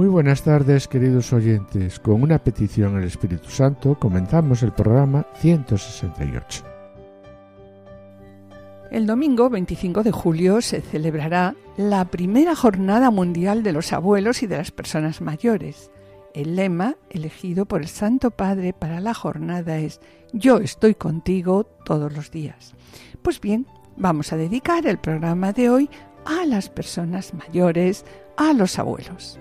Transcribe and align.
Muy 0.00 0.08
buenas 0.08 0.40
tardes, 0.40 0.88
queridos 0.88 1.30
oyentes. 1.34 2.00
Con 2.00 2.22
una 2.22 2.38
petición 2.38 2.96
al 2.96 3.04
Espíritu 3.04 3.50
Santo 3.50 3.98
comenzamos 3.98 4.62
el 4.62 4.72
programa 4.72 5.26
168. 5.34 6.64
El 8.90 9.06
domingo 9.06 9.50
25 9.50 10.02
de 10.02 10.10
julio 10.10 10.62
se 10.62 10.80
celebrará 10.80 11.54
la 11.76 12.06
primera 12.06 12.56
jornada 12.56 13.10
mundial 13.10 13.62
de 13.62 13.74
los 13.74 13.92
abuelos 13.92 14.42
y 14.42 14.46
de 14.46 14.56
las 14.56 14.70
personas 14.70 15.20
mayores. 15.20 15.90
El 16.32 16.56
lema 16.56 16.96
elegido 17.10 17.66
por 17.66 17.82
el 17.82 17.88
Santo 17.88 18.30
Padre 18.30 18.72
para 18.72 19.00
la 19.00 19.12
jornada 19.12 19.76
es 19.80 20.00
Yo 20.32 20.60
estoy 20.60 20.94
contigo 20.94 21.64
todos 21.84 22.10
los 22.10 22.30
días. 22.30 22.74
Pues 23.20 23.38
bien, 23.38 23.66
vamos 23.98 24.32
a 24.32 24.38
dedicar 24.38 24.86
el 24.86 24.96
programa 24.96 25.52
de 25.52 25.68
hoy 25.68 25.90
a 26.24 26.46
las 26.46 26.70
personas 26.70 27.34
mayores, 27.34 28.06
a 28.38 28.54
los 28.54 28.78
abuelos. 28.78 29.38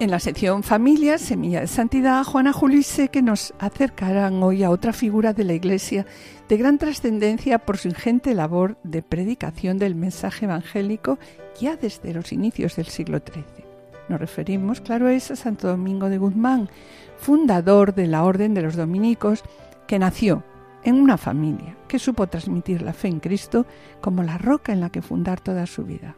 En 0.00 0.10
la 0.10 0.18
sección 0.18 0.64
Familia, 0.64 1.18
Semilla 1.18 1.60
de 1.60 1.68
Santidad, 1.68 2.24
Juana 2.24 2.52
Julio 2.52 2.80
y 2.80 3.08
que 3.08 3.22
nos 3.22 3.54
acercarán 3.60 4.42
hoy 4.42 4.64
a 4.64 4.70
otra 4.70 4.92
figura 4.92 5.32
de 5.32 5.44
la 5.44 5.52
Iglesia 5.52 6.04
de 6.48 6.56
gran 6.56 6.78
trascendencia 6.78 7.60
por 7.60 7.78
su 7.78 7.88
ingente 7.88 8.34
labor 8.34 8.76
de 8.82 9.02
predicación 9.02 9.78
del 9.78 9.94
mensaje 9.94 10.46
evangélico 10.46 11.20
ya 11.60 11.76
desde 11.76 12.12
los 12.12 12.32
inicios 12.32 12.74
del 12.74 12.86
siglo 12.86 13.18
XIII. 13.18 13.64
Nos 14.08 14.18
referimos, 14.18 14.80
claro, 14.80 15.08
es 15.08 15.30
a 15.30 15.36
Santo 15.36 15.68
Domingo 15.68 16.08
de 16.10 16.18
Guzmán, 16.18 16.68
fundador 17.16 17.94
de 17.94 18.08
la 18.08 18.24
Orden 18.24 18.52
de 18.52 18.62
los 18.62 18.74
Dominicos, 18.74 19.44
que 19.86 20.00
nació 20.00 20.42
en 20.82 20.96
una 20.96 21.16
familia 21.16 21.76
que 21.86 22.00
supo 22.00 22.26
transmitir 22.26 22.82
la 22.82 22.94
fe 22.94 23.06
en 23.08 23.20
Cristo 23.20 23.64
como 24.00 24.24
la 24.24 24.38
roca 24.38 24.72
en 24.72 24.80
la 24.80 24.90
que 24.90 25.02
fundar 25.02 25.40
toda 25.40 25.66
su 25.66 25.84
vida. 25.84 26.16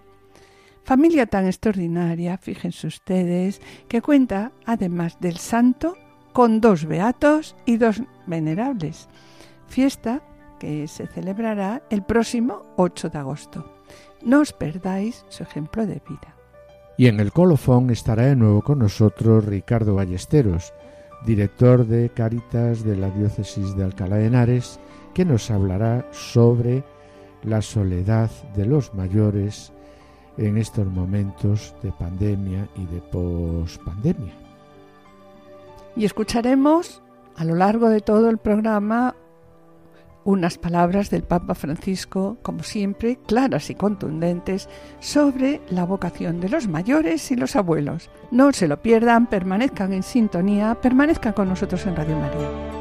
Familia 0.87 1.27
tan 1.27 1.47
extraordinaria, 1.47 2.39
fíjense 2.39 2.87
ustedes, 2.87 3.61
que 3.89 4.01
cuenta, 4.01 4.53
además 4.67 5.19
del 5.19 5.37
santo, 5.37 5.97
con 6.33 6.61
dos 6.61 6.84
beatos 6.84 7.56
y 7.66 7.77
dos 7.77 8.05
venerables. 8.28 9.09
Fiesta 9.66 10.22
que 10.61 10.87
se 10.87 11.09
celebrará 11.09 11.83
el 11.91 12.05
próximo 12.05 12.62
8 12.77 13.09
de 13.09 13.19
agosto. 13.19 13.83
No 14.22 14.38
os 14.38 14.53
perdáis 14.53 15.25
su 15.28 15.43
ejemplo 15.43 15.88
de 15.88 16.00
vida. 16.09 16.37
Y 16.97 17.09
en 17.09 17.19
el 17.19 17.32
colofón 17.32 17.91
estará 17.91 18.27
de 18.27 18.37
nuevo 18.37 18.62
con 18.62 18.78
nosotros 18.78 19.44
Ricardo 19.44 19.97
Ballesteros, 19.97 20.72
director 21.27 21.84
de 21.84 22.11
Cáritas 22.11 22.84
de 22.84 22.94
la 22.97 23.11
Diócesis 23.11 23.75
de 23.75 23.82
Alcalá 23.82 24.19
de 24.19 24.27
Henares, 24.27 24.78
que 25.15 25.25
nos 25.25 25.50
hablará 25.50 26.06
sobre 26.12 26.84
la 27.43 27.61
soledad 27.61 28.31
de 28.55 28.66
los 28.66 28.94
mayores 28.94 29.72
en 30.39 30.59
estos 30.59 30.87
momentos 30.87 31.75
de 31.83 31.93
pandemia 31.93 32.69
y 32.77 32.87
de 32.87 33.01
pospandemia. 33.01 34.35
Y 35.97 36.05
escucharemos 36.05 37.03
a 37.37 37.45
lo 37.45 37.55
largo 37.55 37.89
de 37.89 38.01
todo 38.01 38.29
el 38.29 38.39
programa 38.39 39.15
unas 40.25 40.59
palabras 40.59 41.09
del 41.09 41.23
Papa 41.23 41.55
Francisco, 41.55 42.37
como 42.43 42.65
siempre, 42.65 43.17
claras 43.27 43.71
y 43.71 43.77
contundentes, 43.77 44.69
sobre 44.99 45.61
la 45.71 45.85
vocación 45.85 46.41
de 46.41 46.49
los 46.49 46.67
mayores 46.67 47.31
y 47.31 47.37
los 47.37 47.55
abuelos. 47.55 48.11
No 48.33 48.53
se 48.53 48.67
lo 48.67 48.83
pierdan, 48.83 49.29
permanezcan 49.29 49.93
en 49.93 50.03
sintonía, 50.03 50.77
permanezcan 50.83 51.33
con 51.33 51.49
nosotros 51.49 51.87
en 51.87 51.95
Radio 51.95 52.17
María. 52.19 52.75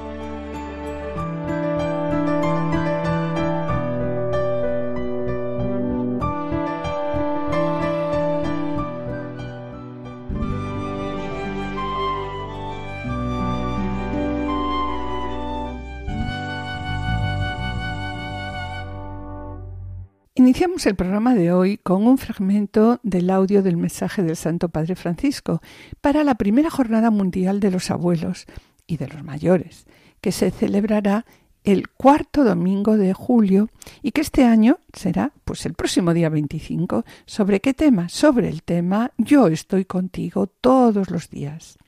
Iniciamos 20.46 20.86
el 20.86 20.94
programa 20.94 21.34
de 21.34 21.52
hoy 21.52 21.78
con 21.80 22.06
un 22.06 22.20
fragmento 22.20 23.00
del 23.02 23.32
audio 23.32 23.64
del 23.64 23.78
mensaje 23.78 24.22
del 24.22 24.36
Santo 24.36 24.70
Padre 24.70 24.96
Francisco 24.96 25.60
para 26.02 26.24
la 26.24 26.36
primera 26.36 26.70
jornada 26.70 27.10
mundial 27.10 27.60
de 27.60 27.72
los 27.72 27.90
abuelos 27.90 28.46
y 28.86 28.98
de 28.98 29.08
los 29.08 29.24
mayores, 29.24 29.88
que 30.22 30.32
se 30.32 30.52
celebrará 30.52 31.26
el 31.64 31.90
cuarto 31.90 32.44
domingo 32.44 32.96
de 32.96 33.12
julio 33.14 33.70
y 34.04 34.12
que 34.12 34.22
este 34.22 34.44
año 34.44 34.78
será 34.94 35.34
pues 35.46 35.66
el 35.66 35.74
próximo 35.74 36.14
día 36.14 36.30
25. 36.30 37.06
¿Sobre 37.26 37.60
qué 37.60 37.74
tema? 37.74 38.08
Sobre 38.08 38.48
el 38.48 38.62
tema 38.62 39.14
Yo 39.18 39.48
estoy 39.48 39.86
contigo 39.86 40.46
todos 40.46 41.10
los 41.10 41.32
días. 41.32 41.80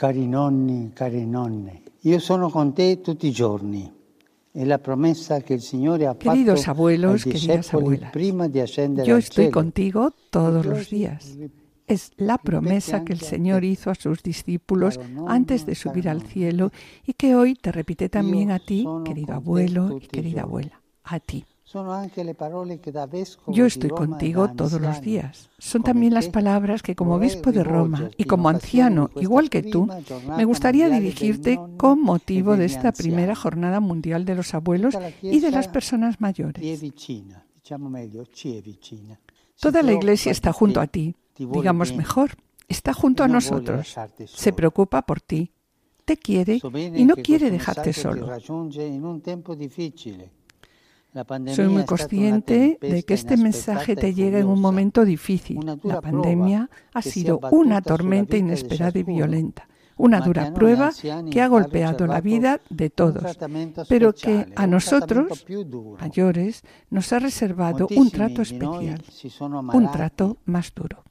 Cari 0.00 0.26
nonni, 0.26 0.92
cari 0.94 1.26
nonne, 1.26 1.82
io 2.04 2.18
sono 2.20 2.48
con 2.48 2.72
te 2.72 3.02
tutti 3.02 3.26
i 3.26 3.32
giorni. 3.32 3.92
Es 4.50 4.66
la 4.66 4.78
promesa 4.78 5.42
que 5.42 5.52
el 5.52 5.60
Señor 5.60 6.02
ha 6.06 6.16
Queridos 6.16 6.68
abuelos, 6.68 7.22
queridas 7.24 7.74
abuelas, 7.74 8.10
yo 9.04 9.18
estoy 9.18 9.50
contigo 9.50 10.10
todos 10.30 10.64
los 10.64 10.88
días. 10.88 11.36
Es 11.86 12.12
la 12.16 12.38
promesa 12.38 13.04
que 13.04 13.12
el 13.12 13.20
Señor 13.20 13.62
hizo 13.62 13.90
a 13.90 13.94
sus 13.94 14.22
discípulos 14.22 14.98
antes 15.28 15.66
de 15.66 15.74
subir 15.74 16.08
al 16.08 16.22
cielo 16.22 16.70
y 17.06 17.12
que 17.12 17.34
hoy 17.34 17.54
te 17.54 17.70
repite 17.70 18.08
también 18.08 18.52
a 18.52 18.58
ti, 18.58 18.86
querido 19.04 19.34
abuelo 19.34 19.98
y 20.00 20.06
querida 20.06 20.44
abuela, 20.44 20.80
a 21.04 21.20
ti. 21.20 21.44
Yo 23.46 23.66
estoy 23.66 23.90
contigo 23.90 24.50
todos 24.56 24.80
los 24.80 25.00
días. 25.00 25.50
Son 25.58 25.82
también 25.82 26.14
las 26.14 26.28
palabras 26.28 26.82
que 26.82 26.96
como 26.96 27.14
obispo 27.14 27.52
de 27.52 27.62
Roma 27.62 28.10
y 28.16 28.24
como 28.24 28.48
anciano, 28.48 29.10
igual 29.16 29.50
que 29.50 29.62
tú, 29.62 29.88
me 30.36 30.44
gustaría 30.44 30.88
dirigirte 30.88 31.60
con 31.76 32.02
motivo 32.02 32.56
de 32.56 32.64
esta 32.64 32.90
primera 32.92 33.36
jornada 33.36 33.78
mundial 33.78 34.24
de 34.24 34.34
los 34.34 34.52
abuelos 34.54 34.94
y 35.22 35.38
de 35.38 35.50
las 35.50 35.68
personas 35.68 36.20
mayores. 36.20 36.82
Toda 39.60 39.82
la 39.82 39.92
iglesia 39.92 40.32
está 40.32 40.52
junto 40.52 40.80
a 40.80 40.88
ti, 40.88 41.14
digamos 41.36 41.94
mejor, 41.94 42.30
está 42.68 42.92
junto 42.92 43.22
a 43.22 43.28
nosotros, 43.28 43.94
se 44.26 44.52
preocupa 44.52 45.02
por 45.02 45.20
ti, 45.20 45.52
te 46.04 46.16
quiere 46.16 46.60
y 46.96 47.04
no 47.04 47.14
quiere 47.14 47.50
dejarte 47.50 47.92
solo. 47.92 48.28
Soy 51.54 51.68
muy 51.68 51.84
consciente 51.84 52.78
de 52.80 53.02
que 53.02 53.14
este 53.14 53.36
mensaje 53.36 53.96
te 53.96 54.14
llega 54.14 54.38
en 54.38 54.46
un 54.46 54.60
momento 54.60 55.04
difícil. 55.04 55.58
La 55.82 56.00
pandemia 56.00 56.70
ha 56.94 57.02
sido 57.02 57.40
una 57.50 57.82
tormenta 57.82 58.36
inesperada 58.36 58.98
y 58.98 59.02
violenta, 59.02 59.68
una 59.96 60.20
dura 60.20 60.54
prueba 60.54 60.92
que 61.30 61.40
ha 61.40 61.48
golpeado 61.48 62.06
la 62.06 62.20
vida 62.20 62.60
de 62.70 62.90
todos, 62.90 63.36
pero 63.88 64.12
que 64.12 64.46
a 64.54 64.66
nosotros, 64.68 65.44
mayores, 66.00 66.62
nos 66.90 67.12
ha 67.12 67.18
reservado 67.18 67.88
un 67.96 68.10
trato 68.10 68.42
especial, 68.42 69.02
un 69.72 69.90
trato 69.90 70.36
más 70.44 70.72
duro. 70.72 71.02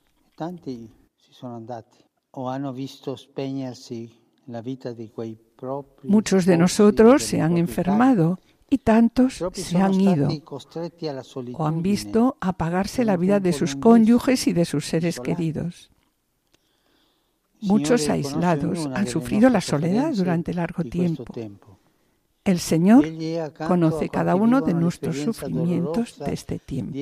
Muchos 6.04 6.46
de 6.46 6.58
nosotros 6.58 7.24
se 7.24 7.42
han 7.42 7.58
enfermado 7.58 8.40
y 8.70 8.78
tantos 8.80 9.44
se 9.54 9.78
han 9.78 10.00
ido 10.00 10.30
o 11.54 11.66
han 11.66 11.82
visto 11.82 12.38
apagarse 12.40 13.04
la 13.04 13.18
vida 13.18 13.40
de 13.40 13.54
sus 13.54 13.76
cónyuges 13.76 14.48
y 14.48 14.54
de 14.54 14.66
sus 14.66 14.86
seres 14.86 15.20
queridos. 15.20 15.92
Muchos 17.62 18.10
aislados 18.10 18.90
han 18.94 19.08
sufrido 19.08 19.50
la 19.50 19.62
soledad 19.62 20.14
durante 20.14 20.54
largo 20.54 20.84
tiempo. 20.84 21.26
El 22.46 22.60
Señor 22.60 23.06
conoce 23.68 24.10
cada 24.10 24.36
uno 24.36 24.62
de 24.62 24.74
nuestros 24.74 25.18
sufrimientos 25.18 26.18
de 26.20 26.34
este 26.34 26.60
tiempo. 26.60 26.98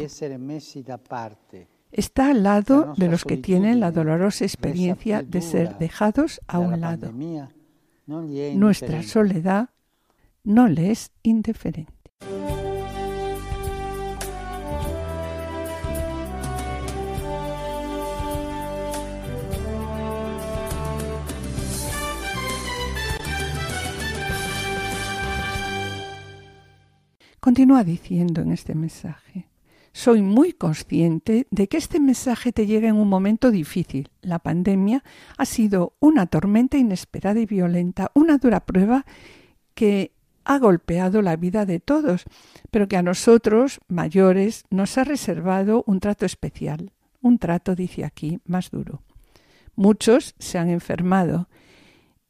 Está 1.92 2.32
al 2.32 2.44
lado 2.44 2.94
de 2.98 3.08
los 3.08 3.24
que 3.24 3.38
tienen 3.38 3.80
la 3.80 3.92
dolorosa 3.92 4.44
experiencia 4.44 5.22
de 5.22 5.42
ser 5.42 5.78
dejados 5.78 6.42
a 6.48 6.60
un 6.60 6.82
lado 6.82 7.14
Nuestra 8.08 9.04
soledad 9.04 9.70
no 10.48 10.70
le 10.70 10.92
es 10.92 11.12
indiferente. 11.24 11.92
Continúa 27.42 27.84
diciendo 27.84 28.42
en 28.42 28.54
este 28.54 28.74
mensaje, 28.74 29.50
soy 29.92 30.22
muy 30.22 30.54
consciente 30.54 31.48
de 31.52 31.68
que 31.68 31.76
este 31.76 32.00
mensaje 32.00 32.54
te 32.54 32.66
llega 32.66 32.88
en 32.88 32.96
un 32.96 33.10
momento 33.10 33.52
difícil. 33.52 34.10
La 34.22 34.40
pandemia 34.40 35.04
ha 35.38 35.46
sido 35.46 35.94
una 36.00 36.28
tormenta 36.28 36.78
inesperada 36.78 37.40
y 37.40 37.46
violenta, 37.46 38.12
una 38.14 38.38
dura 38.38 38.62
prueba 38.66 39.06
que 39.74 40.17
ha 40.48 40.60
golpeado 40.60 41.22
la 41.22 41.36
vida 41.36 41.66
de 41.66 41.82
todos, 41.82 42.24
pero 42.72 42.88
que 42.88 42.96
a 42.96 43.04
nosotros, 43.04 43.82
mayores, 43.90 44.64
nos 44.70 44.98
ha 44.98 45.04
reservado 45.04 45.84
un 45.88 46.00
trato 46.00 46.26
especial, 46.26 46.94
un 47.22 47.38
trato, 47.38 47.76
dice 47.76 48.06
aquí, 48.06 48.40
más 48.46 48.72
duro. 48.72 49.04
Muchos 49.76 50.36
se 50.40 50.58
han 50.58 50.70
enfermado 50.70 51.50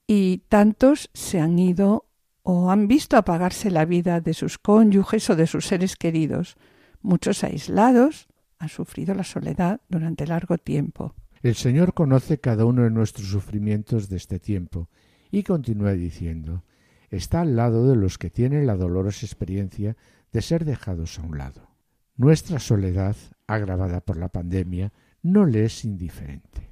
y 0.07 0.39
tantos 0.49 1.11
se 1.13 1.39
han 1.39 1.59
ido 1.59 2.05
o 2.41 2.71
han 2.71 2.87
visto 2.87 3.17
apagarse 3.17 3.69
la 3.69 3.85
vida 3.85 4.19
de 4.19 4.33
sus 4.33 4.57
cónyuges 4.57 5.29
o 5.29 5.35
de 5.35 5.45
sus 5.45 5.67
seres 5.67 5.95
queridos. 5.95 6.57
Muchos 7.01 7.43
aislados 7.43 8.27
han 8.57 8.69
sufrido 8.69 9.13
la 9.13 9.23
soledad 9.23 9.81
durante 9.89 10.25
largo 10.25 10.57
tiempo. 10.57 11.13
El 11.43 11.53
Señor 11.53 11.93
conoce 11.93 12.39
cada 12.39 12.65
uno 12.65 12.81
de 12.81 12.89
nuestros 12.89 13.27
sufrimientos 13.27 14.09
de 14.09 14.17
este 14.17 14.39
tiempo 14.39 14.89
y 15.29 15.43
continúa 15.43 15.91
diciendo, 15.91 16.63
está 17.09 17.41
al 17.41 17.55
lado 17.55 17.87
de 17.87 17.95
los 17.95 18.17
que 18.17 18.29
tienen 18.29 18.67
la 18.67 18.75
dolorosa 18.75 19.25
experiencia 19.25 19.95
de 20.31 20.41
ser 20.41 20.65
dejados 20.65 21.19
a 21.19 21.23
un 21.23 21.37
lado. 21.37 21.69
Nuestra 22.15 22.59
soledad, 22.59 23.15
agravada 23.47 24.01
por 24.01 24.17
la 24.17 24.29
pandemia, 24.29 24.91
no 25.21 25.45
le 25.45 25.65
es 25.65 25.85
indiferente. 25.85 26.71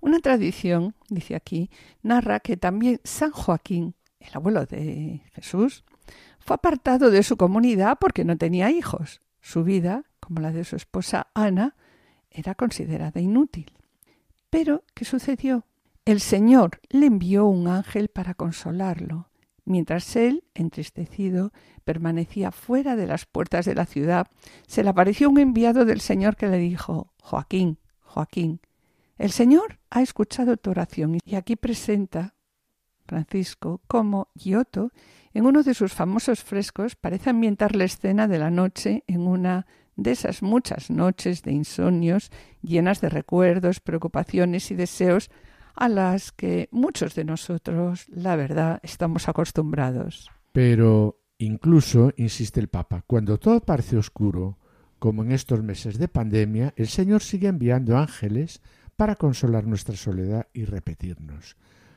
Una 0.00 0.20
tradición, 0.20 0.94
dice 1.08 1.34
aquí, 1.34 1.70
narra 2.02 2.40
que 2.40 2.56
también 2.56 3.00
San 3.04 3.30
Joaquín 3.30 3.94
el 4.28 4.36
abuelo 4.36 4.66
de 4.66 5.22
Jesús, 5.32 5.84
fue 6.38 6.54
apartado 6.54 7.10
de 7.10 7.22
su 7.22 7.36
comunidad 7.36 7.98
porque 8.00 8.24
no 8.24 8.36
tenía 8.36 8.70
hijos. 8.70 9.20
Su 9.40 9.64
vida, 9.64 10.04
como 10.20 10.40
la 10.40 10.52
de 10.52 10.64
su 10.64 10.76
esposa 10.76 11.28
Ana, 11.34 11.76
era 12.30 12.54
considerada 12.54 13.20
inútil. 13.20 13.72
Pero, 14.50 14.84
¿qué 14.94 15.04
sucedió? 15.04 15.64
El 16.04 16.20
Señor 16.20 16.80
le 16.88 17.06
envió 17.06 17.46
un 17.46 17.68
ángel 17.68 18.08
para 18.08 18.34
consolarlo, 18.34 19.28
mientras 19.66 20.16
él, 20.16 20.44
entristecido, 20.54 21.52
permanecía 21.84 22.50
fuera 22.50 22.96
de 22.96 23.06
las 23.06 23.26
puertas 23.26 23.66
de 23.66 23.74
la 23.74 23.84
ciudad, 23.84 24.28
se 24.66 24.82
le 24.82 24.88
apareció 24.88 25.28
un 25.28 25.38
enviado 25.38 25.84
del 25.84 26.00
Señor 26.00 26.36
que 26.36 26.48
le 26.48 26.58
dijo 26.58 27.12
Joaquín, 27.20 27.78
Joaquín, 28.00 28.60
el 29.18 29.30
Señor 29.30 29.78
ha 29.90 30.02
escuchado 30.02 30.56
tu 30.56 30.70
oración 30.70 31.18
y 31.24 31.34
aquí 31.34 31.56
presenta 31.56 32.34
Francisco, 33.06 33.82
como 33.86 34.28
Giotto, 34.34 34.90
en 35.32 35.46
uno 35.46 35.62
de 35.62 35.74
sus 35.74 35.92
famosos 35.92 36.42
frescos, 36.42 36.96
parece 36.96 37.30
ambientar 37.30 37.76
la 37.76 37.84
escena 37.84 38.26
de 38.26 38.38
la 38.38 38.50
noche 38.50 39.04
en 39.06 39.26
una 39.26 39.66
de 39.96 40.10
esas 40.10 40.42
muchas 40.42 40.90
noches 40.90 41.42
de 41.42 41.52
insomnios 41.52 42.30
llenas 42.62 43.00
de 43.00 43.08
recuerdos, 43.08 43.80
preocupaciones 43.80 44.70
y 44.70 44.74
deseos 44.74 45.30
a 45.76 45.88
las 45.88 46.32
que 46.32 46.68
muchos 46.72 47.14
de 47.14 47.24
nosotros, 47.24 48.06
la 48.08 48.34
verdad, 48.36 48.80
estamos 48.82 49.28
acostumbrados. 49.28 50.30
Pero 50.52 51.20
incluso, 51.38 52.12
insiste 52.16 52.58
el 52.60 52.68
Papa, 52.68 53.04
cuando 53.06 53.38
todo 53.38 53.60
parece 53.60 53.96
oscuro, 53.96 54.58
como 54.98 55.22
en 55.22 55.32
estos 55.32 55.62
meses 55.62 55.98
de 55.98 56.08
pandemia, 56.08 56.72
el 56.76 56.88
Señor 56.88 57.22
sigue 57.22 57.48
enviando 57.48 57.96
ángeles 57.96 58.62
para 58.96 59.14
consolar 59.14 59.66
nuestra 59.66 59.94
soledad 59.94 60.48
y 60.54 60.64
repetirnos 60.64 61.56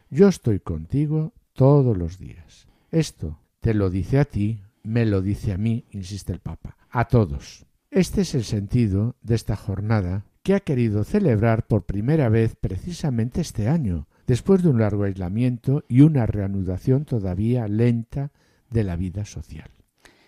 yo 0.09 0.27
estoy 0.27 0.59
contigo 0.59 1.33
todos 1.53 1.95
los 1.95 2.17
días. 2.17 2.67
Esto 2.91 3.39
te 3.59 3.73
lo 3.73 3.89
dice 3.89 4.19
a 4.19 4.25
ti, 4.25 4.63
me 4.83 5.05
lo 5.05 5.21
dice 5.21 5.53
a 5.53 5.57
mí, 5.57 5.85
insiste 5.91 6.33
el 6.33 6.39
Papa, 6.39 6.77
a 6.89 7.05
todos. 7.05 7.65
Este 7.91 8.21
es 8.21 8.35
el 8.35 8.43
sentido 8.43 9.15
de 9.21 9.35
esta 9.35 9.55
jornada 9.55 10.25
que 10.43 10.53
ha 10.53 10.59
querido 10.59 11.03
celebrar 11.03 11.67
por 11.67 11.85
primera 11.85 12.29
vez 12.29 12.55
precisamente 12.55 13.41
este 13.41 13.67
año, 13.67 14.07
después 14.27 14.63
de 14.63 14.69
un 14.69 14.79
largo 14.79 15.03
aislamiento 15.03 15.83
y 15.87 16.01
una 16.01 16.25
reanudación 16.25 17.05
todavía 17.05 17.67
lenta 17.67 18.31
de 18.69 18.83
la 18.83 18.95
vida 18.95 19.25
social. 19.25 19.69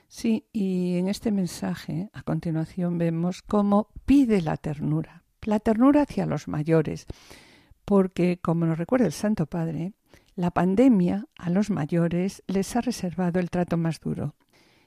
Sí, 0.07 0.47
y 0.51 0.97
en 0.97 1.07
este 1.07 1.31
mensaje 1.31 2.09
a 2.11 2.23
continuación 2.23 2.97
vemos 2.97 3.41
cómo 3.41 3.89
pide 4.05 4.41
la 4.41 4.57
ternura, 4.57 5.23
la 5.41 5.59
ternura 5.59 6.01
hacia 6.01 6.25
los 6.25 6.47
mayores, 6.47 7.05
porque, 7.85 8.39
como 8.41 8.65
nos 8.65 8.77
recuerda 8.77 9.05
el 9.05 9.13
Santo 9.13 9.45
Padre, 9.45 9.93
la 10.35 10.51
pandemia 10.51 11.27
a 11.37 11.49
los 11.49 11.69
mayores 11.69 12.43
les 12.47 12.75
ha 12.75 12.81
reservado 12.81 13.39
el 13.39 13.49
trato 13.49 13.77
más 13.77 13.99
duro. 13.99 14.35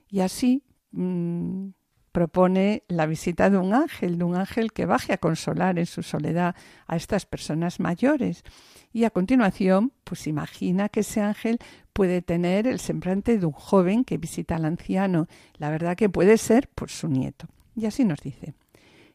Y 0.09 0.20
así 0.20 0.65
mm, 0.93 1.69
propone 2.15 2.85
la 2.87 3.07
visita 3.07 3.51
de 3.51 3.59
un 3.59 3.75
ángel, 3.75 4.19
de 4.19 4.25
un 4.25 4.37
ángel 4.37 4.73
que 4.73 4.87
baje 4.87 5.13
a 5.13 5.19
consolar 5.19 5.81
en 5.81 5.87
su 5.87 6.05
soledad 6.05 6.55
a 6.87 6.94
estas 6.94 7.27
personas 7.27 7.81
mayores. 7.81 8.44
Y 8.93 9.03
a 9.03 9.11
continuación, 9.11 9.93
pues 10.05 10.29
imagina 10.29 10.89
que 10.89 11.01
ese 11.01 11.21
ángel 11.21 11.59
puede 11.93 12.23
tener 12.23 12.69
el 12.69 12.79
semblante 12.79 13.37
de 13.37 13.47
un 13.47 13.53
joven 13.53 14.05
que 14.05 14.17
visita 14.17 14.55
al 14.55 14.65
anciano. 14.65 15.27
La 15.59 15.71
verdad 15.71 15.97
que 15.97 16.09
puede 16.09 16.39
ser 16.39 16.69
por 16.69 16.89
su 16.89 17.09
nieto. 17.09 17.49
Y 17.75 17.87
así 17.87 18.05
nos 18.05 18.21
dice 18.21 18.55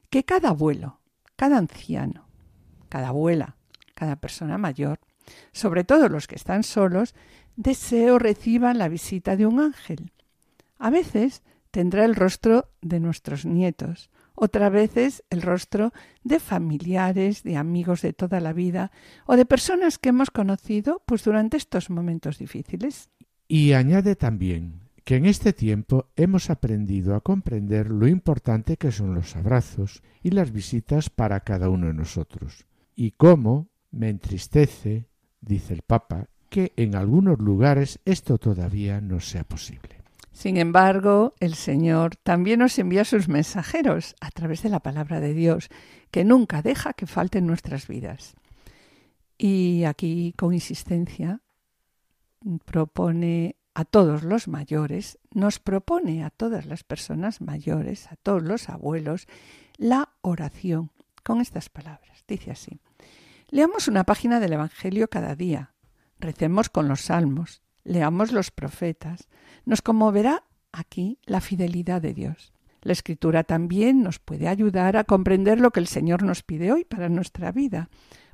que 0.09 0.25
cada 0.25 0.49
abuelo, 0.49 0.99
cada 1.37 1.57
anciano, 1.57 2.27
cada 2.89 3.07
abuela, 3.07 3.55
cada 3.93 4.17
persona 4.17 4.57
mayor, 4.57 4.99
sobre 5.53 5.85
todo 5.85 6.09
los 6.09 6.27
que 6.27 6.35
están 6.35 6.63
solos, 6.63 7.15
deseo 7.55 8.19
reciban 8.19 8.77
la 8.77 8.89
visita 8.89 9.37
de 9.37 9.45
un 9.45 9.61
ángel. 9.61 10.11
A 10.77 10.89
veces 10.89 11.43
tendrá 11.71 12.05
el 12.05 12.15
rostro 12.15 12.69
de 12.81 12.99
nuestros 12.99 13.45
nietos, 13.45 14.09
otras 14.35 14.71
veces 14.71 15.23
el 15.29 15.41
rostro 15.41 15.91
de 16.23 16.39
familiares, 16.39 17.43
de 17.43 17.57
amigos 17.57 18.01
de 18.01 18.13
toda 18.13 18.39
la 18.39 18.53
vida 18.53 18.91
o 19.25 19.35
de 19.35 19.45
personas 19.45 19.97
que 19.97 20.09
hemos 20.09 20.31
conocido 20.31 21.01
pues 21.05 21.23
durante 21.23 21.57
estos 21.57 21.89
momentos 21.89 22.37
difíciles. 22.37 23.09
Y 23.47 23.73
añade 23.73 24.15
también 24.15 24.89
que 25.03 25.15
en 25.15 25.25
este 25.25 25.53
tiempo 25.53 26.07
hemos 26.15 26.49
aprendido 26.49 27.15
a 27.15 27.21
comprender 27.21 27.89
lo 27.89 28.07
importante 28.07 28.77
que 28.77 28.91
son 28.91 29.15
los 29.15 29.35
abrazos 29.35 30.03
y 30.21 30.29
las 30.29 30.51
visitas 30.51 31.09
para 31.09 31.39
cada 31.39 31.69
uno 31.69 31.87
de 31.87 31.93
nosotros, 31.93 32.67
y 32.95 33.11
cómo 33.11 33.69
me 33.91 34.09
entristece, 34.09 35.07
dice 35.41 35.73
el 35.73 35.81
Papa, 35.81 36.27
que 36.49 36.73
en 36.75 36.95
algunos 36.95 37.39
lugares 37.39 37.99
esto 38.05 38.37
todavía 38.37 39.01
no 39.01 39.19
sea 39.19 39.43
posible. 39.43 39.98
Sin 40.39 40.55
embargo, 40.55 41.33
el 41.41 41.53
Señor 41.53 42.15
también 42.15 42.59
nos 42.59 42.79
envía 42.79 43.03
sus 43.03 43.27
mensajeros 43.27 44.15
a 44.21 44.31
través 44.31 44.63
de 44.63 44.69
la 44.69 44.79
palabra 44.79 45.19
de 45.19 45.33
Dios, 45.33 45.67
que 46.11 46.23
nunca 46.23 46.61
deja 46.61 46.93
que 46.93 47.07
falten 47.07 47.45
nuestras 47.45 47.89
vidas. 47.89 48.35
Y 49.37 49.83
aquí, 49.83 50.33
con 50.37 50.53
insistencia, 50.53 51.41
propone 52.63 53.57
a 53.73 53.83
todos 53.83 54.23
los 54.23 54.47
mayores, 54.47 55.19
nos 55.33 55.59
propone 55.59 56.23
a 56.23 56.29
todas 56.29 56.65
las 56.67 56.85
personas 56.85 57.41
mayores, 57.41 58.09
a 58.09 58.15
todos 58.15 58.41
los 58.41 58.69
abuelos, 58.69 59.27
la 59.75 60.07
oración 60.21 60.89
con 61.21 61.41
estas 61.41 61.67
palabras. 61.67 62.23
Dice 62.29 62.51
así, 62.51 62.79
Leamos 63.49 63.89
una 63.89 64.05
página 64.05 64.39
del 64.39 64.53
Evangelio 64.53 65.09
cada 65.09 65.35
día, 65.35 65.73
recemos 66.17 66.69
con 66.69 66.87
los 66.87 67.01
salmos, 67.01 67.61
leamos 67.83 68.31
los 68.31 68.51
profetas. 68.51 69.27
Nos 69.65 69.81
conmoverá 69.81 70.43
aquí 70.71 71.19
la 71.25 71.41
fidelidad 71.41 72.01
de 72.01 72.13
Dios. 72.13 72.53
La 72.81 72.93
escritura 72.93 73.43
también 73.43 74.01
nos 74.03 74.19
puede 74.19 74.47
ayudar 74.47 74.95
a 74.95 75.03
comprender 75.03 75.59
lo 75.59 75.71
que 75.71 75.79
el 75.79 75.87
Señor 75.87 76.23
nos 76.23 76.43
pide 76.43 76.71
hoy 76.71 76.85
para 76.85 77.09
nuestra 77.09 77.51
vida, 77.51 77.89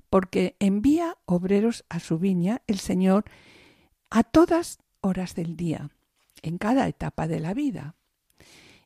porque 0.09 0.55
envía 0.59 1.17
obreros 1.25 1.83
a 1.89 1.99
su 1.99 2.19
viña 2.19 2.61
el 2.67 2.79
Señor 2.79 3.25
a 4.11 4.23
todas 4.23 4.79
horas 5.01 5.35
del 5.35 5.55
día, 5.55 5.89
en 6.41 6.57
cada 6.57 6.87
etapa 6.87 7.27
de 7.27 7.39
la 7.39 7.53
vida. 7.53 7.95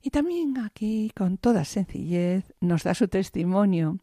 Y 0.01 0.11
también 0.11 0.57
aquí, 0.57 1.11
con 1.15 1.37
toda 1.37 1.65
sencillez, 1.65 2.53
nos 2.61 2.83
da 2.83 2.93
su 2.93 3.09
testimonio 3.09 3.99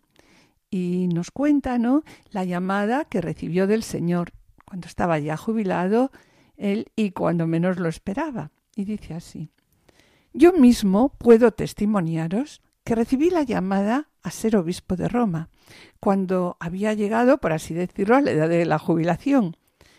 y 0.70 1.08
nos 1.08 1.30
cuenta 1.30 1.78
¿no? 1.78 2.02
la 2.30 2.44
llamada 2.44 3.06
que 3.06 3.22
recibió 3.22 3.66
del 3.66 3.82
Señor 3.82 4.32
cuando 4.66 4.88
estaba 4.88 5.18
ya 5.18 5.36
jubilado 5.36 6.10
él 6.56 6.90
y 6.96 7.10
cuando 7.10 7.46
menos 7.46 7.78
lo 7.78 7.88
esperaba. 7.88 8.50
Y 8.75 8.84
dice 8.84 9.14
así, 9.14 9.50
yo 10.32 10.52
mismo 10.52 11.10
puedo 11.16 11.52
testimoniaros 11.52 12.60
que 12.84 12.94
recibí 12.94 13.30
la 13.30 13.42
llamada 13.42 14.08
a 14.22 14.30
ser 14.30 14.56
obispo 14.56 14.96
de 14.96 15.08
Roma, 15.08 15.48
cuando 15.98 16.56
había 16.60 16.94
llegado, 16.94 17.38
por 17.38 17.52
así 17.52 17.75
decirlo, 17.75 18.16
a 18.16 18.20
la 18.20 18.30
edad 18.30 18.48
de 18.48 18.64
la 18.64 18.78
jubilación. 18.78 19.56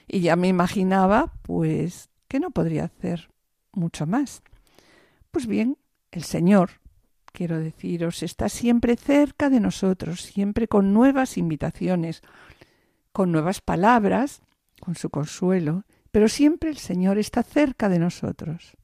Y 0.08 0.22
ya 0.22 0.36
me 0.36 0.48
imaginaba, 0.48 1.34
pues, 1.42 2.10
que 2.28 2.40
no 2.40 2.52
podría 2.52 2.86
hacer 2.86 3.30
mucho 3.74 4.06
más. 4.06 4.42
Pues 5.32 5.48
bien, 5.48 5.78
el 6.12 6.24
Señor, 6.24 6.72
quiero 7.34 7.60
deciros, 7.60 8.24
está 8.24 8.48
siempre 8.48 8.96
cerca 8.96 9.50
de 9.50 9.60
nosotros, 9.60 10.22
siempre 10.22 10.68
con 10.68 10.94
nuevas 10.94 11.38
invitaciones, 11.38 12.22
con 13.12 13.32
nuevas 13.32 13.62
palabras, 13.62 14.42
con 14.80 14.96
su 14.96 15.10
consuelo, 15.10 15.84
pero 16.18 16.30
siempre 16.30 16.72
el 16.72 16.78
Señor 16.78 17.20
está 17.20 17.44
cerca 17.44 17.90
de 17.90 18.00
nosotros. 18.00 18.76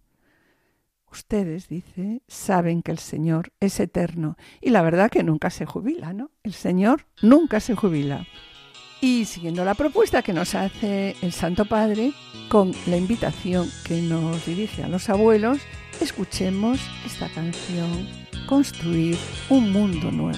Ustedes, 1.11 1.67
dice, 1.67 2.21
saben 2.27 2.83
que 2.83 2.91
el 2.91 2.99
Señor 2.99 3.51
es 3.59 3.79
eterno 3.79 4.37
y 4.61 4.69
la 4.69 4.83
verdad 4.83 5.09
que 5.09 5.23
nunca 5.23 5.49
se 5.49 5.65
jubila, 5.65 6.13
¿no? 6.13 6.29
El 6.43 6.53
Señor 6.53 7.07
nunca 7.23 7.59
se 7.59 7.73
jubila. 7.73 8.27
Y 9.01 9.25
siguiendo 9.25 9.65
la 9.65 9.73
propuesta 9.73 10.21
que 10.21 10.31
nos 10.31 10.53
hace 10.53 11.15
el 11.23 11.31
Santo 11.31 11.65
Padre, 11.65 12.13
con 12.49 12.71
la 12.85 12.97
invitación 12.97 13.67
que 13.83 13.99
nos 14.03 14.45
dirige 14.45 14.83
a 14.83 14.87
los 14.87 15.09
abuelos, 15.09 15.57
escuchemos 16.01 16.79
esta 17.03 17.29
canción, 17.29 18.07
Construir 18.47 19.17
un 19.49 19.71
mundo 19.71 20.11
nuevo. 20.11 20.37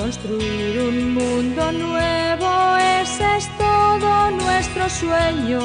Construir 0.00 0.80
un 0.80 1.12
mundo 1.12 1.72
nuevo, 1.72 2.76
ese 3.02 3.36
es 3.36 3.50
todo 3.58 4.30
nuestro 4.30 4.88
sueño, 4.88 5.60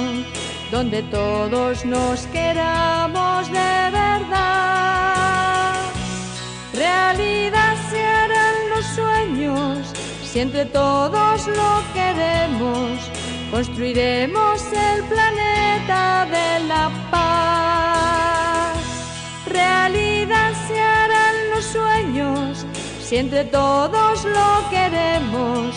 donde 0.72 1.04
todos 1.04 1.86
nos 1.86 2.27
queramos 2.27 3.48
de 3.48 3.92
verdad. 4.01 5.75
Realidad 6.74 7.75
se 7.89 8.04
harán 8.04 8.56
los 8.75 8.86
sueños, 8.88 9.94
si 10.22 10.42
entre 10.42 10.65
todos 10.65 11.48
lo 11.48 11.82
queremos, 11.94 13.10
construiremos 13.51 14.62
el 14.74 15.01
planeta 15.06 16.25
de 16.25 16.60
la 16.68 16.92
paz. 17.10 18.75
Realidad 19.48 20.51
se 20.68 20.77
harán 20.77 21.36
los 21.54 21.63
sueños, 21.63 22.65
si 23.05 23.17
entre 23.17 23.45
todos 23.45 24.25
lo 24.25 24.69
queremos, 24.71 25.75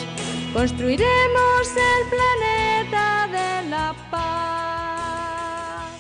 construiremos 0.55 1.69
el 1.77 2.09
planeta 2.09 3.27
de 3.27 3.69
la 3.69 3.95
paz. 4.11 5.91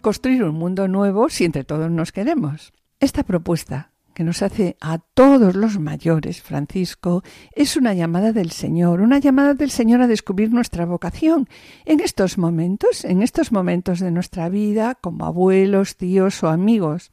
Construir 0.00 0.42
un 0.44 0.54
mundo 0.54 0.88
nuevo 0.88 1.28
si 1.28 1.44
entre 1.44 1.64
todos 1.64 1.90
nos 1.90 2.12
queremos. 2.12 2.72
Esta 2.98 3.24
propuesta 3.24 3.90
que 4.14 4.24
nos 4.24 4.40
hace 4.40 4.78
a 4.80 5.00
todos 5.12 5.54
los 5.54 5.78
mayores, 5.78 6.40
Francisco, 6.40 7.22
es 7.52 7.76
una 7.76 7.92
llamada 7.92 8.32
del 8.32 8.50
Señor, 8.50 9.02
una 9.02 9.18
llamada 9.18 9.52
del 9.52 9.70
Señor 9.70 10.00
a 10.00 10.06
descubrir 10.06 10.50
nuestra 10.50 10.86
vocación 10.86 11.46
en 11.84 12.00
estos 12.00 12.38
momentos, 12.38 13.04
en 13.04 13.20
estos 13.20 13.52
momentos 13.52 14.00
de 14.00 14.10
nuestra 14.10 14.48
vida, 14.48 14.94
como 14.94 15.26
abuelos, 15.26 15.98
tíos 15.98 16.42
o 16.42 16.48
amigos 16.48 17.10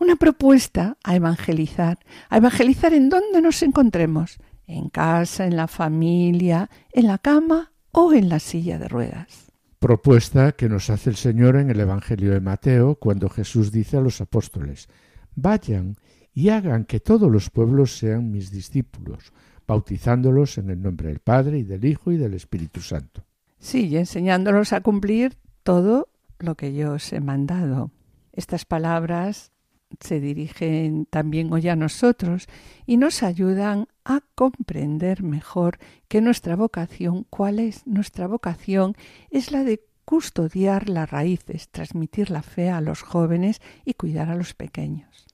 una 0.00 0.16
propuesta 0.16 0.96
a 1.04 1.14
evangelizar, 1.14 1.98
a 2.28 2.38
evangelizar 2.38 2.92
en 2.92 3.08
donde 3.08 3.40
nos 3.40 3.62
encontremos, 3.62 4.38
en 4.66 4.88
casa, 4.88 5.46
en 5.46 5.56
la 5.56 5.68
familia, 5.68 6.68
en 6.92 7.06
la 7.06 7.18
cama 7.18 7.72
o 7.92 8.12
en 8.12 8.28
la 8.28 8.40
silla 8.40 8.78
de 8.78 8.88
ruedas. 8.88 9.52
Propuesta 9.78 10.52
que 10.52 10.68
nos 10.68 10.90
hace 10.90 11.10
el 11.10 11.16
Señor 11.16 11.56
en 11.56 11.70
el 11.70 11.80
Evangelio 11.80 12.32
de 12.32 12.40
Mateo 12.40 12.96
cuando 12.96 13.28
Jesús 13.28 13.72
dice 13.72 13.96
a 13.96 14.00
los 14.00 14.20
apóstoles, 14.20 14.88
vayan 15.34 15.96
y 16.34 16.50
hagan 16.50 16.84
que 16.84 17.00
todos 17.00 17.30
los 17.30 17.50
pueblos 17.50 17.96
sean 17.96 18.30
mis 18.30 18.50
discípulos, 18.50 19.32
bautizándolos 19.66 20.58
en 20.58 20.70
el 20.70 20.82
nombre 20.82 21.08
del 21.08 21.20
Padre 21.20 21.58
y 21.58 21.62
del 21.62 21.84
Hijo 21.84 22.12
y 22.12 22.16
del 22.16 22.34
Espíritu 22.34 22.80
Santo. 22.80 23.24
Sí, 23.58 23.88
y 23.88 23.96
enseñándolos 23.96 24.72
a 24.72 24.80
cumplir 24.80 25.36
todo 25.62 26.08
lo 26.38 26.56
que 26.56 26.72
yo 26.72 26.92
os 26.92 27.12
he 27.12 27.20
mandado. 27.20 27.90
Estas 28.32 28.64
palabras 28.64 29.52
se 29.98 30.20
dirigen 30.20 31.06
también 31.06 31.52
hoy 31.52 31.68
a 31.68 31.76
nosotros 31.76 32.46
y 32.86 32.96
nos 32.96 33.22
ayudan 33.22 33.88
a 34.04 34.20
comprender 34.34 35.22
mejor 35.22 35.78
que 36.08 36.20
nuestra 36.20 36.56
vocación, 36.56 37.26
cuál 37.28 37.58
es 37.58 37.86
nuestra 37.86 38.26
vocación, 38.26 38.94
es 39.30 39.50
la 39.50 39.64
de 39.64 39.82
custodiar 40.04 40.88
las 40.88 41.10
raíces, 41.10 41.68
transmitir 41.68 42.30
la 42.30 42.42
fe 42.42 42.70
a 42.70 42.80
los 42.80 43.02
jóvenes 43.02 43.60
y 43.84 43.94
cuidar 43.94 44.28
a 44.28 44.34
los 44.34 44.54
pequeños. 44.54 45.26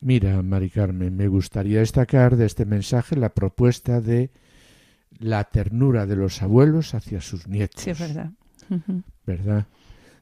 Mira, 0.00 0.42
Mari 0.42 0.68
Carmen, 0.68 1.16
me 1.16 1.28
gustaría 1.28 1.78
destacar 1.78 2.36
de 2.36 2.44
este 2.44 2.66
mensaje 2.66 3.16
la 3.16 3.30
propuesta 3.30 4.02
de 4.02 4.30
la 5.18 5.44
ternura 5.44 6.06
de 6.06 6.16
los 6.16 6.42
abuelos 6.42 6.94
hacia 6.94 7.20
sus 7.20 7.48
nietos. 7.48 7.82
Sí, 7.82 7.90
es 7.90 7.98
verdad. 7.98 8.30
¿Verdad? 9.26 9.66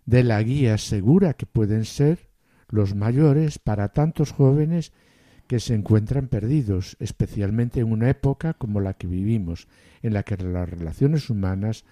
De 0.07 0.23
la 0.23 0.43
guía 0.43 0.79
segura 0.79 1.35
que 1.35 1.47
pueden 1.47 1.85
ser 1.85 2.32
los 2.73 2.97
mayores 2.97 3.59
para 3.59 3.91
tantos 3.91 4.33
jóvenes 4.33 4.93
que 5.47 5.61
se 5.61 5.75
encuentran 5.75 6.29
perdidos, 6.29 6.97
especialmente 6.99 7.81
en 7.81 7.93
una 7.93 8.09
época 8.09 8.55
como 8.55 8.81
la 8.81 8.95
que 8.95 9.07
vivimos, 9.07 9.69
en 10.03 10.15
la 10.15 10.23
que 10.23 10.37
las 10.39 10.69
relaciones 10.69 11.31
humanas 11.31 11.85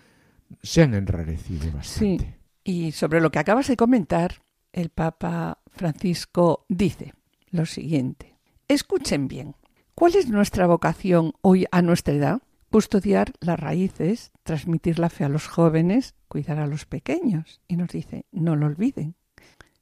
se 0.62 0.82
han 0.82 0.94
enrarecido 0.94 1.70
bastante. 1.70 2.25
Sí, 2.25 2.34
y 2.64 2.92
sobre 2.92 3.20
lo 3.20 3.30
que 3.30 3.38
acabas 3.38 3.68
de 3.68 3.76
comentar, 3.76 4.42
el 4.72 4.88
Papa 4.88 5.58
Francisco 5.70 6.64
dice 6.68 7.12
lo 7.50 7.66
siguiente. 7.66 8.38
Escuchen 8.66 9.28
bien. 9.28 9.56
¿Cuál 9.94 10.14
es 10.14 10.28
nuestra 10.28 10.66
vocación 10.66 11.34
hoy 11.42 11.66
a 11.70 11.82
nuestra 11.82 12.14
edad? 12.14 12.42
Custodiar 12.70 13.32
las 13.40 13.60
raíces, 13.60 14.30
transmitir 14.44 14.99
la 14.99 15.10
fe 15.10 15.25
a 15.25 15.28
los 15.28 15.49
jóvenes, 15.49 16.14
cuidar 16.28 16.58
a 16.58 16.66
los 16.66 16.87
pequeños. 16.87 17.60
Y 17.68 17.76
nos 17.76 17.90
dice, 17.90 18.25
no 18.30 18.56
lo 18.56 18.66
olviden. 18.66 19.16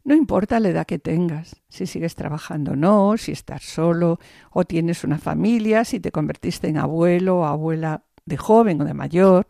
No 0.09 0.15
importa 0.15 0.59
la 0.59 0.71
edad 0.71 0.87
que 0.87 0.99
tengas, 0.99 1.61
si 1.69 1.85
sigues 1.85 2.15
trabajando 2.15 2.73
o 2.73 2.77
no, 2.77 3.19
si 3.19 3.33
estás 3.33 3.62
solo 3.62 4.19
o 4.50 4.65
tienes 4.65 5.05
una 5.05 5.19
familia, 5.19 5.85
si 5.85 6.00
te 6.00 6.12
convertiste 6.12 6.67
en 6.67 6.79
abuelo 6.79 7.41
o 7.41 7.45
abuela 7.45 8.07
de 8.25 8.38
joven 8.38 8.81
o 8.81 8.87
de 8.87 8.95
mayor, 8.95 9.47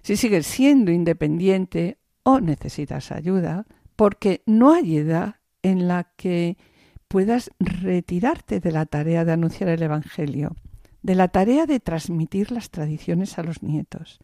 si 0.00 0.16
sigues 0.16 0.46
siendo 0.46 0.90
independiente 0.90 1.98
o 2.22 2.40
necesitas 2.40 3.12
ayuda, 3.12 3.66
porque 3.94 4.42
no 4.46 4.72
hay 4.72 4.96
edad 4.96 5.34
en 5.60 5.86
la 5.86 6.04
que 6.16 6.56
puedas 7.06 7.50
retirarte 7.58 8.58
de 8.58 8.72
la 8.72 8.86
tarea 8.86 9.26
de 9.26 9.32
anunciar 9.32 9.68
el 9.68 9.82
Evangelio, 9.82 10.56
de 11.02 11.14
la 11.14 11.28
tarea 11.28 11.66
de 11.66 11.78
transmitir 11.78 12.52
las 12.52 12.70
tradiciones 12.70 13.38
a 13.38 13.42
los 13.42 13.62
nietos. 13.62 14.18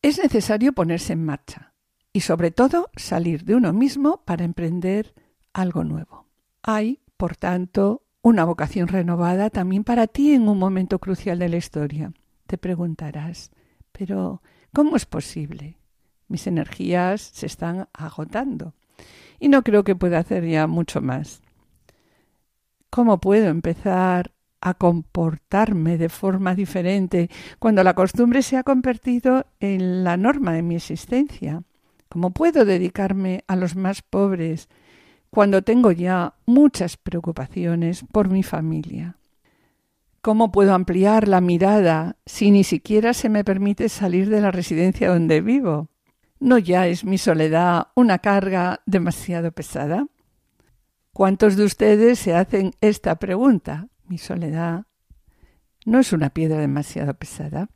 Es 0.00 0.18
necesario 0.22 0.72
ponerse 0.72 1.12
en 1.12 1.22
marcha, 1.22 1.71
y 2.12 2.20
sobre 2.20 2.50
todo 2.50 2.90
salir 2.96 3.44
de 3.44 3.54
uno 3.54 3.72
mismo 3.72 4.22
para 4.24 4.44
emprender 4.44 5.14
algo 5.52 5.84
nuevo. 5.84 6.26
Hay, 6.62 7.00
por 7.16 7.36
tanto, 7.36 8.02
una 8.22 8.44
vocación 8.44 8.88
renovada 8.88 9.50
también 9.50 9.84
para 9.84 10.06
ti 10.06 10.32
en 10.32 10.48
un 10.48 10.58
momento 10.58 10.98
crucial 10.98 11.38
de 11.38 11.48
la 11.48 11.56
historia. 11.56 12.12
Te 12.46 12.58
preguntarás, 12.58 13.50
pero 13.90 14.42
¿cómo 14.72 14.96
es 14.96 15.06
posible? 15.06 15.78
Mis 16.28 16.46
energías 16.46 17.20
se 17.20 17.46
están 17.46 17.88
agotando 17.92 18.74
y 19.40 19.48
no 19.48 19.62
creo 19.62 19.82
que 19.82 19.96
pueda 19.96 20.18
hacer 20.18 20.46
ya 20.46 20.66
mucho 20.66 21.00
más. 21.00 21.42
¿Cómo 22.90 23.18
puedo 23.20 23.48
empezar 23.48 24.32
a 24.60 24.74
comportarme 24.74 25.98
de 25.98 26.08
forma 26.08 26.54
diferente 26.54 27.28
cuando 27.58 27.82
la 27.82 27.94
costumbre 27.94 28.42
se 28.42 28.56
ha 28.56 28.62
convertido 28.62 29.46
en 29.58 30.04
la 30.04 30.16
norma 30.16 30.52
de 30.52 30.62
mi 30.62 30.76
existencia? 30.76 31.64
¿Cómo 32.12 32.30
puedo 32.32 32.66
dedicarme 32.66 33.42
a 33.46 33.56
los 33.56 33.74
más 33.74 34.02
pobres 34.02 34.68
cuando 35.30 35.62
tengo 35.62 35.92
ya 35.92 36.34
muchas 36.44 36.98
preocupaciones 36.98 38.04
por 38.12 38.28
mi 38.28 38.42
familia? 38.42 39.16
¿Cómo 40.20 40.52
puedo 40.52 40.74
ampliar 40.74 41.26
la 41.26 41.40
mirada 41.40 42.16
si 42.26 42.50
ni 42.50 42.64
siquiera 42.64 43.14
se 43.14 43.30
me 43.30 43.44
permite 43.44 43.88
salir 43.88 44.28
de 44.28 44.42
la 44.42 44.50
residencia 44.50 45.08
donde 45.08 45.40
vivo? 45.40 45.88
¿No 46.38 46.58
ya 46.58 46.86
es 46.86 47.02
mi 47.02 47.16
soledad 47.16 47.86
una 47.94 48.18
carga 48.18 48.82
demasiado 48.84 49.50
pesada? 49.50 50.06
¿Cuántos 51.14 51.56
de 51.56 51.64
ustedes 51.64 52.18
se 52.18 52.34
hacen 52.34 52.72
esta 52.82 53.14
pregunta? 53.14 53.88
¿Mi 54.04 54.18
soledad 54.18 54.84
no 55.86 55.98
es 55.98 56.12
una 56.12 56.28
piedra 56.28 56.58
demasiado 56.58 57.14
pesada? 57.14 57.70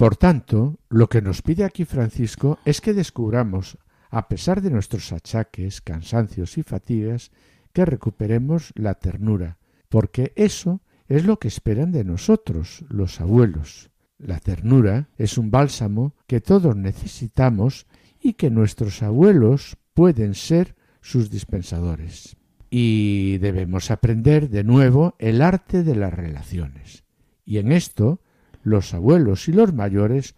Por 0.00 0.16
tanto, 0.16 0.78
lo 0.88 1.10
que 1.10 1.20
nos 1.20 1.42
pide 1.42 1.62
aquí 1.62 1.84
Francisco 1.84 2.58
es 2.64 2.80
que 2.80 2.94
descubramos, 2.94 3.76
a 4.08 4.28
pesar 4.28 4.62
de 4.62 4.70
nuestros 4.70 5.12
achaques, 5.12 5.82
cansancios 5.82 6.56
y 6.56 6.62
fatigas, 6.62 7.30
que 7.74 7.84
recuperemos 7.84 8.72
la 8.76 8.94
ternura, 8.94 9.58
porque 9.90 10.32
eso 10.36 10.80
es 11.06 11.26
lo 11.26 11.38
que 11.38 11.48
esperan 11.48 11.92
de 11.92 12.04
nosotros, 12.04 12.82
los 12.88 13.20
abuelos. 13.20 13.90
La 14.16 14.40
ternura 14.40 15.10
es 15.18 15.36
un 15.36 15.50
bálsamo 15.50 16.14
que 16.26 16.40
todos 16.40 16.74
necesitamos 16.76 17.86
y 18.22 18.32
que 18.32 18.48
nuestros 18.48 19.02
abuelos 19.02 19.76
pueden 19.92 20.32
ser 20.32 20.76
sus 21.02 21.28
dispensadores. 21.28 22.38
Y 22.70 23.36
debemos 23.36 23.90
aprender 23.90 24.48
de 24.48 24.64
nuevo 24.64 25.14
el 25.18 25.42
arte 25.42 25.82
de 25.82 25.94
las 25.94 26.14
relaciones 26.14 27.04
Y 27.44 27.58
en 27.58 27.70
esto, 27.70 28.22
los 28.62 28.94
abuelos 28.94 29.48
y 29.48 29.52
los 29.52 29.72
mayores 29.72 30.34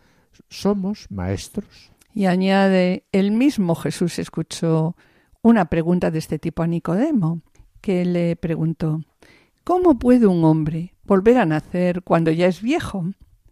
somos 0.49 1.07
maestros. 1.11 1.91
Y 2.15 2.27
añade, 2.27 3.05
el 3.13 3.31
mismo 3.31 3.75
Jesús 3.75 4.19
escuchó 4.19 4.97
una 5.43 5.67
pregunta 5.67 6.11
de 6.11 6.19
este 6.19 6.39
tipo 6.39 6.63
a 6.63 6.67
Nicodemo, 6.67 7.43
que 7.81 8.05
le 8.05 8.37
preguntó, 8.37 9.01
¿Cómo 9.65 9.99
puede 9.99 10.27
un 10.27 10.45
hombre 10.45 10.95
volver 11.05 11.39
a 11.39 11.47
nacer 11.47 12.03
cuando 12.03 12.31
ya 12.31 12.47
es 12.47 12.63
viejo? 12.63 13.07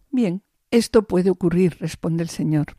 Bien, 0.09 0.43
esto 0.69 1.03
puede 1.03 1.29
ocurrir, 1.29 1.77
responde 1.79 2.23
el 2.23 2.29
Señor, 2.29 2.77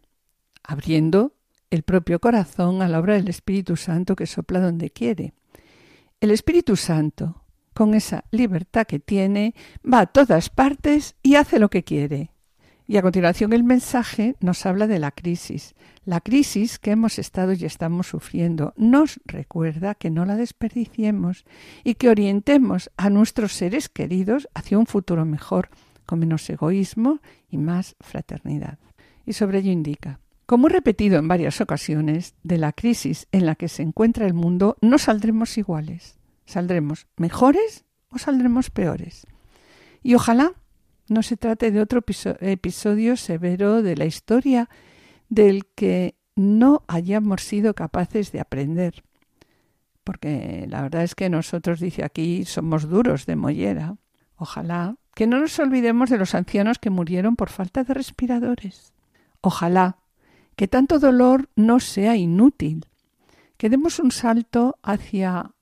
abriendo 0.62 1.34
el 1.70 1.82
propio 1.82 2.20
corazón 2.20 2.82
a 2.82 2.88
la 2.88 3.00
obra 3.00 3.14
del 3.14 3.28
Espíritu 3.28 3.76
Santo 3.76 4.16
que 4.16 4.26
sopla 4.26 4.61
donde 4.61 4.90
quiere. 4.90 5.32
El 6.20 6.30
Espíritu 6.30 6.76
Santo, 6.76 7.41
con 7.74 7.94
esa 7.94 8.24
libertad 8.30 8.86
que 8.86 8.98
tiene, 8.98 9.54
va 9.90 10.00
a 10.00 10.06
todas 10.06 10.50
partes 10.50 11.16
y 11.22 11.36
hace 11.36 11.58
lo 11.58 11.70
que 11.70 11.84
quiere. 11.84 12.32
Y 12.86 12.96
a 12.96 13.02
continuación 13.02 13.52
el 13.52 13.64
mensaje 13.64 14.34
nos 14.40 14.66
habla 14.66 14.86
de 14.86 14.98
la 14.98 15.12
crisis. 15.12 15.74
La 16.04 16.20
crisis 16.20 16.78
que 16.78 16.90
hemos 16.90 17.18
estado 17.18 17.52
y 17.52 17.64
estamos 17.64 18.08
sufriendo 18.08 18.74
nos 18.76 19.20
recuerda 19.24 19.94
que 19.94 20.10
no 20.10 20.24
la 20.24 20.36
desperdiciemos 20.36 21.44
y 21.84 21.94
que 21.94 22.08
orientemos 22.08 22.90
a 22.96 23.08
nuestros 23.08 23.52
seres 23.52 23.88
queridos 23.88 24.48
hacia 24.52 24.78
un 24.78 24.86
futuro 24.86 25.24
mejor, 25.24 25.70
con 26.06 26.18
menos 26.18 26.50
egoísmo 26.50 27.20
y 27.48 27.56
más 27.56 27.96
fraternidad. 28.00 28.78
Y 29.24 29.34
sobre 29.34 29.60
ello 29.60 29.70
indica, 29.70 30.18
como 30.44 30.66
he 30.66 30.70
repetido 30.70 31.18
en 31.18 31.28
varias 31.28 31.60
ocasiones, 31.60 32.34
de 32.42 32.58
la 32.58 32.72
crisis 32.72 33.28
en 33.30 33.46
la 33.46 33.54
que 33.54 33.68
se 33.68 33.82
encuentra 33.82 34.26
el 34.26 34.34
mundo 34.34 34.76
no 34.82 34.98
saldremos 34.98 35.56
iguales. 35.56 36.18
Saldremos 36.46 37.06
mejores 37.16 37.84
o 38.11 38.18
saldremos 38.18 38.70
peores. 38.70 39.26
Y 40.02 40.14
ojalá 40.14 40.52
no 41.08 41.22
se 41.22 41.37
trate 41.37 41.70
de 41.70 41.80
otro 41.80 42.02
episodio 42.40 43.16
severo 43.16 43.82
de 43.82 43.96
la 43.96 44.04
historia 44.04 44.68
del 45.28 45.66
que 45.75 46.16
no 46.34 46.82
hayamos 46.88 47.42
sido 47.42 47.75
capaces 47.75 48.32
de 48.32 48.40
aprender. 48.40 49.04
Porque 50.04 50.66
la 50.68 50.82
verdad 50.82 51.04
es 51.04 51.14
que 51.14 51.30
nosotros, 51.30 51.80
dice 51.80 52.04
aquí, 52.04 52.44
somos 52.44 52.88
duros 52.88 53.26
de 53.26 53.37
mollera. 53.37 53.96
Ojalá 54.37 54.96
que 55.14 55.26
no 55.26 55.38
nos 55.38 55.58
olvidemos 55.58 56.11
de 56.11 56.18
los 56.18 56.34
ancianos 56.34 56.78
que 56.78 56.90
murieron 56.90 57.37
por 57.37 57.50
falta 57.50 57.84
de 57.84 57.94
respiradores. 57.94 58.92
Ojalá 59.40 59.99
que 60.56 60.68
tanto 60.68 60.99
dolor 60.99 61.49
no 61.56 61.80
sea 61.80 62.16
inútil, 62.16 62.87
que 63.56 63.70
demos 63.70 63.99
un 63.99 64.11
salto 64.11 64.78
hacia 64.82 65.52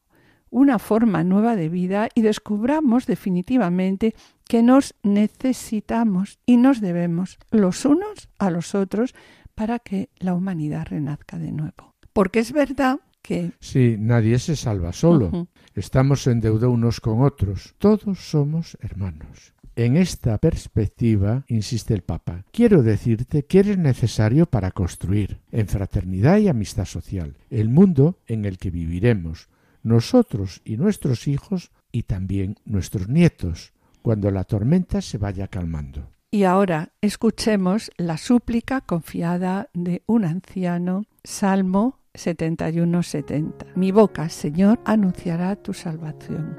una 0.51 0.79
forma 0.79 1.25
nueva 1.25 1.57
de 1.57 1.69
vida 1.69 2.09
y 2.15 2.23
descubramos 2.23 3.07
definitivamente 3.07 4.15
que 4.47 4.63
nos 4.63 4.95
necesitamos 5.03 6.39
y 6.45 6.57
nos 6.57 6.81
debemos 6.81 7.39
los 7.51 7.85
unos 7.85 8.29
a 8.39 8.51
los 8.51 8.75
otros 8.75 9.15
para 9.55 9.79
que 9.79 10.11
la 10.19 10.35
humanidad 10.35 10.87
renazca 10.87 11.39
de 11.39 11.53
nuevo. 11.53 11.95
Porque 12.13 12.41
es 12.41 12.53
verdad 12.53 12.99
que... 13.23 13.53
Sí, 13.61 13.97
nadie 13.99 14.39
se 14.39 14.57
salva 14.57 14.93
solo. 14.93 15.49
Estamos 15.75 16.27
en 16.27 16.41
deuda 16.41 16.69
unos 16.69 17.01
con 17.01 17.23
otros. 17.23 17.75
Todos 17.79 18.19
somos 18.19 18.77
hermanos. 18.81 19.55
En 19.77 19.97
esta 19.97 20.37
perspectiva, 20.39 21.45
insiste 21.47 21.95
el 21.95 22.03
Papa, 22.03 22.45
quiero 22.51 22.83
decirte 22.83 23.45
que 23.45 23.61
eres 23.61 23.79
necesario 23.79 24.47
para 24.47 24.73
construir, 24.73 25.39
en 25.53 25.69
fraternidad 25.69 26.39
y 26.39 26.49
amistad 26.49 26.85
social, 26.85 27.37
el 27.51 27.69
mundo 27.69 28.19
en 28.27 28.45
el 28.45 28.59
que 28.59 28.71
viviremos, 28.71 29.49
nosotros 29.83 30.61
y 30.65 30.77
nuestros 30.77 31.29
hijos 31.29 31.71
y 31.93 32.05
también 32.05 32.57
nuestros 32.65 33.09
nietos, 33.09 33.73
cuando 34.03 34.31
la 34.31 34.45
tormenta 34.45 35.01
se 35.01 35.19
vaya 35.19 35.49
calmando. 35.49 36.09
Y 36.31 36.45
ahora 36.45 36.93
escuchemos 37.01 37.91
la 37.97 38.17
súplica 38.17 38.81
confiada 38.81 39.69
de 39.75 40.03
un 40.07 40.25
anciano, 40.25 41.05
Salmo 41.25 41.99
71-70. 42.15 43.75
Mi 43.75 43.91
boca, 43.91 44.29
Señor, 44.29 44.79
anunciará 44.85 45.57
tu 45.57 45.73
salvación. 45.73 46.57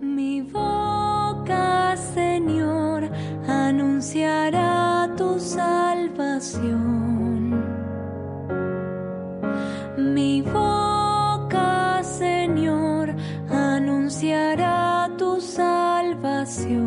Mi 0.00 0.42
boca, 0.42 1.96
Señor, 1.96 3.10
anunciará 3.48 5.12
tu 5.16 5.40
salvación. 5.40 7.15
Mi 10.16 10.40
boca, 10.40 12.00
Señor, 12.02 13.14
anunciará 13.50 15.10
tu 15.18 15.42
salvación. 15.42 16.80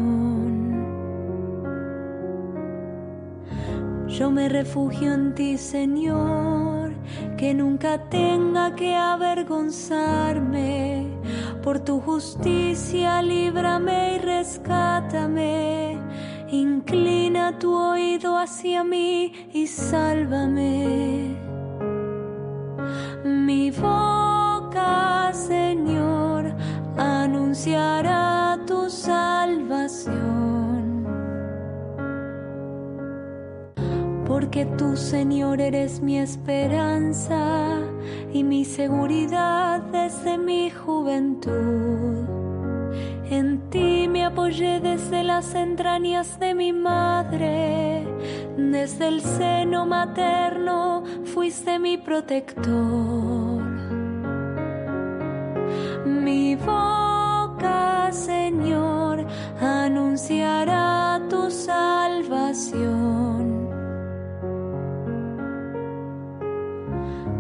Yo 4.08 4.32
me 4.32 4.50
refugio 4.50 5.14
en 5.14 5.36
ti, 5.36 5.60
Señor, 5.60 6.96
que 7.38 7.54
nunca 7.54 8.10
tenga 8.10 8.76
que 8.76 8.96
avergonzarme. 8.96 11.06
Por 11.62 11.82
tu 11.82 12.00
justicia, 12.00 13.22
líbrame 13.22 14.16
y 14.16 14.18
rescátame. 14.18 16.00
Inclina 16.50 17.60
tu 17.60 17.76
oído 17.76 18.40
hacia 18.40 18.84
mí 18.84 19.50
y 19.54 19.68
sálvame. 19.68 21.49
Mi 23.24 23.70
boca, 23.70 25.32
Señor, 25.34 26.54
anunciará 26.98 28.58
tu 28.66 28.90
salvación. 28.90 30.20
Porque 34.26 34.66
tú, 34.78 34.96
Señor, 34.96 35.60
eres 35.60 36.02
mi 36.02 36.18
esperanza 36.18 37.80
y 38.32 38.44
mi 38.44 38.64
seguridad 38.64 39.82
desde 39.92 40.38
mi 40.38 40.70
juventud. 40.70 42.39
En 43.32 43.70
ti 43.70 44.08
me 44.08 44.26
apoyé 44.26 44.80
desde 44.80 45.24
las 45.24 45.54
entrañas 45.54 46.40
de 46.40 46.56
mi 46.56 46.74
madre, 46.74 48.04
desde 48.58 49.08
el 49.08 49.22
seno 49.22 49.86
materno 49.86 51.04
fuiste 51.26 51.78
mi 51.78 52.00
protector. 52.00 53.62
Mi 56.08 56.56
boca, 56.56 58.10
Señor, 58.12 59.28
anunciará 59.62 61.22
tu 61.30 61.52
salvación. 61.52 62.90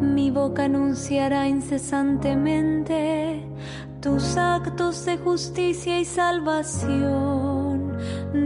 Mi 0.02 0.30
boca 0.30 0.65
anunciará 0.65 1.47
incesantemente 1.47 3.49
tus 4.02 4.38
actos 4.38 5.06
de 5.06 5.18
justicia 5.18 6.00
y 6.00 6.06
salvación. 6.06 7.98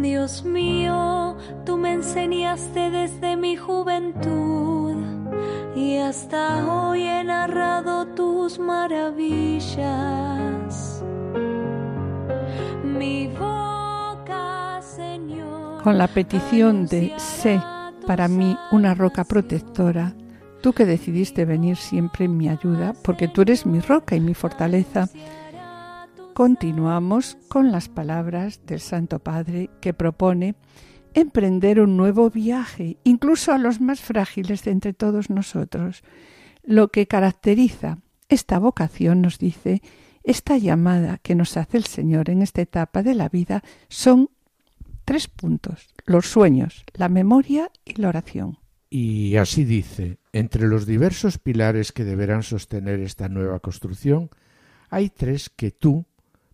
Dios 0.02 0.44
mío, 0.44 1.38
tú 1.66 1.78
me 1.78 1.94
enseñaste 1.94 2.89
desde 2.89 3.38
mi 3.38 3.56
juventud 3.56 4.96
y 5.76 5.98
hasta 5.98 6.66
hoy 6.68 7.04
he 7.04 7.24
narrado 7.24 8.08
tus 8.08 8.58
maravillas. 8.60 9.84
Mi 12.84 13.28
boca, 13.28 14.82
Señor. 14.82 15.84
Con 15.84 15.98
la 15.98 16.08
petición 16.08 16.88
de 16.88 17.13
sé 17.18 17.62
para 18.08 18.28
mí 18.28 18.58
una 18.72 18.94
roca 18.96 19.24
protectora, 19.24 20.13
tú 20.62 20.74
que 20.74 20.86
decidiste 20.86 21.46
venir 21.46 21.78
siempre 21.78 22.26
en 22.26 22.38
mi 22.38 22.50
ayuda, 22.50 22.94
porque 23.04 23.28
tú 23.28 23.42
eres 23.42 23.66
mi 23.66 23.80
roca 23.80 24.16
y 24.16 24.20
mi 24.20 24.34
fortaleza, 24.34 25.10
continuamos 26.34 27.38
con 27.48 27.72
las 27.72 27.89
palabras 27.89 28.62
del 28.65 28.80
Santo 28.80 29.19
Padre 29.19 29.69
que 29.82 29.93
propone 29.93 30.56
emprender 31.13 31.80
un 31.80 31.96
nuevo 31.96 32.30
viaje, 32.30 32.98
incluso 33.04 33.52
a 33.54 33.58
los 33.58 33.80
más 33.80 34.02
frágiles 34.02 34.63
de 34.63 34.72
entre 34.72 34.93
todos 34.93 35.30
nosotros. 35.30 36.04
Lo 36.63 36.89
que 36.89 37.08
caracteriza 37.08 38.00
esta 38.30 38.58
vocación, 38.58 39.22
nos 39.22 39.38
dice, 39.38 39.82
esta 40.24 40.58
llamada 40.58 41.19
que 41.19 41.36
nos 41.36 41.56
hace 41.58 41.78
el 41.78 41.86
Señor 41.86 42.30
en 42.30 42.41
esta 42.41 42.62
etapa 42.62 43.04
de 43.04 43.13
la 43.13 43.30
vida 43.30 43.63
son 43.89 44.30
tres 45.06 45.28
puntos, 45.28 45.93
los 46.06 46.26
sueños, 46.26 46.84
la 46.93 47.10
memoria 47.10 47.69
y 47.86 48.02
la 48.02 48.10
oración. 48.10 48.58
Y 48.89 49.36
así 49.38 49.65
dice, 49.65 50.19
entre 50.32 50.67
los 50.67 50.86
diversos 50.86 51.38
pilares 51.38 51.91
que 51.91 52.04
deberán 52.04 52.43
sostener 52.43 53.00
esta 53.02 53.28
nueva 53.28 53.60
construcción, 53.60 54.30
hay 54.89 55.10
tres 55.10 55.50
que 55.50 55.72
tú, 55.72 56.06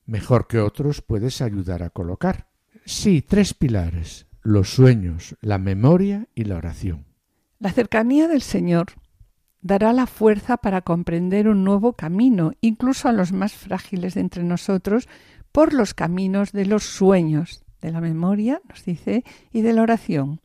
mejor 0.10 0.48
que 0.48 0.60
otros, 0.60 1.02
puedes 1.02 1.42
ayudar 1.42 1.84
a 1.84 1.90
colocar. 1.90 2.48
Sí, 2.86 3.22
tres 3.22 3.54
pilares, 3.54 4.28
los 4.42 4.70
sueños, 4.74 5.36
la 5.42 5.58
memoria 5.58 6.28
y 6.36 6.46
la 6.46 6.58
oración. 6.58 7.06
La 7.60 7.72
cercanía 7.72 8.28
del 8.28 8.42
Señor 8.42 8.88
dará 9.62 9.94
la 9.94 10.08
fuerza 10.08 10.58
para 10.58 10.82
comprender 10.82 11.48
un 11.48 11.64
nuevo 11.64 11.94
camino, 11.94 12.54
incluso 12.62 13.10
a 13.10 13.12
los 13.12 13.32
más 13.32 13.54
frágiles 13.54 14.14
de 14.14 14.22
entre 14.22 14.44
nosotros, 14.44 15.08
por 15.52 15.74
los 15.74 15.94
caminos 15.94 16.52
de 16.52 16.66
los 16.66 16.84
sueños, 16.84 17.64
de 17.82 17.92
la 17.92 18.02
memoria, 18.02 18.62
nos 18.68 18.86
dice, 18.86 19.24
y 19.52 19.62
de 19.62 19.74
la 19.74 19.82
oración. 19.82 20.42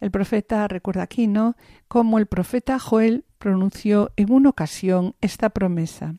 El 0.00 0.10
profeta 0.10 0.66
recuerda 0.68 1.02
aquí, 1.02 1.26
¿no?, 1.26 1.56
como 1.88 2.18
el 2.18 2.26
profeta 2.26 2.78
Joel 2.78 3.24
pronunció 3.38 4.12
en 4.16 4.32
una 4.32 4.50
ocasión 4.50 5.14
esta 5.20 5.50
promesa. 5.50 6.16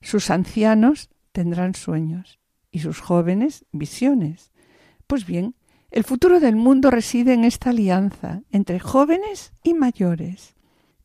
Sus 0.00 0.30
ancianos 0.30 1.10
tendrán 1.32 1.74
sueños 1.74 2.38
y 2.70 2.80
sus 2.80 3.00
jóvenes 3.00 3.64
visiones. 3.72 4.52
Pues 5.06 5.26
bien, 5.26 5.54
el 5.90 6.04
futuro 6.04 6.40
del 6.40 6.56
mundo 6.56 6.90
reside 6.90 7.34
en 7.34 7.44
esta 7.44 7.70
alianza 7.70 8.42
entre 8.50 8.80
jóvenes 8.80 9.52
y 9.62 9.74
mayores. 9.74 10.54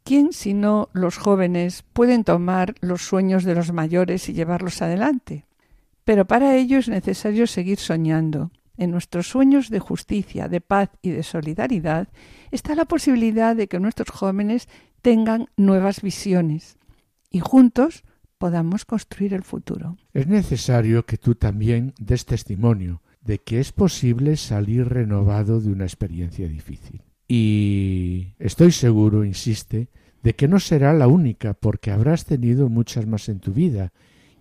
¿Quién, 0.04 0.32
sino 0.32 0.88
los 0.94 1.18
jóvenes, 1.18 1.84
pueden 1.92 2.24
tomar 2.24 2.76
los 2.80 3.02
sueños 3.02 3.44
de 3.44 3.56
los 3.56 3.74
mayores 3.74 4.30
y 4.30 4.34
llevarlos 4.34 4.82
adelante? 4.82 5.46
Pero 6.06 6.26
para 6.26 6.56
ello 6.56 6.78
es 6.78 6.88
necesario 6.88 7.48
seguir 7.48 7.80
soñando. 7.80 8.52
En 8.78 8.92
nuestros 8.92 9.28
sueños 9.28 9.70
de 9.70 9.80
justicia, 9.80 10.48
de 10.48 10.62
paz 10.62 10.90
y 11.02 11.10
de 11.10 11.24
solidaridad 11.24 12.08
está 12.52 12.76
la 12.76 12.86
posibilidad 12.86 13.56
de 13.56 13.68
que 13.68 13.80
nuestros 13.82 14.10
jóvenes 14.10 14.70
tengan 15.02 15.50
nuevas 15.58 16.02
visiones 16.02 16.78
y 17.30 17.40
juntos 17.40 18.06
podamos 18.38 18.86
construir 18.86 19.34
el 19.34 19.44
futuro. 19.44 19.98
Es 20.14 20.28
necesario 20.28 21.06
que 21.06 21.18
tú 21.18 21.36
también 21.36 21.94
des 22.00 22.26
testimonio 22.26 23.02
de 23.22 23.40
que 23.40 23.60
es 23.60 23.72
posible 23.72 24.38
salir 24.38 24.88
renovado 24.88 25.60
de 25.60 25.72
una 25.72 25.84
experiencia 25.84 26.48
difícil. 26.48 27.02
Y 27.28 28.34
estoy 28.40 28.72
seguro, 28.72 29.26
insiste, 29.26 29.90
de 30.24 30.36
que 30.36 30.48
no 30.48 30.60
será 30.60 30.94
la 30.94 31.08
única 31.08 31.54
porque 31.54 31.92
habrás 31.92 32.26
tenido 32.26 32.70
muchas 32.70 33.06
más 33.06 33.28
en 33.30 33.40
tu 33.40 33.54
vida 33.54 33.92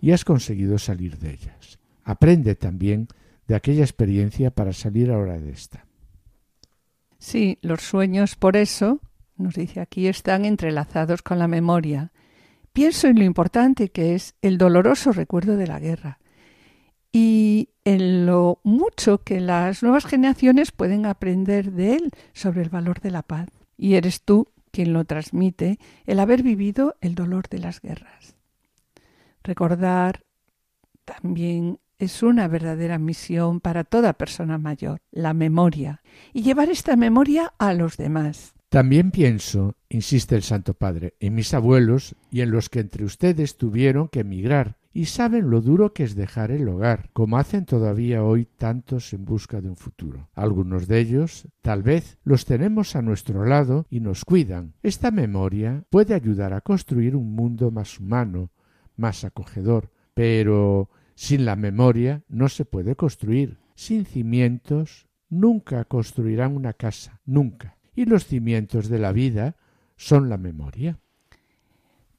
y 0.01 0.11
has 0.11 0.23
conseguido 0.23 0.77
salir 0.77 1.17
de 1.17 1.31
ellas. 1.31 1.79
Aprende 2.03 2.55
también 2.55 3.07
de 3.47 3.55
aquella 3.55 3.83
experiencia 3.83 4.51
para 4.51 4.73
salir 4.73 5.11
ahora 5.11 5.37
de 5.37 5.51
esta. 5.51 5.85
Sí, 7.17 7.57
los 7.61 7.81
sueños 7.81 8.35
por 8.35 8.55
eso, 8.55 9.01
nos 9.37 9.55
dice 9.55 9.79
aquí, 9.79 10.07
están 10.07 10.45
entrelazados 10.45 11.21
con 11.21 11.39
la 11.39 11.47
memoria. 11.47 12.11
Pienso 12.77 13.07
en 13.07 13.17
lo 13.17 13.25
importante 13.25 13.89
que 13.89 14.13
es 14.13 14.35
el 14.43 14.59
doloroso 14.59 15.11
recuerdo 15.11 15.57
de 15.57 15.65
la 15.65 15.79
guerra 15.79 16.19
y 17.11 17.69
en 17.85 18.27
lo 18.27 18.59
mucho 18.63 19.23
que 19.23 19.41
las 19.41 19.81
nuevas 19.81 20.05
generaciones 20.05 20.71
pueden 20.71 21.07
aprender 21.07 21.71
de 21.71 21.95
él 21.95 22.11
sobre 22.33 22.61
el 22.61 22.69
valor 22.69 23.01
de 23.01 23.09
la 23.09 23.23
paz. 23.23 23.49
Y 23.77 23.95
eres 23.95 24.21
tú 24.21 24.49
quien 24.69 24.93
lo 24.93 25.05
transmite 25.05 25.79
el 26.05 26.19
haber 26.19 26.43
vivido 26.43 26.95
el 27.01 27.15
dolor 27.15 27.49
de 27.49 27.57
las 27.57 27.81
guerras. 27.81 28.35
Recordar 29.41 30.23
también 31.03 31.79
es 31.97 32.21
una 32.21 32.47
verdadera 32.47 32.99
misión 32.99 33.59
para 33.59 33.85
toda 33.85 34.13
persona 34.13 34.59
mayor, 34.59 35.01
la 35.09 35.33
memoria, 35.33 36.03
y 36.31 36.43
llevar 36.43 36.69
esta 36.69 36.95
memoria 36.95 37.55
a 37.57 37.73
los 37.73 37.97
demás. 37.97 38.53
También 38.69 39.11
pienso, 39.11 39.75
insiste 39.87 40.35
el 40.35 40.43
Santo 40.43 40.73
Padre, 40.73 41.15
en 41.21 41.35
mis 41.35 41.53
abuelos 41.53 42.15
y 42.29 42.41
en 42.41 42.51
los 42.51 42.67
que 42.67 42.81
entre 42.81 43.05
ustedes 43.05 43.55
tuvieron 43.55 44.09
que 44.09 44.19
emigrar 44.19 44.77
y 44.93 45.05
saben 45.05 45.49
lo 45.49 45.61
duro 45.61 45.93
que 45.93 46.03
es 46.03 46.15
dejar 46.15 46.51
el 46.51 46.67
hogar, 46.67 47.09
como 47.13 47.37
hacen 47.37 47.65
todavía 47.65 48.23
hoy 48.23 48.45
tantos 48.45 49.13
en 49.13 49.23
busca 49.23 49.61
de 49.61 49.69
un 49.69 49.77
futuro. 49.77 50.27
Algunos 50.33 50.87
de 50.87 50.99
ellos, 50.99 51.47
tal 51.61 51.81
vez, 51.81 52.17
los 52.23 52.45
tenemos 52.45 52.95
a 52.97 53.01
nuestro 53.01 53.45
lado 53.45 53.85
y 53.89 54.01
nos 54.01 54.25
cuidan. 54.25 54.73
Esta 54.83 55.11
memoria 55.11 55.85
puede 55.89 56.13
ayudar 56.13 56.51
a 56.51 56.61
construir 56.61 57.15
un 57.15 57.35
mundo 57.35 57.71
más 57.71 57.99
humano, 57.99 58.51
más 58.97 59.23
acogedor, 59.23 59.91
pero 60.13 60.89
sin 61.15 61.45
la 61.45 61.55
memoria 61.55 62.23
no 62.27 62.49
se 62.49 62.65
puede 62.65 62.95
construir. 62.95 63.59
Sin 63.75 64.03
cimientos 64.03 65.07
nunca 65.29 65.85
construirán 65.85 66.55
una 66.55 66.73
casa, 66.73 67.21
nunca. 67.23 67.76
Y 67.97 68.05
los 68.05 68.27
cimientos 68.27 68.89
de 68.89 68.99
la 68.99 69.11
vida 69.11 69.55
son 69.95 70.29
la 70.29 70.37
memoria. 70.37 70.99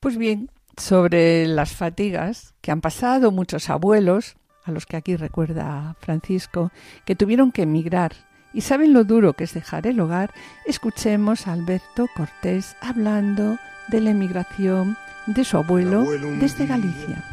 Pues 0.00 0.18
bien, 0.18 0.50
sobre 0.76 1.46
las 1.46 1.70
fatigas 1.70 2.52
que 2.60 2.72
han 2.72 2.80
pasado 2.80 3.30
muchos 3.30 3.70
abuelos, 3.70 4.34
a 4.64 4.72
los 4.72 4.86
que 4.86 4.96
aquí 4.96 5.14
recuerda 5.14 5.94
Francisco, 6.00 6.72
que 7.04 7.14
tuvieron 7.14 7.52
que 7.52 7.62
emigrar 7.62 8.12
y 8.52 8.62
saben 8.62 8.92
lo 8.92 9.04
duro 9.04 9.34
que 9.34 9.44
es 9.44 9.54
dejar 9.54 9.86
el 9.86 10.00
hogar, 10.00 10.34
escuchemos 10.66 11.46
a 11.46 11.52
Alberto 11.52 12.08
Cortés 12.16 12.74
hablando 12.80 13.56
de 13.86 14.00
la 14.00 14.10
emigración 14.10 14.96
de 15.28 15.44
su 15.44 15.58
abuelo, 15.58 16.02
desde 16.40 16.66
Galicia. 16.66 17.24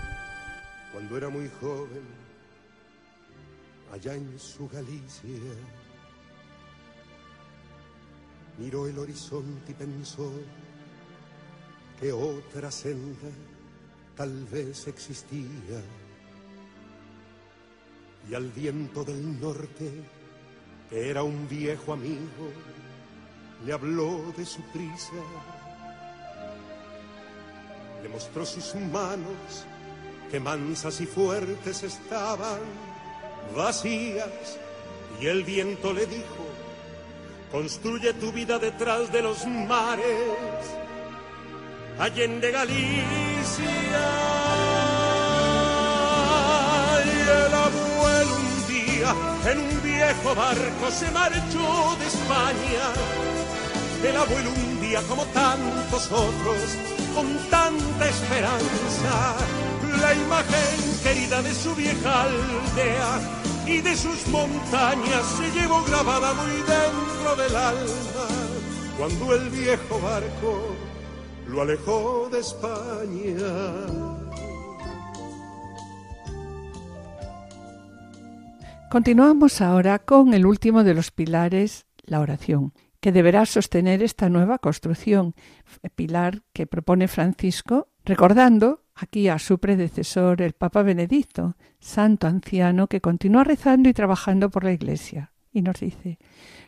Cuando 0.94 1.18
era 1.18 1.30
muy 1.30 1.50
joven, 1.60 2.04
allá 3.92 4.14
en 4.14 4.38
su 4.38 4.70
Galicia, 4.70 5.32
miró 8.58 8.88
el 8.88 8.98
horizonte 8.98 9.72
y 9.72 9.76
pensó 9.76 10.32
que 12.00 12.12
otra 12.12 12.72
senda 12.72 13.30
tal 14.16 14.46
vez 14.46 14.88
existía. 14.88 15.82
Y 18.30 18.34
al 18.34 18.50
viento 18.52 19.04
del 19.04 19.40
norte, 19.40 19.92
que 20.90 21.10
era 21.10 21.24
un 21.24 21.48
viejo 21.48 21.94
amigo, 21.94 22.52
le 23.66 23.74
habló 23.74 24.34
de 24.36 24.46
su 24.46 24.62
prisa. 24.72 25.14
Le 28.02 28.10
mostró 28.10 28.46
sus 28.46 28.76
manos, 28.76 29.66
que 30.32 30.40
mansas 30.40 31.02
y 31.02 31.06
fuertes 31.06 31.84
estaban, 31.84 32.60
vacías, 33.56 34.58
y 35.22 35.28
el 35.28 35.44
viento 35.44 35.94
le 35.94 36.06
dijo, 36.06 36.55
construye 37.56 38.14
tu 38.16 38.34
vida 38.34 38.60
detrás 38.60 39.10
de 39.14 39.22
los 39.22 39.48
mares 39.48 40.60
Allende 41.98 42.52
Galicia. 42.52 44.06
El 47.46 47.54
abuelo 47.54 48.34
un 48.44 48.68
día 48.68 49.12
en 49.50 49.58
un 49.60 49.82
viejo 49.82 50.36
barco 50.36 50.92
se 50.92 51.10
marchó 51.12 51.96
de 52.00 52.06
España. 52.16 52.88
El 54.04 54.18
abuelo 54.18 54.50
un 54.50 54.82
día 54.82 55.02
como 55.04 55.24
tantos 55.28 56.12
otros, 56.12 56.60
con 57.16 57.38
tanta 57.50 58.10
esperanza, 58.10 59.38
la 60.02 60.14
imagen 60.14 61.00
querida 61.04 61.42
de 61.42 61.54
su 61.54 61.74
vieja 61.74 62.24
aldea 62.24 63.45
y 63.68 63.82
de 63.82 63.96
sus 63.96 64.28
montañas 64.28 65.26
se 65.38 65.52
llevó 65.52 65.84
grabada 65.84 66.34
muy 66.34 66.56
dentro 66.58 67.36
del 67.36 67.56
alma 67.56 68.28
cuando 68.98 69.36
el 69.36 69.50
viejo 69.50 70.00
barco 70.00 70.76
lo 71.48 71.62
alejó 71.62 72.30
de 72.32 72.40
España. 72.40 74.06
Continuamos 78.90 79.62
ahora 79.62 80.00
con 80.00 80.34
el 80.34 80.46
último 80.46 80.84
de 80.84 80.94
los 80.94 81.12
pilares, 81.12 81.86
la 82.04 82.22
oración, 82.22 82.74
que 83.02 83.12
deberá 83.12 83.46
sostener 83.46 84.02
esta 84.02 84.30
nueva 84.30 84.60
construcción, 84.60 85.36
pilar 85.96 86.44
que 86.54 86.66
propone 86.68 87.08
Francisco, 87.08 87.90
recordando 88.06 88.85
aquí 88.96 89.28
a 89.28 89.38
su 89.38 89.60
predecesor, 89.60 90.42
el 90.42 90.54
Papa 90.54 90.82
Benedicto, 90.82 91.56
santo 91.80 92.28
anciano 92.28 92.88
que 92.88 93.02
continúa 93.02 93.44
rezando 93.44 93.90
y 93.90 93.94
trabajando 93.94 94.50
por 94.50 94.64
la 94.64 94.72
Iglesia. 94.72 95.32
Y 95.52 95.62
nos 95.62 95.80
dice, 95.80 96.18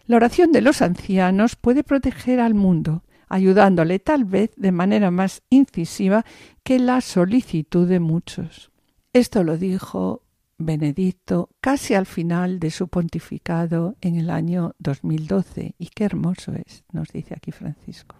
la 0.06 0.18
oración 0.18 0.52
de 0.52 0.62
los 0.62 0.82
ancianos 0.82 1.56
puede 1.56 1.84
proteger 1.84 2.40
al 2.40 2.54
mundo, 2.54 3.04
ayudándole 3.28 4.00
tal 4.00 4.26
vez 4.26 4.52
de 4.56 4.72
manera 4.72 5.12
más 5.12 5.42
incisiva 5.50 6.26
que 6.64 6.80
la 6.80 7.02
solicitud 7.02 7.88
de 7.88 8.00
muchos. 8.00 8.72
Esto 9.14 9.44
lo 9.44 9.58
dijo 9.58 10.24
Benedicto 10.58 11.50
casi 11.62 11.94
al 11.94 12.06
final 12.06 12.60
de 12.60 12.72
su 12.72 12.88
pontificado 12.88 13.96
en 14.02 14.16
el 14.16 14.30
año 14.30 14.74
2012. 14.80 15.76
Y 15.78 15.88
qué 15.88 16.06
hermoso 16.06 16.54
es, 16.54 16.84
nos 16.92 17.10
dice 17.10 17.34
aquí 17.36 17.52
Francisco. 17.52 18.16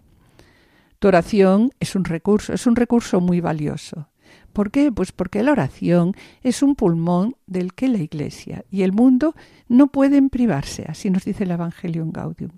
Tu 0.98 1.08
oración 1.08 1.70
es 1.80 1.94
un 1.94 2.04
recurso, 2.04 2.52
es 2.52 2.66
un 2.66 2.76
recurso 2.76 3.20
muy 3.20 3.40
valioso. 3.40 4.08
¿Por 4.52 4.70
qué? 4.70 4.90
Pues 4.90 5.12
porque 5.12 5.42
la 5.42 5.52
oración 5.52 6.14
es 6.42 6.62
un 6.62 6.74
pulmón 6.74 7.36
del 7.46 7.74
que 7.74 7.88
la 7.88 7.98
Iglesia 7.98 8.64
y 8.70 8.82
el 8.82 8.92
mundo 8.92 9.34
no 9.68 9.88
pueden 9.88 10.30
privarse, 10.30 10.84
así 10.88 11.10
nos 11.10 11.24
dice 11.24 11.44
el 11.44 11.52
Evangelio 11.52 12.02
en 12.02 12.12
Gaudium 12.12 12.50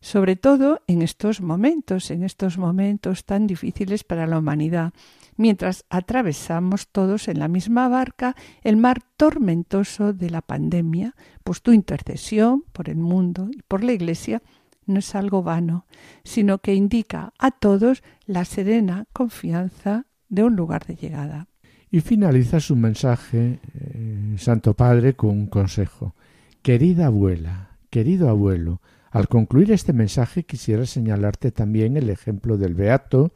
sobre 0.00 0.36
todo 0.36 0.80
en 0.86 1.02
estos 1.02 1.40
momentos, 1.40 2.10
en 2.10 2.22
estos 2.22 2.58
momentos 2.58 3.24
tan 3.24 3.46
difíciles 3.46 4.04
para 4.04 4.26
la 4.26 4.38
humanidad, 4.38 4.92
mientras 5.36 5.84
atravesamos 5.90 6.88
todos 6.88 7.28
en 7.28 7.38
la 7.38 7.48
misma 7.48 7.88
barca 7.88 8.36
el 8.62 8.76
mar 8.76 9.02
tormentoso 9.16 10.12
de 10.12 10.30
la 10.30 10.42
pandemia, 10.42 11.14
pues 11.42 11.62
tu 11.62 11.72
intercesión 11.72 12.64
por 12.72 12.88
el 12.88 12.98
mundo 12.98 13.48
y 13.50 13.62
por 13.62 13.82
la 13.82 13.92
Iglesia 13.92 14.42
no 14.88 14.98
es 14.98 15.14
algo 15.14 15.42
vano, 15.42 15.86
sino 16.24 16.58
que 16.58 16.74
indica 16.74 17.32
a 17.38 17.50
todos 17.50 18.02
la 18.26 18.44
serena 18.44 19.06
confianza 19.12 20.06
de 20.28 20.44
un 20.44 20.56
lugar 20.56 20.86
de 20.86 20.96
llegada. 20.96 21.48
Y 21.90 22.00
finaliza 22.00 22.60
su 22.60 22.76
mensaje, 22.76 23.60
eh, 23.74 24.34
Santo 24.36 24.74
Padre, 24.74 25.14
con 25.14 25.30
un 25.30 25.46
consejo. 25.46 26.14
Querida 26.62 27.06
abuela, 27.06 27.78
querido 27.90 28.28
abuelo, 28.28 28.82
al 29.10 29.28
concluir 29.28 29.72
este 29.72 29.92
mensaje 29.92 30.44
quisiera 30.44 30.84
señalarte 30.84 31.50
también 31.50 31.96
el 31.96 32.10
ejemplo 32.10 32.58
del 32.58 32.74
beato 32.74 33.32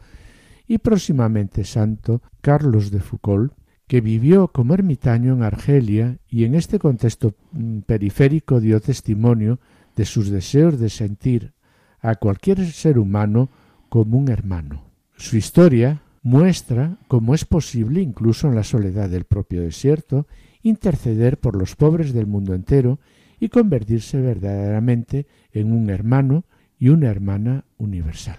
y 0.67 0.79
próximamente 0.79 1.65
santo 1.65 2.23
Carlos 2.41 2.91
de 2.91 3.01
Foucault, 3.01 3.55
que 3.87 4.01
vivió 4.01 4.49
como 4.49 4.75
ermitaño 4.75 5.35
en 5.35 5.43
Argelia 5.43 6.19
y 6.29 6.45
en 6.45 6.55
este 6.55 6.79
contexto 6.79 7.35
mm, 7.53 7.81
periférico 7.81 8.61
dio 8.61 8.81
testimonio 8.81 9.61
de 9.97 10.05
sus 10.05 10.31
deseos 10.31 10.79
de 10.79 10.91
sentir 10.91 11.53
a 12.01 12.15
cualquier 12.17 12.67
ser 12.67 12.99
humano 12.99 13.49
como 13.89 14.19
un 14.19 14.29
hermano. 14.29 14.85
Su 15.17 15.37
historia 15.37 16.03
muestra 16.23 16.99
cómo 17.09 17.35
es 17.35 17.45
posible, 17.45 18.01
incluso 18.01 18.49
en 18.49 18.55
la 18.55 18.65
soledad 18.65 19.09
del 19.09 19.25
propio 19.25 19.63
desierto, 19.63 20.27
interceder 20.63 21.39
por 21.39 21.57
los 21.57 21.77
pobres 21.77 22.13
del 22.13 22.27
mundo 22.27 22.55
entero 22.55 22.99
y 23.41 23.49
convertirse 23.49 24.21
verdaderamente 24.21 25.27
en 25.53 25.73
un 25.73 25.91
hermano 25.91 26.45
y 26.79 26.89
una 26.91 27.11
hermana 27.11 27.65
universal. 27.79 28.39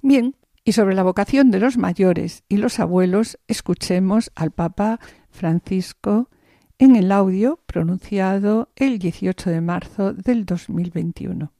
Bien, 0.00 0.36
y 0.64 0.72
sobre 0.72 0.94
la 0.94 1.02
vocación 1.02 1.50
de 1.50 1.58
los 1.58 1.76
mayores 1.76 2.44
y 2.48 2.56
los 2.56 2.78
abuelos, 2.78 3.38
escuchemos 3.48 4.30
al 4.36 4.52
Papa 4.52 5.00
Francisco 5.30 6.28
en 6.84 6.96
el 6.96 7.12
audio 7.12 7.60
pronunciado 7.64 8.70
el 8.74 8.98
18 8.98 9.50
de 9.50 9.60
marzo 9.60 10.12
del 10.12 10.44
2021. 10.44 11.52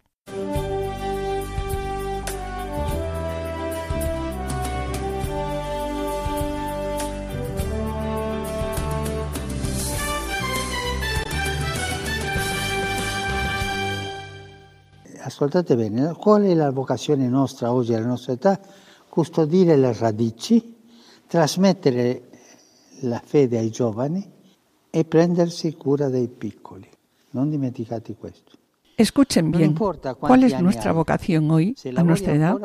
Ascoltate 15.23 15.77
bene, 15.77 16.15
qual 16.19 16.43
è 16.43 16.53
la 16.53 16.73
vocazione 16.73 17.29
nostra 17.29 17.73
oggi, 17.73 17.95
alla 17.95 18.07
nostra 18.07 18.33
età? 18.33 18.59
Custodire 19.09 19.77
le 19.77 19.93
radici, 19.93 20.79
trasmettere 21.29 22.29
la 23.03 23.23
fede 23.25 23.59
ai 23.59 23.71
giovani 23.71 24.32
e 24.95 25.05
prendersi 25.05 25.75
cura 25.75 26.09
dei 26.11 26.29
piccoli. 26.29 26.87
Non 27.31 27.49
dimenticate 27.49 28.15
questo. 28.15 28.53
Escuchen 28.95 29.51
bien, 29.51 29.75
¿cuál 29.75 30.45
es 30.45 30.61
nuestra 30.61 30.93
vocación 30.93 31.51
hoy, 31.51 31.75
a 31.97 32.03
nuestra 32.03 32.35
edad? 32.35 32.57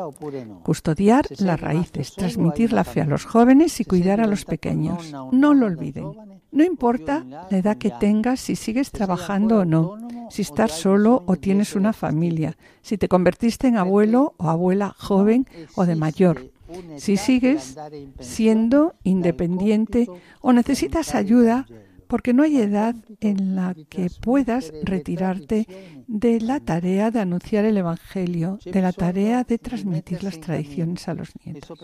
Custodiar 0.62 1.26
las 1.40 1.60
raíces, 1.60 2.14
transmitir 2.14 2.74
la 2.74 2.84
fe 2.84 3.00
a 3.00 3.06
los 3.06 3.24
jóvenes 3.24 3.80
y 3.80 3.86
cuidar 3.86 4.20
a 4.20 4.28
los 4.28 4.44
pequeños. 4.44 5.14
No 5.32 5.54
lo 5.54 5.68
olviden. 5.68 6.12
No 6.52 6.66
importa 6.66 7.26
la 7.50 7.58
edad 7.58 7.78
que 7.78 7.92
tengas, 7.92 8.42
si 8.42 8.58
sigues 8.58 8.92
trabajando 8.92 9.60
o 9.60 9.66
no, 9.66 9.98
si 10.30 10.42
estás 10.42 10.74
solo 10.74 11.24
o 11.28 11.38
tienes 11.38 11.76
una 11.76 11.94
familia, 11.94 12.58
si 12.82 12.98
te 12.98 13.08
convertiste 13.08 13.68
en 13.68 13.78
abuelo 13.78 14.34
o 14.36 14.50
abuela 14.50 14.94
joven 14.98 15.48
o 15.76 15.86
de 15.86 15.96
mayor, 15.96 16.52
si 16.98 17.16
sigues 17.16 17.78
siendo 18.20 18.96
independiente 19.04 20.08
o 20.42 20.52
necesitas 20.52 21.16
ayuda 21.16 21.66
porque 22.08 22.34
no 22.34 22.44
hay 22.44 22.58
edad 22.58 22.96
en 23.20 23.56
la 23.56 23.76
que 23.90 24.10
puedas 24.22 24.72
retirarte 24.84 25.68
de 26.08 26.40
la 26.40 26.60
tarea 26.60 27.12
de 27.12 27.20
anunciar 27.20 27.66
el 27.66 27.78
Evangelio, 27.78 28.60
de 28.64 28.82
la 28.82 28.92
tarea 28.92 29.44
de 29.44 29.58
transmitir 29.58 30.24
las 30.24 30.40
tradiciones 30.40 31.08
a 31.08 31.14
los 31.14 31.34
nietos. 31.44 31.78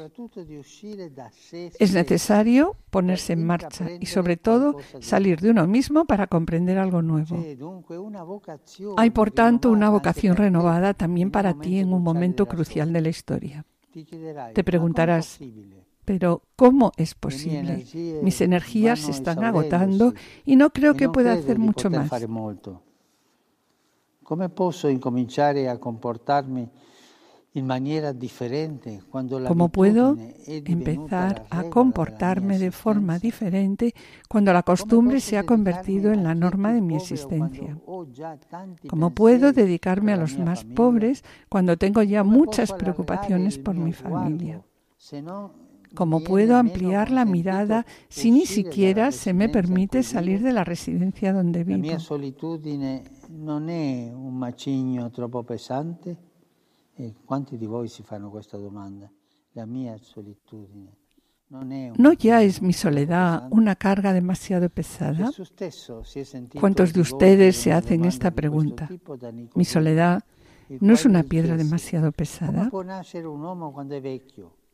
Es 1.80 1.94
necesario 1.94 2.76
ponerse 2.90 3.34
en 3.34 3.46
marcha 3.46 3.88
y 4.00 4.06
sobre 4.06 4.38
todo 4.38 4.78
salir 5.00 5.40
de 5.42 5.52
uno 5.52 5.68
mismo 5.68 6.06
para 6.06 6.28
comprender 6.28 6.78
algo 6.78 7.02
nuevo. 7.02 7.44
Hay 8.98 9.10
por 9.10 9.32
tanto 9.32 9.70
una 9.72 9.90
vocación 9.90 10.36
renovada 10.36 10.94
también 10.94 11.32
para 11.32 11.54
ti 11.54 11.80
en 11.80 11.94
un 11.94 12.04
momento 12.04 12.48
crucial 12.48 12.94
de 12.94 13.02
la 13.02 13.10
historia. 13.10 13.66
Te 14.54 14.64
preguntarás, 14.64 15.40
pero 16.06 16.44
¿cómo 16.56 16.92
es 16.98 17.16
posible? 17.16 17.86
Mis 18.22 18.42
energías 18.42 19.00
se 19.00 19.12
están 19.12 19.44
agotando 19.44 20.14
y 20.46 20.56
no 20.56 20.72
creo 20.72 20.96
que 20.96 21.10
pueda 21.10 21.34
hacer 21.34 21.60
mucho 21.60 21.90
más. 21.90 22.10
¿Cómo 24.24 24.50
puedo 24.50 24.90
incominciare 24.90 25.70
a 25.70 25.78
comportarme 25.80 26.70
¿Cómo 29.48 29.70
puedo 29.70 30.18
empezar 30.48 31.46
a 31.52 31.64
comportarme 31.70 32.58
de 32.58 32.72
forma 32.72 33.20
diferente 33.20 33.94
cuando 34.28 34.52
la 34.52 34.64
costumbre 34.64 35.20
se 35.20 35.38
ha 35.38 35.44
convertido 35.44 36.12
en 36.12 36.24
la 36.24 36.34
norma 36.34 36.74
de 36.74 36.82
mi 36.82 36.96
existencia? 36.96 37.78
¿Cómo 38.88 39.12
puedo 39.12 39.54
dedicarme 39.54 40.14
a 40.14 40.18
los 40.18 40.40
más 40.40 40.64
pobres 40.64 41.24
cuando 41.48 41.78
tengo 41.78 42.02
ya 42.02 42.24
muchas 42.24 42.74
preocupaciones 42.74 43.60
por 43.60 43.76
mi 43.76 43.94
familia? 43.94 44.64
¿Cómo 45.96 46.24
puedo 46.24 46.56
ampliar 46.56 47.12
la 47.12 47.26
mirada 47.26 47.86
si 48.10 48.32
ni 48.32 48.46
siquiera 48.46 49.12
se 49.12 49.34
me 49.34 49.50
permite 49.50 50.04
salir 50.04 50.42
de 50.42 50.52
la 50.52 50.64
residencia 50.64 51.34
donde 51.34 51.64
vivo? 51.64 51.92
La 51.92 52.00
solitudine 52.00 53.04
non 53.30 53.70
è 53.70 54.12
un 54.14 54.36
macigno 54.36 55.10
troppo 55.12 55.44
pesante? 55.44 56.18
E 56.96 57.14
quanti 57.26 57.58
di 57.58 57.66
voi 57.66 57.88
si 57.88 58.04
fanno 58.04 58.30
questa 58.30 58.58
domanda? 58.58 59.12
La 59.54 59.66
mia 59.66 59.98
solitudine 59.98 61.02
¿No 61.98 62.14
ya 62.14 62.42
es 62.42 62.62
mi 62.62 62.74
soledad 62.74 63.48
una 63.52 63.76
carga 63.76 64.12
demasiado 64.12 64.70
pesada? 64.70 65.30
¿Cuántos 66.60 66.94
de 66.94 67.02
ustedes 67.02 67.58
se 67.58 67.72
hacen 67.72 68.06
esta 68.06 68.32
pregunta? 68.32 68.90
¿Mi 69.54 69.64
soledad 69.64 70.24
no 70.80 70.94
es 70.94 71.06
una 71.06 71.22
piedra 71.22 71.56
demasiado 71.56 72.12
pesada? 72.12 72.72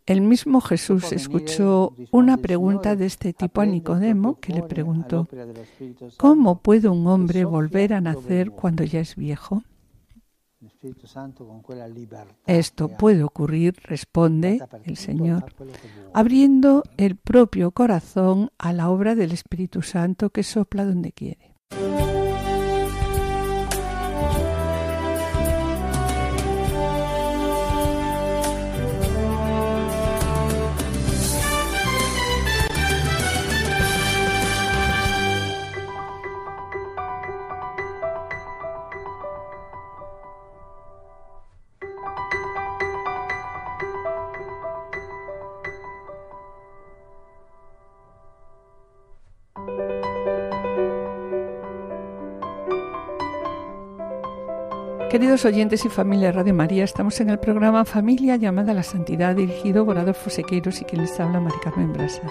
El 0.10 0.22
mismo 0.22 0.60
Jesús 0.60 1.12
escuchó 1.12 1.94
una 2.10 2.38
pregunta 2.38 2.96
de 2.96 3.06
este 3.06 3.32
tipo 3.32 3.62
a 3.62 3.68
Nicodemo 3.68 4.40
que 4.40 4.54
le 4.54 4.64
preguntó, 4.64 5.28
¿cómo 6.18 6.64
puede 6.64 6.90
un 6.90 7.06
hombre 7.06 7.46
volver 7.46 7.94
a 7.94 8.02
nacer 8.02 8.50
cuando 8.50 8.84
ya 8.84 9.02
es 9.02 9.16
viejo? 9.16 9.62
Esto 12.48 12.88
puede 12.88 13.22
ocurrir, 13.22 13.76
responde 13.84 14.60
el 14.84 14.98
Señor, 14.98 15.54
abriendo 16.12 16.82
el 16.98 17.16
propio 17.16 17.70
corazón 17.70 18.50
a 18.58 18.74
la 18.74 18.90
obra 18.90 19.14
del 19.14 19.32
Espíritu 19.32 19.84
Santo 19.84 20.32
que 20.32 20.42
sopla 20.42 20.86
donde 20.86 21.12
quiere. 21.12 21.54
Queridos 55.20 55.44
oyentes 55.44 55.84
y 55.84 55.90
familia 55.90 56.28
de 56.28 56.32
Radio 56.32 56.54
María, 56.54 56.86
estamos 56.86 57.20
en 57.20 57.30
el 57.30 57.40
programa 57.40 57.84
Familia 57.84 58.38
llamada 58.38 58.72
a 58.72 58.74
la 58.74 58.84
Santidad, 58.84 59.36
dirigido 59.36 59.86
por 59.86 59.98
Adolfo 59.98 60.30
Sequeiros 60.30 60.80
y 60.80 60.86
quien 60.86 61.02
les 61.02 61.20
habla, 61.20 61.42
Mari 61.42 61.58
Carmen 61.62 61.92
Brasa. 61.92 62.22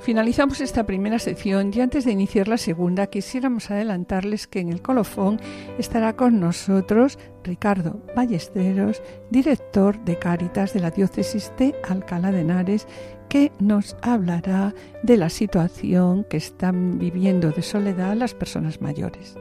Finalizamos 0.00 0.60
esta 0.60 0.84
primera 0.84 1.18
sección 1.18 1.70
y 1.72 1.80
antes 1.80 2.04
de 2.04 2.12
iniciar 2.12 2.46
la 2.46 2.58
segunda 2.58 3.06
quisiéramos 3.06 3.70
adelantarles 3.70 4.46
que 4.46 4.60
en 4.60 4.68
el 4.68 4.82
colofón 4.82 5.40
estará 5.78 6.14
con 6.14 6.40
nosotros 6.40 7.18
Ricardo 7.42 8.02
Ballesteros, 8.14 9.02
director 9.30 9.98
de 10.04 10.18
Cáritas 10.18 10.74
de 10.74 10.80
la 10.80 10.90
diócesis 10.90 11.54
de 11.56 11.74
Alcalá 11.88 12.32
de 12.32 12.42
Henares, 12.42 12.86
que 13.30 13.50
nos 13.60 13.96
hablará 14.02 14.74
de 15.02 15.16
la 15.16 15.30
situación 15.30 16.24
que 16.24 16.36
están 16.36 16.98
viviendo 16.98 17.50
de 17.50 17.62
soledad 17.62 18.14
las 18.14 18.34
personas 18.34 18.82
mayores. 18.82 19.38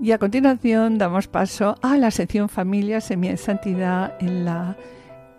Y 0.00 0.12
a 0.12 0.18
continuación 0.18 0.96
damos 0.96 1.26
paso 1.26 1.74
a 1.82 1.98
la 1.98 2.12
sección 2.12 2.48
Familia, 2.48 3.00
Semilla 3.00 3.32
de 3.32 3.38
Santidad, 3.38 4.14
en 4.20 4.44
la 4.44 4.76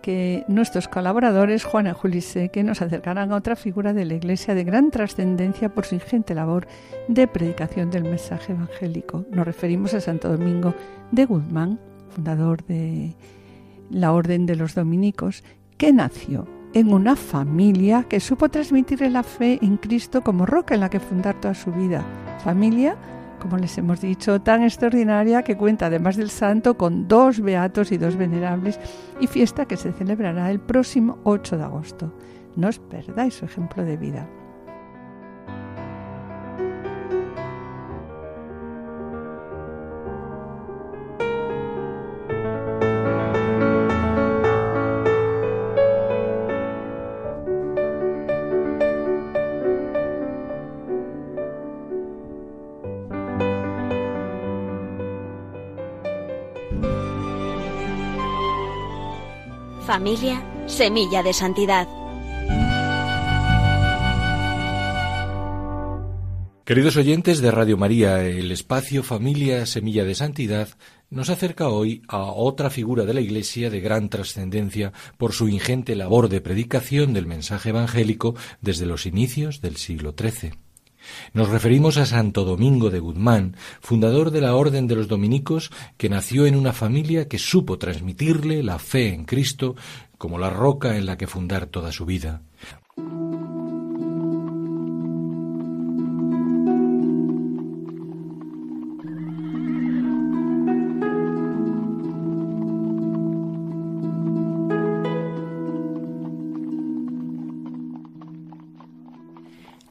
que 0.02 0.44
nuestros 0.48 0.86
colaboradores, 0.86 1.64
Juan 1.64 1.86
y 1.86 1.92
Julise, 1.92 2.50
que 2.50 2.62
nos 2.62 2.82
acercarán 2.82 3.32
a 3.32 3.36
otra 3.36 3.56
figura 3.56 3.94
de 3.94 4.04
la 4.04 4.14
Iglesia 4.14 4.54
de 4.54 4.64
gran 4.64 4.90
trascendencia 4.90 5.72
por 5.72 5.86
su 5.86 5.94
ingente 5.94 6.34
labor 6.34 6.66
de 7.08 7.26
predicación 7.26 7.90
del 7.90 8.04
mensaje 8.04 8.52
evangélico. 8.52 9.24
Nos 9.30 9.46
referimos 9.46 9.94
a 9.94 10.00
Santo 10.00 10.28
Domingo 10.28 10.74
de 11.10 11.24
Guzmán, 11.24 11.80
fundador 12.10 12.62
de 12.64 13.14
la 13.88 14.12
Orden 14.12 14.44
de 14.44 14.56
los 14.56 14.74
Dominicos, 14.74 15.42
que 15.78 15.92
nació 15.92 16.46
en 16.74 16.92
una 16.92 17.16
familia 17.16 18.04
que 18.08 18.20
supo 18.20 18.50
transmitirle 18.50 19.08
la 19.08 19.22
fe 19.22 19.58
en 19.62 19.78
Cristo 19.78 20.20
como 20.22 20.44
roca 20.44 20.74
en 20.74 20.80
la 20.80 20.90
que 20.90 21.00
fundar 21.00 21.40
toda 21.40 21.54
su 21.54 21.72
vida. 21.72 22.04
Familia, 22.44 22.96
como 23.40 23.56
les 23.56 23.76
hemos 23.78 24.00
dicho, 24.00 24.40
tan 24.40 24.62
extraordinaria 24.62 25.42
que 25.42 25.56
cuenta 25.56 25.86
además 25.86 26.16
del 26.16 26.30
santo 26.30 26.76
con 26.76 27.08
dos 27.08 27.40
beatos 27.40 27.90
y 27.90 27.98
dos 27.98 28.14
venerables 28.16 28.78
y 29.20 29.26
fiesta 29.26 29.66
que 29.66 29.76
se 29.76 29.92
celebrará 29.92 30.50
el 30.52 30.60
próximo 30.60 31.18
8 31.24 31.58
de 31.58 31.64
agosto. 31.64 32.14
No 32.54 32.68
os 32.68 32.78
perdáis 32.78 33.34
su 33.34 33.46
ejemplo 33.46 33.84
de 33.84 33.96
vida. 33.96 34.28
Familia, 59.90 60.40
semilla 60.66 61.20
de 61.24 61.32
santidad. 61.32 61.88
Queridos 66.64 66.96
oyentes 66.96 67.40
de 67.40 67.50
Radio 67.50 67.76
María, 67.76 68.22
el 68.22 68.52
espacio 68.52 69.02
Familia 69.02 69.66
Semilla 69.66 70.04
de 70.04 70.14
Santidad 70.14 70.68
nos 71.10 71.28
acerca 71.28 71.70
hoy 71.70 72.02
a 72.06 72.22
otra 72.22 72.70
figura 72.70 73.04
de 73.04 73.14
la 73.14 73.20
Iglesia 73.20 73.68
de 73.68 73.80
gran 73.80 74.10
trascendencia 74.10 74.92
por 75.18 75.32
su 75.32 75.48
ingente 75.48 75.96
labor 75.96 76.28
de 76.28 76.40
predicación 76.40 77.12
del 77.12 77.26
mensaje 77.26 77.70
evangélico 77.70 78.36
desde 78.60 78.86
los 78.86 79.06
inicios 79.06 79.60
del 79.60 79.76
siglo 79.76 80.14
XIII. 80.16 80.69
Nos 81.32 81.48
referimos 81.48 81.96
a 81.96 82.06
Santo 82.06 82.44
Domingo 82.44 82.90
de 82.90 83.00
Guzmán, 83.00 83.56
fundador 83.80 84.30
de 84.30 84.40
la 84.40 84.54
Orden 84.54 84.86
de 84.86 84.96
los 84.96 85.08
Dominicos, 85.08 85.70
que 85.96 86.08
nació 86.08 86.46
en 86.46 86.56
una 86.56 86.72
familia 86.72 87.28
que 87.28 87.38
supo 87.38 87.78
transmitirle 87.78 88.62
la 88.62 88.78
fe 88.78 89.14
en 89.14 89.24
Cristo 89.24 89.76
como 90.18 90.38
la 90.38 90.50
roca 90.50 90.96
en 90.96 91.06
la 91.06 91.16
que 91.16 91.26
fundar 91.26 91.66
toda 91.66 91.92
su 91.92 92.04
vida. 92.04 92.42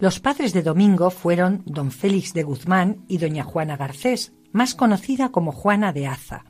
Los 0.01 0.21
padres 0.21 0.53
de 0.53 0.63
Domingo 0.63 1.09
fueron 1.11 1.61
don 1.65 1.91
Félix 1.91 2.33
de 2.33 2.43
Guzmán 2.43 3.03
y 3.09 3.17
doña 3.17 3.43
Juana 3.43 3.75
Garcés, 3.75 4.31
más 4.53 4.73
conocida 4.73 5.27
como 5.27 5.51
Juana 5.51 5.91
de 5.91 6.07
Aza. 6.07 6.45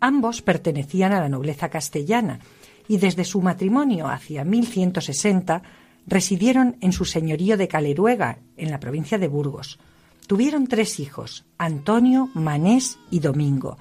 Ambos 0.00 0.42
pertenecían 0.42 1.12
a 1.12 1.20
la 1.20 1.28
nobleza 1.28 1.68
castellana 1.68 2.40
y 2.88 2.96
desde 2.96 3.24
su 3.24 3.42
matrimonio 3.42 4.08
hacia 4.08 4.42
1160 4.42 5.62
residieron 6.08 6.78
en 6.80 6.92
su 6.92 7.04
señorío 7.04 7.56
de 7.56 7.68
Caleruega, 7.68 8.38
en 8.56 8.72
la 8.72 8.80
provincia 8.80 9.18
de 9.18 9.28
Burgos. 9.28 9.78
Tuvieron 10.26 10.66
tres 10.66 10.98
hijos, 10.98 11.44
Antonio, 11.58 12.28
Manés 12.34 12.98
y 13.08 13.20
Domingo. 13.20 13.78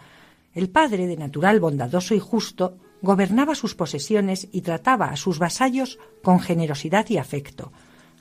El 0.53 0.69
padre, 0.69 1.07
de 1.07 1.17
natural 1.17 1.59
bondadoso 1.59 2.13
y 2.13 2.19
justo, 2.19 2.77
gobernaba 3.01 3.55
sus 3.55 3.73
posesiones 3.73 4.47
y 4.51 4.61
trataba 4.61 5.07
a 5.07 5.15
sus 5.15 5.39
vasallos 5.39 5.97
con 6.21 6.39
generosidad 6.39 7.09
y 7.09 7.17
afecto 7.17 7.71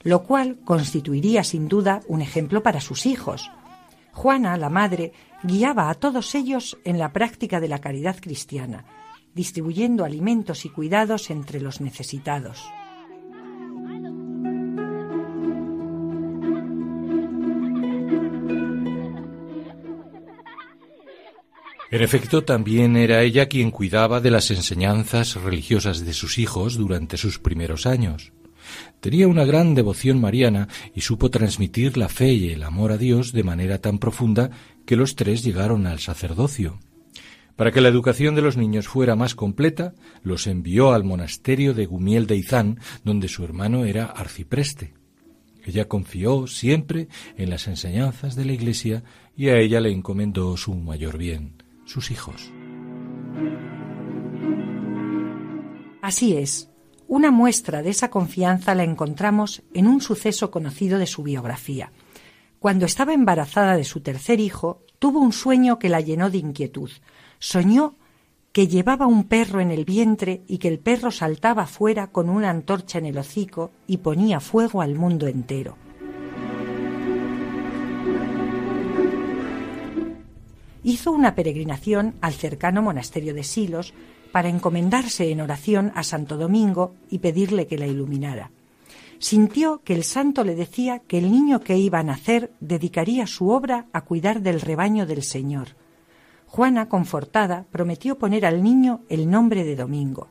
lo 0.02 0.22
cual 0.22 0.58
constituiría 0.64 1.44
sin 1.44 1.68
duda 1.68 2.00
un 2.08 2.22
ejemplo 2.22 2.62
para 2.62 2.80
sus 2.80 3.06
hijos. 3.06 3.50
Juana, 4.12 4.56
la 4.56 4.70
madre, 4.70 5.12
guiaba 5.42 5.90
a 5.90 5.94
todos 5.94 6.34
ellos 6.34 6.78
en 6.84 6.98
la 6.98 7.12
práctica 7.12 7.60
de 7.60 7.68
la 7.68 7.80
caridad 7.80 8.16
cristiana, 8.20 8.84
distribuyendo 9.34 10.04
alimentos 10.04 10.64
y 10.64 10.70
cuidados 10.70 11.30
entre 11.30 11.60
los 11.60 11.80
necesitados. 11.80 12.64
En 21.90 22.02
efecto, 22.02 22.44
también 22.44 22.96
era 22.96 23.22
ella 23.22 23.48
quien 23.48 23.70
cuidaba 23.70 24.20
de 24.20 24.30
las 24.30 24.50
enseñanzas 24.50 25.36
religiosas 25.36 26.04
de 26.04 26.12
sus 26.12 26.38
hijos 26.38 26.76
durante 26.76 27.16
sus 27.16 27.38
primeros 27.38 27.86
años. 27.86 28.32
Tenía 29.00 29.28
una 29.28 29.44
gran 29.44 29.74
devoción 29.74 30.20
mariana 30.20 30.68
y 30.94 31.00
supo 31.00 31.30
transmitir 31.30 31.96
la 31.96 32.08
fe 32.08 32.32
y 32.32 32.50
el 32.50 32.62
amor 32.62 32.92
a 32.92 32.98
Dios 32.98 33.32
de 33.32 33.44
manera 33.44 33.78
tan 33.78 33.98
profunda 33.98 34.50
que 34.86 34.96
los 34.96 35.16
tres 35.16 35.42
llegaron 35.42 35.86
al 35.86 35.98
sacerdocio. 35.98 36.78
Para 37.56 37.72
que 37.72 37.80
la 37.80 37.88
educación 37.88 38.36
de 38.36 38.42
los 38.42 38.56
niños 38.56 38.86
fuera 38.86 39.16
más 39.16 39.34
completa, 39.34 39.92
los 40.22 40.46
envió 40.46 40.92
al 40.92 41.02
monasterio 41.02 41.74
de 41.74 41.86
Gumiel 41.86 42.28
de 42.28 42.36
Izán, 42.36 42.78
donde 43.02 43.26
su 43.26 43.42
hermano 43.42 43.84
era 43.84 44.04
arcipreste. 44.06 44.94
Ella 45.64 45.88
confió 45.88 46.46
siempre 46.46 47.08
en 47.36 47.50
las 47.50 47.66
enseñanzas 47.66 48.36
de 48.36 48.44
la 48.44 48.52
Iglesia 48.52 49.02
y 49.36 49.48
a 49.48 49.58
ella 49.58 49.80
le 49.80 49.90
encomendó 49.90 50.56
su 50.56 50.74
mayor 50.74 51.18
bien, 51.18 51.62
sus 51.84 52.10
hijos. 52.10 52.52
Así 56.00 56.36
es, 56.36 56.70
una 57.08 57.30
muestra 57.30 57.82
de 57.82 57.90
esa 57.90 58.10
confianza 58.10 58.74
la 58.74 58.84
encontramos 58.84 59.62
en 59.72 59.86
un 59.86 60.02
suceso 60.02 60.50
conocido 60.50 60.98
de 60.98 61.06
su 61.06 61.22
biografía. 61.22 61.90
Cuando 62.58 62.84
estaba 62.84 63.14
embarazada 63.14 63.76
de 63.76 63.84
su 63.84 64.00
tercer 64.00 64.40
hijo, 64.40 64.82
tuvo 64.98 65.18
un 65.18 65.32
sueño 65.32 65.78
que 65.78 65.88
la 65.88 66.02
llenó 66.02 66.28
de 66.28 66.38
inquietud. 66.38 66.90
Soñó 67.38 67.94
que 68.52 68.68
llevaba 68.68 69.06
un 69.06 69.24
perro 69.24 69.60
en 69.60 69.70
el 69.70 69.86
vientre 69.86 70.42
y 70.48 70.58
que 70.58 70.68
el 70.68 70.78
perro 70.78 71.10
saltaba 71.10 71.66
fuera 71.66 72.08
con 72.08 72.28
una 72.28 72.50
antorcha 72.50 72.98
en 72.98 73.06
el 73.06 73.16
hocico 73.16 73.70
y 73.86 73.98
ponía 73.98 74.38
fuego 74.40 74.82
al 74.82 74.94
mundo 74.94 75.28
entero. 75.28 75.76
Hizo 80.82 81.12
una 81.12 81.34
peregrinación 81.34 82.16
al 82.20 82.34
cercano 82.34 82.82
monasterio 82.82 83.32
de 83.32 83.44
Silos 83.44 83.94
para 84.38 84.50
encomendarse 84.50 85.32
en 85.32 85.40
oración 85.40 85.90
a 85.96 86.04
Santo 86.04 86.36
Domingo 86.36 86.94
y 87.10 87.18
pedirle 87.18 87.66
que 87.66 87.76
la 87.76 87.88
iluminara. 87.88 88.52
Sintió 89.18 89.80
que 89.82 89.94
el 89.94 90.04
santo 90.04 90.44
le 90.44 90.54
decía 90.54 91.00
que 91.00 91.18
el 91.18 91.32
niño 91.32 91.58
que 91.58 91.76
iba 91.76 91.98
a 91.98 92.04
nacer 92.04 92.52
dedicaría 92.60 93.26
su 93.26 93.48
obra 93.50 93.86
a 93.92 94.02
cuidar 94.02 94.40
del 94.40 94.60
rebaño 94.60 95.06
del 95.06 95.24
Señor. 95.24 95.70
Juana, 96.46 96.88
confortada, 96.88 97.64
prometió 97.72 98.16
poner 98.16 98.46
al 98.46 98.62
niño 98.62 99.00
el 99.08 99.28
nombre 99.28 99.64
de 99.64 99.74
Domingo. 99.74 100.28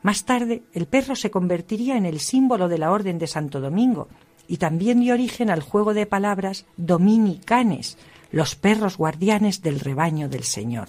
Más 0.00 0.24
tarde, 0.24 0.62
el 0.72 0.86
perro 0.86 1.14
se 1.14 1.30
convertiría 1.30 1.98
en 1.98 2.06
el 2.06 2.20
símbolo 2.20 2.68
de 2.68 2.78
la 2.78 2.90
Orden 2.90 3.18
de 3.18 3.26
Santo 3.26 3.60
Domingo 3.60 4.08
y 4.48 4.56
también 4.56 5.00
dio 5.00 5.12
origen 5.12 5.50
al 5.50 5.60
juego 5.60 5.92
de 5.92 6.06
palabras 6.06 6.64
dominicanes, 6.78 7.98
los 8.32 8.56
perros 8.56 8.96
guardianes 8.96 9.60
del 9.60 9.78
rebaño 9.78 10.30
del 10.30 10.44
Señor. 10.44 10.88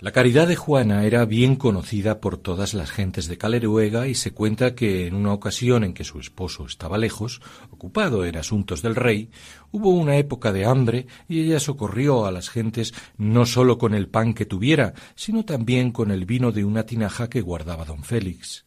La 0.00 0.12
caridad 0.12 0.48
de 0.48 0.56
Juana 0.56 1.04
era 1.04 1.26
bien 1.26 1.56
conocida 1.56 2.20
por 2.20 2.38
todas 2.38 2.72
las 2.72 2.90
gentes 2.90 3.28
de 3.28 3.36
Caleruega 3.36 4.08
y 4.08 4.14
se 4.14 4.32
cuenta 4.32 4.74
que 4.74 5.06
en 5.06 5.14
una 5.14 5.34
ocasión 5.34 5.84
en 5.84 5.92
que 5.92 6.04
su 6.04 6.18
esposo 6.18 6.64
estaba 6.64 6.96
lejos, 6.96 7.42
ocupado 7.70 8.24
en 8.24 8.38
asuntos 8.38 8.80
del 8.80 8.96
rey, 8.96 9.30
hubo 9.72 9.90
una 9.90 10.16
época 10.16 10.54
de 10.54 10.64
hambre 10.64 11.06
y 11.28 11.40
ella 11.40 11.60
socorrió 11.60 12.24
a 12.24 12.32
las 12.32 12.48
gentes 12.48 12.94
no 13.18 13.44
sólo 13.44 13.76
con 13.76 13.92
el 13.92 14.08
pan 14.08 14.32
que 14.32 14.46
tuviera, 14.46 14.94
sino 15.16 15.44
también 15.44 15.92
con 15.92 16.10
el 16.10 16.24
vino 16.24 16.50
de 16.50 16.64
una 16.64 16.86
tinaja 16.86 17.28
que 17.28 17.42
guardaba 17.42 17.84
don 17.84 18.02
Félix. 18.02 18.64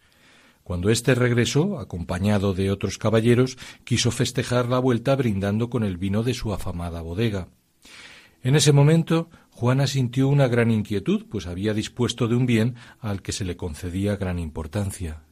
Cuando 0.61 0.91
éste 0.91 1.15
regresó, 1.15 1.79
acompañado 1.79 2.53
de 2.53 2.69
otros 2.69 2.99
caballeros, 2.99 3.57
quiso 3.84 4.11
festejar 4.11 4.69
la 4.69 4.77
vuelta 4.77 5.15
brindando 5.15 5.71
con 5.71 5.84
el 5.84 5.97
vino 5.97 6.21
de 6.21 6.36
su 6.36 6.53
afamada 6.53 7.01
bodega. 7.01 7.47
En 8.43 8.57
ese 8.57 8.73
momento 8.73 9.29
Juana 9.51 9.87
sintió 9.87 10.27
una 10.27 10.49
gran 10.49 10.69
inquietud, 10.69 11.25
pues 11.29 11.47
había 11.47 11.73
dispuesto 11.73 12.27
de 12.27 12.35
un 12.35 12.45
bien 12.45 12.75
al 12.99 13.21
que 13.21 13.31
se 13.31 13.45
le 13.45 13.55
concedía 13.55 14.17
gran 14.17 14.37
importancia. 14.37 15.23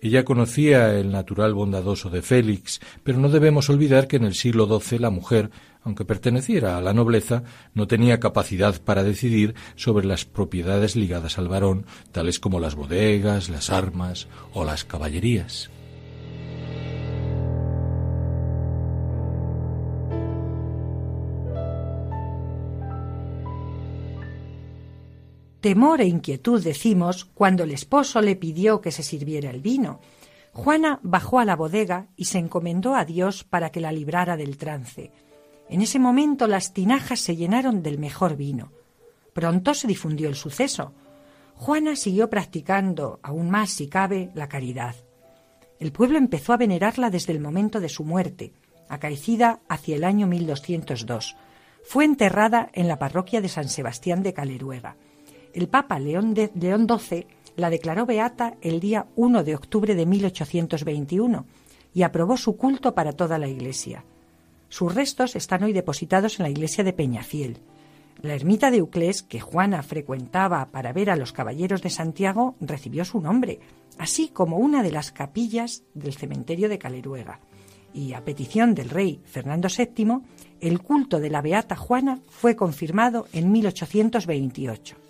Ella 0.00 0.24
conocía 0.24 0.94
el 0.94 1.12
natural 1.12 1.54
bondadoso 1.54 2.10
de 2.10 2.20
Félix, 2.20 2.80
pero 3.04 3.18
no 3.18 3.28
debemos 3.28 3.70
olvidar 3.70 4.08
que 4.08 4.16
en 4.16 4.24
el 4.24 4.34
siglo 4.34 4.66
XII 4.80 4.98
la 4.98 5.10
mujer, 5.10 5.50
aunque 5.82 6.04
perteneciera 6.04 6.76
a 6.76 6.80
la 6.80 6.92
nobleza, 6.92 7.44
no 7.74 7.86
tenía 7.86 8.18
capacidad 8.18 8.80
para 8.82 9.04
decidir 9.04 9.54
sobre 9.76 10.06
las 10.06 10.24
propiedades 10.24 10.96
ligadas 10.96 11.38
al 11.38 11.48
varón, 11.48 11.86
tales 12.10 12.40
como 12.40 12.58
las 12.58 12.74
bodegas, 12.74 13.50
las 13.50 13.70
armas 13.70 14.26
o 14.52 14.64
las 14.64 14.84
caballerías. 14.84 15.70
Temor 25.60 26.00
e 26.00 26.06
inquietud, 26.06 26.62
decimos, 26.62 27.24
cuando 27.24 27.64
el 27.64 27.72
esposo 27.72 28.20
le 28.20 28.36
pidió 28.36 28.80
que 28.80 28.92
se 28.92 29.02
sirviera 29.02 29.50
el 29.50 29.60
vino. 29.60 30.00
Juana 30.52 31.00
bajó 31.02 31.40
a 31.40 31.44
la 31.44 31.56
bodega 31.56 32.08
y 32.16 32.26
se 32.26 32.38
encomendó 32.38 32.94
a 32.94 33.04
Dios 33.04 33.42
para 33.42 33.70
que 33.70 33.80
la 33.80 33.90
librara 33.90 34.36
del 34.36 34.56
trance. 34.56 35.10
En 35.68 35.82
ese 35.82 35.98
momento 35.98 36.46
las 36.46 36.72
tinajas 36.72 37.20
se 37.20 37.36
llenaron 37.36 37.82
del 37.82 37.98
mejor 37.98 38.36
vino. 38.36 38.72
Pronto 39.32 39.74
se 39.74 39.86
difundió 39.88 40.28
el 40.28 40.36
suceso. 40.36 40.92
Juana 41.54 41.96
siguió 41.96 42.30
practicando, 42.30 43.18
aún 43.22 43.50
más 43.50 43.70
si 43.70 43.88
cabe, 43.88 44.30
la 44.34 44.48
caridad. 44.48 44.94
El 45.80 45.92
pueblo 45.92 46.18
empezó 46.18 46.52
a 46.52 46.56
venerarla 46.56 47.10
desde 47.10 47.32
el 47.32 47.40
momento 47.40 47.80
de 47.80 47.88
su 47.88 48.04
muerte, 48.04 48.52
acaecida 48.88 49.60
hacia 49.68 49.96
el 49.96 50.04
año 50.04 50.26
1202. 50.28 51.36
Fue 51.84 52.04
enterrada 52.04 52.70
en 52.72 52.88
la 52.88 52.98
parroquia 52.98 53.40
de 53.40 53.48
San 53.48 53.68
Sebastián 53.68 54.22
de 54.22 54.32
Caleruega. 54.32 54.96
El 55.58 55.66
Papa 55.66 55.98
León, 55.98 56.36
XII 56.36 57.26
la 57.56 57.68
declaró 57.68 58.06
beata 58.06 58.54
el 58.60 58.78
día 58.78 59.08
1 59.16 59.42
de 59.42 59.56
octubre 59.56 59.96
de 59.96 60.06
1821 60.06 61.46
y 61.92 62.02
aprobó 62.04 62.36
su 62.36 62.56
culto 62.56 62.94
para 62.94 63.10
toda 63.10 63.38
la 63.38 63.48
Iglesia. 63.48 64.04
Sus 64.68 64.94
restos 64.94 65.34
están 65.34 65.64
hoy 65.64 65.72
depositados 65.72 66.38
en 66.38 66.44
la 66.44 66.50
iglesia 66.50 66.84
de 66.84 66.92
Peñafiel. 66.92 67.58
La 68.22 68.34
ermita 68.34 68.70
de 68.70 68.76
Euclés, 68.76 69.24
que 69.24 69.40
Juana 69.40 69.82
frecuentaba 69.82 70.66
para 70.66 70.92
ver 70.92 71.10
a 71.10 71.16
los 71.16 71.32
caballeros 71.32 71.82
de 71.82 71.90
Santiago, 71.90 72.54
recibió 72.60 73.04
su 73.04 73.20
nombre, 73.20 73.58
así 73.98 74.28
como 74.28 74.58
una 74.58 74.84
de 74.84 74.92
las 74.92 75.10
capillas 75.10 75.82
del 75.92 76.14
cementerio 76.14 76.68
de 76.68 76.78
Caleruega. 76.78 77.40
Y 77.92 78.12
a 78.12 78.24
petición 78.24 78.76
del 78.76 78.90
rey 78.90 79.20
Fernando 79.24 79.66
VII, 79.76 80.20
el 80.60 80.80
culto 80.82 81.18
de 81.18 81.30
la 81.30 81.42
Beata 81.42 81.74
Juana 81.74 82.20
fue 82.28 82.54
confirmado 82.54 83.26
en 83.32 83.50
1828. 83.50 85.07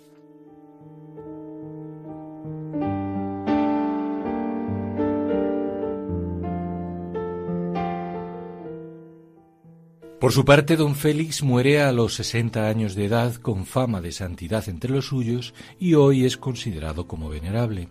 Por 10.29 10.35
su 10.35 10.45
parte, 10.45 10.75
don 10.75 10.93
Félix 10.93 11.41
muere 11.41 11.81
a 11.81 11.91
los 11.91 12.13
60 12.13 12.67
años 12.67 12.93
de 12.93 13.05
edad 13.05 13.33
con 13.33 13.65
fama 13.65 13.99
de 13.99 14.11
santidad 14.11 14.69
entre 14.69 14.91
los 14.91 15.07
suyos 15.07 15.55
y 15.79 15.95
hoy 15.95 16.23
es 16.23 16.37
considerado 16.37 17.07
como 17.07 17.29
venerable. 17.29 17.89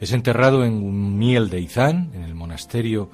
Es 0.00 0.12
enterrado 0.12 0.64
en 0.64 1.18
Miel 1.18 1.50
de 1.50 1.60
Izán, 1.60 2.10
en 2.14 2.22
el 2.22 2.34
monasterio 2.34 3.10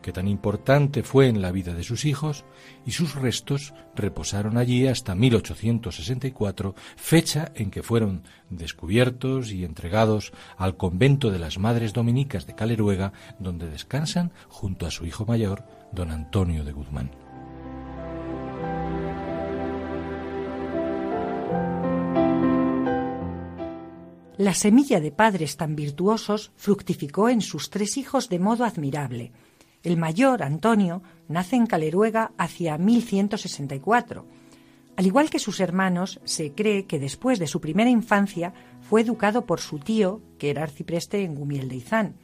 que 0.00 0.10
tan 0.10 0.26
importante 0.26 1.02
fue 1.02 1.28
en 1.28 1.42
la 1.42 1.52
vida 1.52 1.74
de 1.74 1.84
sus 1.84 2.06
hijos, 2.06 2.46
y 2.86 2.92
sus 2.92 3.14
restos 3.14 3.74
reposaron 3.94 4.56
allí 4.56 4.86
hasta 4.86 5.14
1864, 5.14 6.74
fecha 6.96 7.52
en 7.54 7.70
que 7.70 7.82
fueron 7.82 8.22
descubiertos 8.48 9.52
y 9.52 9.66
entregados 9.66 10.32
al 10.56 10.78
convento 10.78 11.30
de 11.30 11.40
las 11.40 11.58
Madres 11.58 11.92
Dominicas 11.92 12.46
de 12.46 12.54
Caleruega, 12.54 13.12
donde 13.38 13.68
descansan 13.68 14.32
junto 14.48 14.86
a 14.86 14.90
su 14.90 15.04
hijo 15.04 15.26
mayor, 15.26 15.66
don 15.92 16.10
Antonio 16.10 16.64
de 16.64 16.72
Guzmán. 16.72 17.21
La 24.38 24.54
semilla 24.54 24.98
de 24.98 25.12
padres 25.12 25.58
tan 25.58 25.76
virtuosos 25.76 26.52
fructificó 26.56 27.28
en 27.28 27.42
sus 27.42 27.68
tres 27.68 27.98
hijos 27.98 28.30
de 28.30 28.38
modo 28.38 28.64
admirable. 28.64 29.30
El 29.82 29.98
mayor, 29.98 30.42
Antonio, 30.42 31.02
nace 31.28 31.56
en 31.56 31.66
Caleruega 31.66 32.32
hacia 32.38 32.78
1164. 32.78 34.26
Al 34.96 35.06
igual 35.06 35.28
que 35.28 35.38
sus 35.38 35.60
hermanos, 35.60 36.18
se 36.24 36.52
cree 36.52 36.86
que 36.86 36.98
después 36.98 37.38
de 37.38 37.46
su 37.46 37.60
primera 37.60 37.90
infancia 37.90 38.54
fue 38.80 39.02
educado 39.02 39.44
por 39.44 39.60
su 39.60 39.78
tío, 39.78 40.22
que 40.38 40.48
era 40.50 40.62
arcipreste 40.62 41.24
en 41.24 41.34
Gumiel 41.34 41.68
de 41.68 41.76
Izán. 41.76 42.16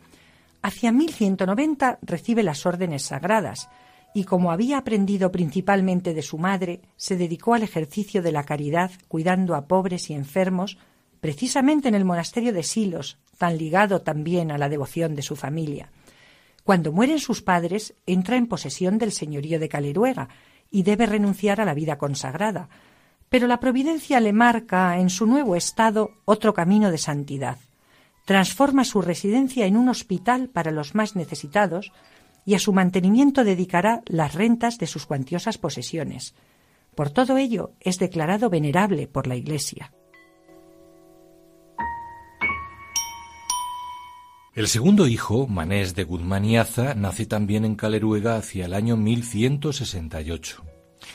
Hacia 0.62 0.92
1190 0.92 1.98
recibe 2.02 2.42
las 2.42 2.64
órdenes 2.64 3.02
sagradas 3.02 3.68
y 4.14 4.24
como 4.24 4.50
había 4.50 4.78
aprendido 4.78 5.30
principalmente 5.30 6.14
de 6.14 6.22
su 6.22 6.38
madre, 6.38 6.80
se 6.96 7.16
dedicó 7.16 7.54
al 7.54 7.62
ejercicio 7.62 8.22
de 8.22 8.32
la 8.32 8.44
caridad 8.44 8.90
cuidando 9.08 9.54
a 9.54 9.66
pobres 9.66 10.08
y 10.10 10.14
enfermos 10.14 10.78
precisamente 11.20 11.88
en 11.88 11.94
el 11.94 12.04
monasterio 12.04 12.52
de 12.52 12.62
Silos, 12.62 13.18
tan 13.36 13.56
ligado 13.56 14.02
también 14.02 14.50
a 14.50 14.58
la 14.58 14.68
devoción 14.68 15.14
de 15.14 15.22
su 15.22 15.36
familia. 15.36 15.90
Cuando 16.64 16.92
mueren 16.92 17.18
sus 17.18 17.40
padres, 17.40 17.94
entra 18.06 18.36
en 18.36 18.46
posesión 18.46 18.98
del 18.98 19.12
señorío 19.12 19.58
de 19.58 19.68
Caleruega 19.68 20.28
y 20.70 20.82
debe 20.82 21.06
renunciar 21.06 21.60
a 21.60 21.64
la 21.64 21.74
vida 21.74 21.96
consagrada. 21.96 22.68
Pero 23.30 23.46
la 23.46 23.60
providencia 23.60 24.20
le 24.20 24.32
marca 24.32 24.98
en 24.98 25.10
su 25.10 25.26
nuevo 25.26 25.56
estado 25.56 26.10
otro 26.24 26.54
camino 26.54 26.90
de 26.90 26.98
santidad. 26.98 27.58
Transforma 28.26 28.84
su 28.84 29.00
residencia 29.00 29.66
en 29.66 29.76
un 29.76 29.88
hospital 29.88 30.50
para 30.50 30.70
los 30.70 30.94
más 30.94 31.16
necesitados 31.16 31.92
y 32.44 32.54
a 32.54 32.58
su 32.58 32.72
mantenimiento 32.72 33.44
dedicará 33.44 34.02
las 34.06 34.34
rentas 34.34 34.78
de 34.78 34.86
sus 34.86 35.06
cuantiosas 35.06 35.56
posesiones. 35.56 36.34
Por 36.94 37.10
todo 37.10 37.38
ello 37.38 37.72
es 37.80 37.98
declarado 37.98 38.50
venerable 38.50 39.06
por 39.06 39.26
la 39.26 39.36
Iglesia. 39.36 39.92
El 44.58 44.66
segundo 44.66 45.06
hijo, 45.06 45.46
Manés 45.46 45.94
de 45.94 46.02
Guzmán 46.02 46.44
y 46.44 46.56
Aza, 46.56 46.96
nace 46.96 47.26
también 47.26 47.64
en 47.64 47.76
Caleruega 47.76 48.34
hacia 48.34 48.66
el 48.66 48.74
año 48.74 48.96
1168. 48.96 50.64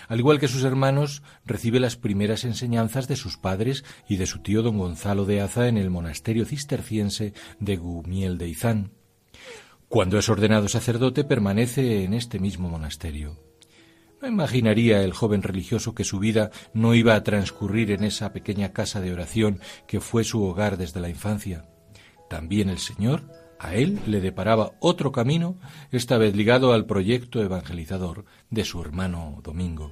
Al 0.08 0.20
igual 0.20 0.40
que 0.40 0.48
sus 0.48 0.64
hermanos, 0.64 1.24
recibe 1.44 1.82
las 1.82 1.98
primeras 1.98 2.46
enseñanzas 2.46 3.10
de 3.10 3.18
sus 3.18 3.36
padres 3.36 3.84
y 4.08 4.16
de 4.16 4.28
su 4.28 4.40
tío 4.40 4.62
don 4.62 4.78
Gonzalo 4.78 5.26
de 5.26 5.42
Aza 5.42 5.68
en 5.68 5.78
el 5.78 5.90
monasterio 5.90 6.46
cisterciense 6.46 7.34
de 7.60 7.76
Gumiel 7.76 8.38
de 8.38 8.48
Izán. 8.48 8.92
Cuando 9.90 10.18
es 10.18 10.30
ordenado 10.30 10.70
sacerdote, 10.70 11.26
permanece 11.26 12.06
en 12.06 12.14
este 12.14 12.40
mismo 12.40 12.70
monasterio. 12.70 13.44
No 14.22 14.30
imaginaría 14.30 15.04
el 15.04 15.12
joven 15.12 15.44
religioso 15.44 15.94
que 15.94 16.06
su 16.06 16.20
vida 16.20 16.50
no 16.74 16.96
iba 16.96 17.14
a 17.14 17.24
transcurrir 17.24 17.92
en 17.92 18.06
esa 18.06 18.32
pequeña 18.32 18.72
casa 18.72 19.02
de 19.02 19.12
oración 19.12 19.60
que 19.86 20.00
fue 20.00 20.24
su 20.24 20.42
hogar 20.46 20.78
desde 20.78 21.02
la 21.02 21.10
infancia. 21.10 21.66
También 22.34 22.70
el 22.70 22.80
Señor 22.80 23.30
a 23.60 23.76
él 23.76 24.00
le 24.08 24.20
deparaba 24.20 24.72
otro 24.80 25.12
camino, 25.12 25.60
esta 25.92 26.18
vez 26.18 26.36
ligado 26.36 26.74
al 26.74 26.88
proyecto 26.88 27.44
evangelizador 27.44 28.26
de 28.50 28.66
su 28.66 28.82
hermano 28.82 29.40
Domingo. 29.44 29.92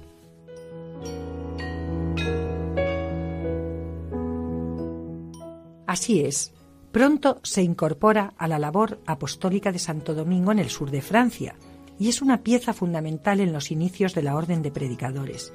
Así 5.86 6.22
es, 6.22 6.52
pronto 6.90 7.38
se 7.44 7.62
incorpora 7.62 8.34
a 8.36 8.48
la 8.48 8.58
labor 8.58 9.00
apostólica 9.06 9.70
de 9.70 9.78
Santo 9.78 10.12
Domingo 10.12 10.50
en 10.50 10.58
el 10.58 10.68
sur 10.68 10.90
de 10.90 11.00
Francia 11.00 11.54
y 11.96 12.08
es 12.08 12.22
una 12.22 12.42
pieza 12.42 12.72
fundamental 12.72 13.38
en 13.38 13.52
los 13.52 13.70
inicios 13.70 14.14
de 14.14 14.24
la 14.24 14.34
Orden 14.34 14.62
de 14.62 14.72
Predicadores. 14.72 15.52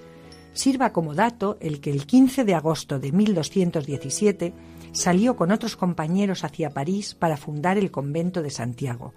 Sirva 0.54 0.94
como 0.94 1.14
dato 1.14 1.58
el 1.60 1.82
que 1.82 1.92
el 1.92 2.06
15 2.06 2.46
de 2.46 2.56
agosto 2.56 2.98
de 2.98 3.12
1217 3.12 4.54
salió 4.98 5.36
con 5.36 5.52
otros 5.52 5.76
compañeros 5.76 6.44
hacia 6.44 6.72
París 6.72 7.14
para 7.14 7.38
fundar 7.38 7.78
el 7.78 7.92
convento 7.92 8.42
de 8.42 8.50
Santiago. 8.50 9.14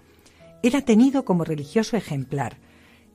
Era 0.61 0.81
tenido 0.81 1.25
como 1.25 1.43
religioso 1.43 1.97
ejemplar. 1.97 2.57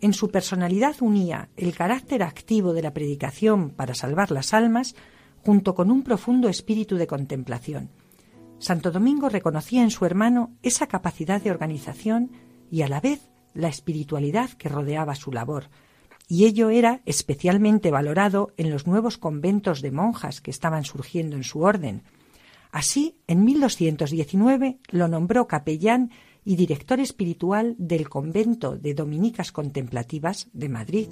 En 0.01 0.13
su 0.13 0.31
personalidad 0.31 0.97
unía 1.01 1.49
el 1.57 1.75
carácter 1.75 2.25
activo 2.25 2.73
de 2.73 2.83
la 2.83 2.93
predicación 2.93 3.71
para 3.71 3.95
salvar 3.95 4.33
las 4.33 4.53
almas 4.53 4.97
junto 5.45 5.77
con 5.77 5.93
un 5.93 6.03
profundo 6.03 6.49
espíritu 6.49 6.97
de 6.97 7.07
contemplación. 7.07 7.91
Santo 8.59 8.91
Domingo 8.91 9.29
reconocía 9.29 9.85
en 9.85 9.93
su 9.93 10.05
hermano 10.05 10.51
esa 10.63 10.89
capacidad 10.89 11.41
de 11.41 11.53
organización 11.53 12.33
y 12.69 12.83
a 12.83 12.89
la 12.89 13.01
vez 13.01 13.31
la 13.55 13.69
espiritualidad 13.69 14.51
que 14.51 14.69
rodeaba 14.69 15.15
su 15.15 15.31
labor, 15.31 15.71
y 16.29 16.47
ello 16.47 16.71
era 16.71 17.01
especialmente 17.07 17.93
valorado 17.93 18.53
en 18.57 18.71
los 18.71 18.89
nuevos 18.89 19.19
conventos 19.19 19.83
de 19.83 19.93
monjas 19.93 20.41
que 20.41 20.51
estaban 20.51 20.85
surgiendo 20.85 21.37
en 21.37 21.45
su 21.45 21.61
orden, 21.61 22.03
Así, 22.71 23.17
en 23.27 23.45
1219 23.45 24.79
lo 24.91 25.09
nombró 25.09 25.47
capellán 25.47 26.11
y 26.45 26.57
director 26.57 27.01
espiritual 27.01 27.75
del 27.79 28.09
convento 28.09 28.77
de 28.77 28.95
Dominicas 28.95 29.53
Contemplativas 29.53 30.49
de 30.53 30.69
Madrid. 30.69 31.09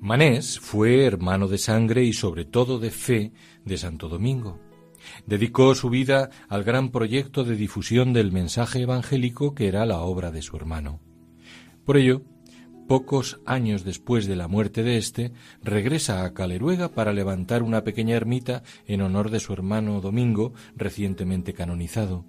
Manés 0.00 0.58
fue 0.58 1.04
hermano 1.04 1.48
de 1.48 1.58
sangre 1.58 2.02
y 2.02 2.14
sobre 2.14 2.46
todo 2.46 2.78
de 2.78 2.90
fe 2.90 3.32
de 3.66 3.76
Santo 3.76 4.08
Domingo. 4.08 4.58
Dedicó 5.26 5.74
su 5.74 5.90
vida 5.90 6.30
al 6.48 6.64
gran 6.64 6.90
proyecto 6.90 7.44
de 7.44 7.56
difusión 7.56 8.12
del 8.12 8.32
mensaje 8.32 8.80
evangélico 8.80 9.54
que 9.54 9.68
era 9.68 9.84
la 9.84 10.00
obra 10.00 10.30
de 10.30 10.40
su 10.40 10.56
hermano. 10.56 11.00
Por 11.84 11.96
ello, 11.96 12.22
Pocos 12.88 13.38
años 13.44 13.84
después 13.84 14.26
de 14.26 14.34
la 14.34 14.48
muerte 14.48 14.82
de 14.82 14.96
éste, 14.96 15.32
regresa 15.62 16.24
a 16.24 16.32
Caleruega 16.32 16.88
para 16.88 17.12
levantar 17.12 17.62
una 17.62 17.84
pequeña 17.84 18.16
ermita 18.16 18.62
en 18.86 19.02
honor 19.02 19.30
de 19.30 19.40
su 19.40 19.52
hermano 19.52 20.00
Domingo, 20.00 20.54
recientemente 20.74 21.52
canonizado. 21.52 22.24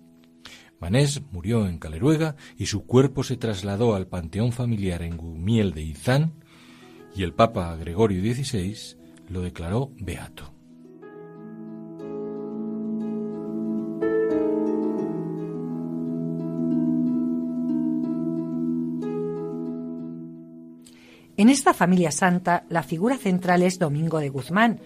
Manés 0.82 1.22
murió 1.32 1.66
en 1.66 1.80
Caleruega 1.80 2.36
y 2.57 2.66
su 2.66 2.86
cuerpo 2.86 3.24
se 3.24 3.38
trasladó 3.38 3.95
al 3.95 4.07
panteón 4.07 4.51
familiar 4.51 5.01
en 5.01 5.16
Gumiel 5.16 5.74
de 5.74 5.84
Izán, 5.84 6.34
y 7.16 7.24
el 7.24 7.34
Papa 7.34 7.74
Gregorio 7.78 8.22
XVI 8.22 8.97
lo 9.30 9.41
declaró 9.41 9.93
beato. 9.97 10.59
En 21.40 21.48
esta 21.48 21.74
familia 21.74 22.12
santa, 22.12 22.66
la 22.68 22.84
figura 22.84 23.16
central 23.18 23.64
es 23.64 23.80
Domingo 23.80 24.20
de 24.20 24.28
Guzmán, 24.28 24.82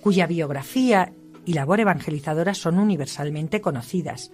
cuya 0.00 0.28
biografía 0.28 1.12
y 1.44 1.54
labor 1.54 1.80
evangelizadora 1.80 2.54
son 2.54 2.78
universalmente 2.78 3.60
conocidas. 3.60 4.30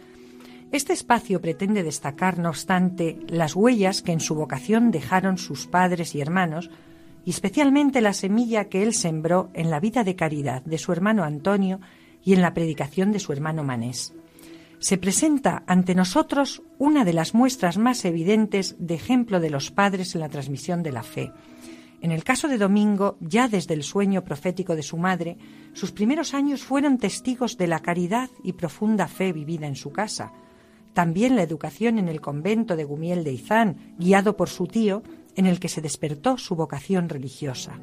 Este 0.70 0.92
espacio 0.92 1.40
pretende 1.40 1.82
destacar, 1.82 2.38
no 2.38 2.50
obstante, 2.50 3.16
las 3.26 3.56
huellas 3.56 4.02
que 4.02 4.12
en 4.12 4.20
su 4.20 4.34
vocación 4.34 4.90
dejaron 4.90 5.38
sus 5.38 5.66
padres 5.66 6.14
y 6.14 6.20
hermanos, 6.20 6.68
y 7.24 7.30
especialmente 7.30 8.02
la 8.02 8.12
semilla 8.12 8.66
que 8.66 8.82
él 8.82 8.92
sembró 8.92 9.48
en 9.54 9.70
la 9.70 9.80
vida 9.80 10.04
de 10.04 10.14
caridad 10.14 10.62
de 10.66 10.76
su 10.76 10.92
hermano 10.92 11.24
Antonio 11.24 11.80
y 12.22 12.34
en 12.34 12.42
la 12.42 12.52
predicación 12.52 13.12
de 13.12 13.18
su 13.18 13.32
hermano 13.32 13.64
Manés. 13.64 14.12
Se 14.82 14.98
presenta 14.98 15.62
ante 15.66 15.94
nosotros 15.94 16.62
una 16.76 17.04
de 17.04 17.14
las 17.14 17.34
muestras 17.34 17.78
más 17.78 18.04
evidentes 18.04 18.76
de 18.78 18.94
ejemplo 18.94 19.40
de 19.40 19.48
los 19.48 19.70
padres 19.70 20.14
en 20.14 20.20
la 20.20 20.28
transmisión 20.28 20.82
de 20.82 20.92
la 20.92 21.02
fe, 21.02 21.32
en 22.02 22.10
el 22.10 22.24
caso 22.24 22.48
de 22.48 22.58
Domingo, 22.58 23.16
ya 23.20 23.46
desde 23.46 23.74
el 23.74 23.84
sueño 23.84 24.24
profético 24.24 24.74
de 24.74 24.82
su 24.82 24.96
madre, 24.96 25.38
sus 25.72 25.92
primeros 25.92 26.34
años 26.34 26.64
fueron 26.64 26.98
testigos 26.98 27.56
de 27.56 27.68
la 27.68 27.78
caridad 27.78 28.28
y 28.42 28.54
profunda 28.54 29.06
fe 29.06 29.32
vivida 29.32 29.68
en 29.68 29.76
su 29.76 29.92
casa. 29.92 30.32
También 30.94 31.36
la 31.36 31.44
educación 31.44 31.98
en 31.98 32.08
el 32.08 32.20
convento 32.20 32.74
de 32.74 32.82
Gumiel 32.82 33.22
de 33.22 33.32
Izán, 33.32 33.94
guiado 33.98 34.36
por 34.36 34.48
su 34.48 34.66
tío, 34.66 35.04
en 35.36 35.46
el 35.46 35.60
que 35.60 35.68
se 35.68 35.80
despertó 35.80 36.38
su 36.38 36.56
vocación 36.56 37.08
religiosa. 37.08 37.78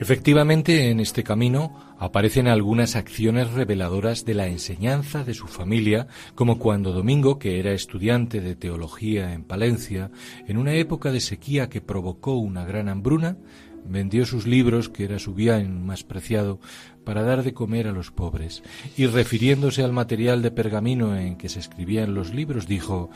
Efectivamente, 0.00 0.90
en 0.90 1.00
este 1.00 1.24
camino 1.24 1.74
aparecen 1.98 2.46
algunas 2.46 2.94
acciones 2.94 3.50
reveladoras 3.50 4.24
de 4.24 4.34
la 4.34 4.46
enseñanza 4.46 5.24
de 5.24 5.34
su 5.34 5.48
familia, 5.48 6.06
como 6.36 6.60
cuando 6.60 6.92
Domingo, 6.92 7.40
que 7.40 7.58
era 7.58 7.72
estudiante 7.72 8.40
de 8.40 8.54
teología 8.54 9.32
en 9.32 9.42
Palencia, 9.42 10.12
en 10.46 10.56
una 10.56 10.74
época 10.74 11.10
de 11.10 11.20
sequía 11.20 11.68
que 11.68 11.80
provocó 11.80 12.34
una 12.34 12.64
gran 12.64 12.88
hambruna, 12.88 13.38
vendió 13.84 14.24
sus 14.24 14.46
libros, 14.46 14.88
que 14.88 15.02
era 15.02 15.18
su 15.18 15.34
bien 15.34 15.84
más 15.84 16.04
preciado, 16.04 16.60
para 17.04 17.22
dar 17.22 17.42
de 17.42 17.52
comer 17.52 17.88
a 17.88 17.92
los 17.92 18.12
pobres, 18.12 18.62
y 18.96 19.06
refiriéndose 19.06 19.82
al 19.82 19.92
material 19.92 20.42
de 20.42 20.52
pergamino 20.52 21.16
en 21.16 21.36
que 21.36 21.48
se 21.48 21.58
escribían 21.58 22.14
los 22.14 22.32
libros, 22.32 22.68
dijo 22.68 23.10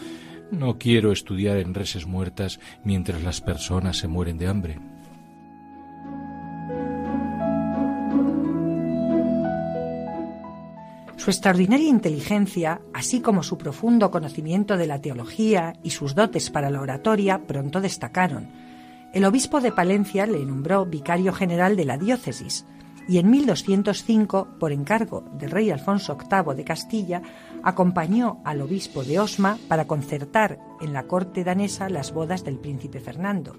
No 0.50 0.78
quiero 0.78 1.12
estudiar 1.12 1.58
en 1.58 1.74
reses 1.74 2.06
muertas 2.06 2.58
mientras 2.84 3.22
las 3.22 3.40
personas 3.40 3.98
se 3.98 4.08
mueren 4.08 4.38
de 4.38 4.48
hambre. 4.48 4.91
Su 11.16 11.30
extraordinaria 11.30 11.88
inteligencia, 11.88 12.80
así 12.92 13.20
como 13.20 13.42
su 13.42 13.58
profundo 13.58 14.10
conocimiento 14.10 14.76
de 14.76 14.86
la 14.86 15.00
teología 15.00 15.74
y 15.82 15.90
sus 15.90 16.14
dotes 16.14 16.50
para 16.50 16.70
la 16.70 16.80
oratoria, 16.80 17.46
pronto 17.46 17.80
destacaron. 17.80 18.48
El 19.12 19.24
obispo 19.24 19.60
de 19.60 19.72
Palencia 19.72 20.26
le 20.26 20.44
nombró 20.44 20.86
vicario 20.86 21.32
general 21.32 21.76
de 21.76 21.84
la 21.84 21.98
diócesis 21.98 22.64
y 23.08 23.18
en 23.18 23.30
1205, 23.30 24.58
por 24.58 24.72
encargo 24.72 25.24
del 25.34 25.50
rey 25.50 25.70
Alfonso 25.70 26.16
VIII 26.16 26.54
de 26.54 26.64
Castilla, 26.64 27.22
acompañó 27.62 28.40
al 28.44 28.60
obispo 28.60 29.04
de 29.04 29.18
Osma 29.18 29.58
para 29.68 29.86
concertar 29.86 30.58
en 30.80 30.92
la 30.92 31.04
corte 31.04 31.44
danesa 31.44 31.88
las 31.88 32.12
bodas 32.12 32.44
del 32.44 32.58
príncipe 32.58 33.00
Fernando. 33.00 33.56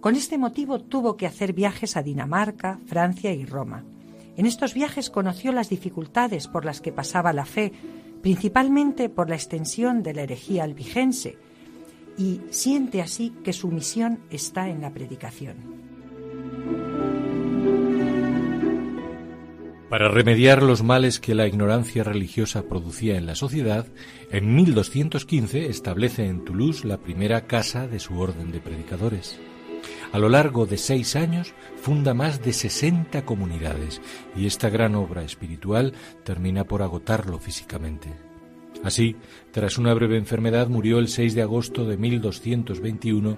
Con 0.00 0.14
este 0.14 0.38
motivo 0.38 0.80
tuvo 0.80 1.16
que 1.16 1.26
hacer 1.26 1.52
viajes 1.52 1.96
a 1.96 2.02
Dinamarca, 2.02 2.78
Francia 2.86 3.32
y 3.32 3.44
Roma. 3.44 3.84
En 4.36 4.44
estos 4.44 4.74
viajes 4.74 5.08
conoció 5.08 5.50
las 5.52 5.70
dificultades 5.70 6.46
por 6.46 6.64
las 6.64 6.82
que 6.82 6.92
pasaba 6.92 7.32
la 7.32 7.46
fe, 7.46 7.72
principalmente 8.22 9.08
por 9.08 9.30
la 9.30 9.36
extensión 9.36 10.02
de 10.02 10.12
la 10.12 10.22
herejía 10.22 10.64
albigense, 10.64 11.38
y 12.18 12.40
siente 12.50 13.00
así 13.00 13.32
que 13.42 13.54
su 13.54 13.68
misión 13.68 14.20
está 14.30 14.68
en 14.68 14.82
la 14.82 14.92
predicación. 14.92 15.56
Para 19.88 20.08
remediar 20.08 20.62
los 20.62 20.82
males 20.82 21.20
que 21.20 21.34
la 21.34 21.46
ignorancia 21.46 22.02
religiosa 22.04 22.62
producía 22.62 23.16
en 23.16 23.24
la 23.24 23.36
sociedad, 23.36 23.86
en 24.30 24.54
1215 24.54 25.66
establece 25.66 26.26
en 26.26 26.44
Toulouse 26.44 26.86
la 26.86 26.98
primera 26.98 27.46
casa 27.46 27.86
de 27.86 28.00
su 28.00 28.18
orden 28.18 28.50
de 28.50 28.60
predicadores. 28.60 29.38
A 30.16 30.18
lo 30.18 30.30
largo 30.30 30.64
de 30.64 30.78
seis 30.78 31.14
años 31.14 31.52
funda 31.76 32.14
más 32.14 32.42
de 32.42 32.54
60 32.54 33.26
comunidades 33.26 34.00
y 34.34 34.46
esta 34.46 34.70
gran 34.70 34.94
obra 34.94 35.22
espiritual 35.22 35.92
termina 36.24 36.64
por 36.64 36.80
agotarlo 36.80 37.38
físicamente. 37.38 38.14
Así, 38.82 39.16
tras 39.50 39.76
una 39.76 39.92
breve 39.92 40.16
enfermedad, 40.16 40.68
murió 40.68 41.00
el 41.00 41.08
6 41.08 41.34
de 41.34 41.42
agosto 41.42 41.84
de 41.84 41.98
1221 41.98 43.36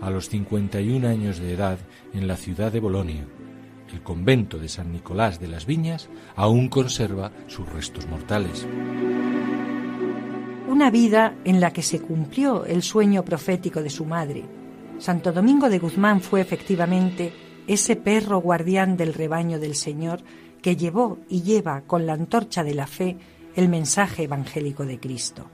a 0.00 0.10
los 0.10 0.28
51 0.28 1.08
años 1.08 1.40
de 1.40 1.52
edad 1.52 1.80
en 2.14 2.28
la 2.28 2.36
ciudad 2.36 2.70
de 2.70 2.78
Bolonia. 2.78 3.26
El 3.92 4.00
convento 4.00 4.56
de 4.60 4.68
San 4.68 4.92
Nicolás 4.92 5.40
de 5.40 5.48
las 5.48 5.66
Viñas 5.66 6.08
aún 6.36 6.68
conserva 6.68 7.32
sus 7.48 7.68
restos 7.68 8.06
mortales. 8.06 8.68
Una 10.68 10.92
vida 10.92 11.34
en 11.44 11.58
la 11.58 11.72
que 11.72 11.82
se 11.82 12.00
cumplió 12.00 12.66
el 12.66 12.84
sueño 12.84 13.24
profético 13.24 13.82
de 13.82 13.90
su 13.90 14.04
madre, 14.04 14.59
Santo 15.00 15.32
Domingo 15.32 15.70
de 15.70 15.78
Guzmán 15.78 16.20
fue 16.20 16.42
efectivamente 16.42 17.32
ese 17.66 17.96
perro 17.96 18.38
guardián 18.40 18.98
del 18.98 19.14
rebaño 19.14 19.58
del 19.58 19.74
Señor 19.74 20.20
que 20.60 20.76
llevó 20.76 21.18
y 21.28 21.40
lleva 21.40 21.80
con 21.86 22.06
la 22.06 22.12
antorcha 22.12 22.62
de 22.62 22.74
la 22.74 22.86
fe 22.86 23.16
el 23.56 23.70
mensaje 23.70 24.24
evangélico 24.24 24.84
de 24.84 25.00
Cristo. 25.00 25.46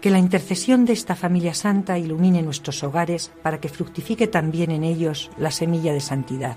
Que 0.00 0.10
la 0.10 0.18
intercesión 0.18 0.84
de 0.84 0.94
esta 0.94 1.14
familia 1.14 1.54
santa 1.54 1.96
ilumine 1.96 2.42
nuestros 2.42 2.82
hogares 2.82 3.30
para 3.42 3.60
que 3.60 3.68
fructifique 3.68 4.26
también 4.26 4.72
en 4.72 4.82
ellos 4.82 5.30
la 5.38 5.52
semilla 5.52 5.92
de 5.92 6.00
santidad. 6.00 6.56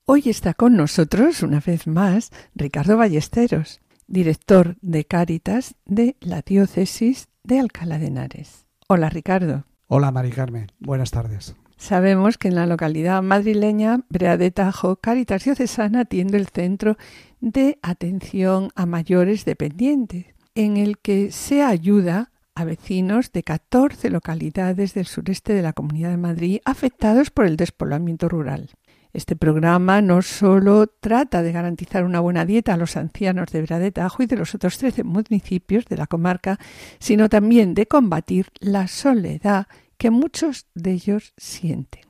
Hoy 0.07 0.23
está 0.25 0.55
con 0.55 0.75
nosotros, 0.75 1.43
una 1.43 1.61
vez 1.61 1.87
más, 1.87 2.33
Ricardo 2.55 2.97
Ballesteros 2.97 3.84
director 4.07 4.77
de 4.81 5.05
Cáritas 5.05 5.75
de 5.87 6.17
la 6.21 6.43
diócesis 6.43 7.29
de 7.43 7.61
Alcalá 7.61 7.99
de 7.99 8.07
Henares. 8.07 8.67
Hola 8.89 9.09
Ricardo. 9.09 9.65
Hola 9.87 10.11
Mari 10.11 10.31
Carmen, 10.31 10.67
buenas 10.79 11.11
tardes. 11.11 11.55
Sabemos 11.77 12.39
que 12.39 12.49
en 12.49 12.55
la 12.55 12.67
localidad 12.67 13.23
madrileña 13.23 14.01
Brea 14.09 14.37
de 14.37 14.51
Tajo, 14.51 14.97
Cáritas 14.97 15.45
Diocesana 15.45 16.01
atiende 16.01 16.39
el 16.39 16.47
centro 16.47 16.97
de 17.41 17.79
atención 17.83 18.71
a 18.75 18.87
mayores 18.87 19.45
dependientes, 19.45 20.27
en 20.55 20.77
el 20.77 20.99
que 20.99 21.31
se 21.33 21.63
ayuda 21.63 22.31
a 22.55 22.65
vecinos 22.65 23.33
de 23.33 23.43
14 23.43 24.11
localidades 24.11 24.95
del 24.95 25.07
sureste 25.07 25.53
de 25.53 25.63
la 25.63 25.73
Comunidad 25.73 26.11
de 26.11 26.17
Madrid 26.17 26.61
afectados 26.65 27.31
por 27.31 27.47
el 27.47 27.57
despoblamiento 27.57 28.29
rural. 28.29 28.71
Este 29.15 29.37
programa 29.37 30.03
no 30.03 30.23
solo 30.23 30.89
trata 30.89 31.43
de 31.43 31.53
garantizar 31.53 32.05
una 32.05 32.19
buena 32.19 32.45
dieta 32.45 32.75
a 32.75 32.77
los 32.77 32.97
ancianos 32.97 33.53
de 33.53 33.63
Brea 33.63 33.79
de 33.79 33.93
Tajo 33.93 34.25
y 34.25 34.27
de 34.27 34.37
los 34.37 34.57
otros 34.57 34.77
13 34.77 35.05
municipios 35.05 35.85
de 35.85 35.97
la 35.97 36.09
comarca, 36.09 36.59
sino 36.99 37.29
también 37.29 37.75
de 37.75 37.87
combatir 37.87 38.49
la 38.59 38.89
soledad 38.89 39.69
que 39.99 40.11
muchos 40.11 40.67
de 40.75 40.93
ellos 40.93 41.33
sienten. 41.37 42.03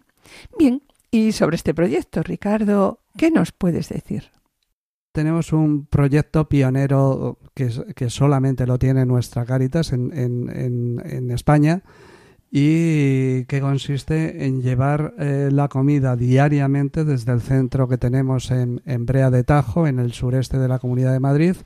Bien, 0.59 0.83
y 1.11 1.33
sobre 1.33 1.57
este 1.57 1.75
proyecto, 1.75 2.23
Ricardo, 2.23 3.01
¿qué 3.19 3.31
nos 3.31 3.53
puedes 3.53 3.91
decir? 3.91 4.31
Tenemos 5.13 5.53
un 5.53 5.85
proyecto 5.87 6.49
pionero 6.49 7.39
que, 7.55 7.71
que 7.95 8.09
solamente 8.09 8.67
lo 8.67 8.79
tiene 8.79 9.05
nuestra 9.05 9.45
Caritas 9.45 9.93
en, 9.93 10.11
en, 10.13 11.01
en, 11.05 11.31
España 11.31 11.83
y 12.57 13.47
que 13.47 13.61
consiste 13.61 14.47
en 14.47 14.63
llevar 14.63 15.15
eh, 15.19 15.49
la 15.51 15.67
comida 15.67 16.15
diariamente 16.15 17.05
desde 17.05 17.33
el 17.33 17.41
centro 17.41 17.89
que 17.89 17.99
tenemos 17.99 18.53
en, 18.53 18.81
en 18.87 19.07
Brea 19.07 19.29
de 19.33 19.43
Tajo, 19.43 19.89
en 19.89 19.99
el 19.99 20.13
sureste 20.13 20.61
de 20.61 20.69
la 20.69 20.79
Comunidad 20.79 21.13
de 21.13 21.19
Madrid, 21.19 21.57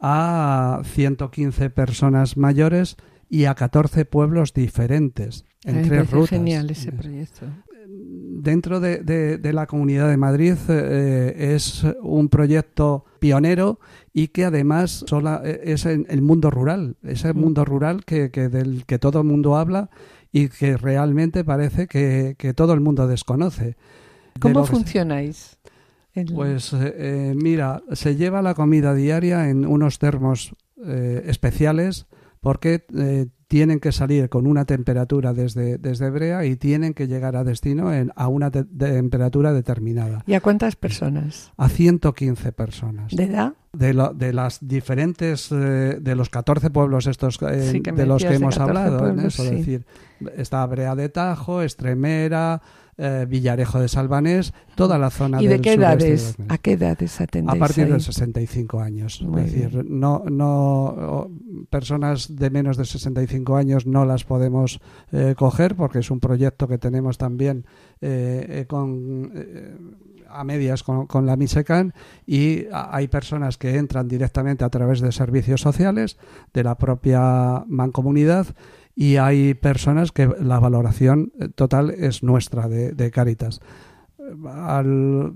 a 0.00 0.80
115 0.84 1.68
personas 1.68 2.38
mayores 2.38 2.96
y 3.28 3.44
a 3.44 3.54
14 3.54 4.06
pueblos 4.06 4.54
diferentes 4.54 5.44
en 5.64 5.86
tres 5.86 6.10
rutas. 6.10 6.30
genial 6.30 6.70
ese 6.70 6.92
proyecto. 6.92 7.44
Dentro 7.86 8.80
de, 8.80 8.98
de, 9.38 9.52
la 9.52 9.66
Comunidad 9.66 10.08
de 10.08 10.16
Madrid 10.16 10.54
eh, 10.68 11.54
es 11.54 11.84
un 12.02 12.28
proyecto 12.28 13.04
pionero 13.18 13.80
y 14.12 14.28
que 14.28 14.44
además 14.44 15.04
sola, 15.06 15.42
eh, 15.44 15.60
es 15.64 15.86
el 15.86 16.22
mundo 16.22 16.50
rural, 16.50 16.96
ese 17.02 17.32
mm. 17.32 17.38
mundo 17.38 17.64
rural 17.64 18.04
que, 18.04 18.30
que, 18.30 18.48
del 18.48 18.84
que 18.86 18.98
todo 18.98 19.20
el 19.20 19.26
mundo 19.26 19.56
habla 19.56 19.90
y 20.32 20.48
que 20.48 20.76
realmente 20.76 21.44
parece 21.44 21.86
que, 21.86 22.34
que 22.38 22.54
todo 22.54 22.72
el 22.72 22.80
mundo 22.80 23.06
desconoce. 23.06 23.76
¿Cómo 24.40 24.64
funcionáis? 24.64 25.58
Pues 26.34 26.72
eh, 26.74 27.34
mira, 27.36 27.82
se 27.92 28.16
lleva 28.16 28.42
la 28.42 28.54
comida 28.54 28.94
diaria 28.94 29.48
en 29.48 29.66
unos 29.66 29.98
termos 29.98 30.54
especiales 30.76 32.06
porque 32.40 32.86
eh, 32.96 33.26
tienen 33.48 33.80
que 33.80 33.90
salir 33.90 34.28
con 34.28 34.46
una 34.46 34.64
temperatura 34.64 35.32
desde, 35.32 35.76
desde 35.76 36.08
Brea 36.10 36.44
y 36.44 36.56
tienen 36.56 36.94
que 36.94 37.08
llegar 37.08 37.34
a 37.34 37.42
destino 37.42 37.92
en, 37.92 38.12
a 38.14 38.28
una 38.28 38.50
temperatura 38.50 39.52
determinada. 39.52 40.22
¿Y 40.26 40.34
a 40.34 40.40
cuántas 40.40 40.76
personas? 40.76 41.52
A 41.56 41.68
115 41.68 42.52
personas. 42.52 43.14
¿De 43.14 43.24
edad? 43.24 43.54
De, 43.72 43.92
de 44.14 44.32
las 44.32 44.66
diferentes, 44.66 45.50
eh, 45.50 45.98
de 46.00 46.14
los 46.14 46.30
14 46.30 46.70
pueblos 46.70 47.06
estos 47.06 47.38
eh, 47.42 47.80
de 47.82 48.06
los 48.06 48.24
que 48.24 48.34
hemos 48.34 48.58
hablado, 48.58 49.08
es 49.20 49.36
decir, 49.36 49.84
está 50.36 50.64
Brea 50.66 50.94
de 50.94 51.08
Tajo, 51.08 51.62
Estremera, 51.62 52.62
eh, 53.02 53.24
Villarejo 53.26 53.80
de 53.80 53.88
Salvanés, 53.88 54.52
toda 54.74 54.98
la 54.98 55.08
zona 55.08 55.42
¿Y 55.42 55.46
de 55.46 55.60
qué 55.60 55.72
edades? 55.72 56.36
¿A 56.48 56.58
qué 56.58 56.72
edades 56.72 57.18
atendéis? 57.18 57.56
A 57.56 57.58
partir 57.58 57.90
de 57.90 57.98
65 57.98 58.80
años. 58.80 59.22
es 59.22 59.52
decir, 59.52 59.84
no, 59.88 60.24
no, 60.30 61.30
personas 61.70 62.36
de 62.36 62.50
menos 62.50 62.76
de 62.76 62.84
65 62.84 63.56
años 63.56 63.86
no 63.86 64.04
las 64.04 64.24
podemos 64.24 64.80
eh, 65.12 65.34
coger 65.34 65.76
porque 65.76 66.00
es 66.00 66.10
un 66.10 66.20
proyecto 66.20 66.68
que 66.68 66.76
tenemos 66.76 67.16
también 67.16 67.64
eh, 68.02 68.66
con 68.68 69.32
a 70.32 70.44
medias 70.44 70.82
con, 70.82 71.06
con, 71.06 71.26
la 71.26 71.36
MISECAN 71.36 71.92
y 72.24 72.66
hay 72.72 73.08
personas 73.08 73.58
que 73.58 73.76
entran 73.76 74.06
directamente 74.06 74.64
a 74.64 74.68
través 74.68 75.00
de 75.00 75.10
servicios 75.10 75.60
sociales 75.60 76.18
de 76.54 76.62
la 76.62 76.76
propia 76.76 77.64
mancomunidad 77.66 78.46
y 79.00 79.16
hay 79.16 79.54
personas 79.54 80.12
que 80.12 80.26
la 80.26 80.60
valoración 80.60 81.32
eh, 81.40 81.48
total 81.48 81.88
es 81.88 82.22
nuestra 82.22 82.68
de, 82.68 82.92
de 82.92 83.10
Caritas. 83.10 83.62
Al, 84.46 85.32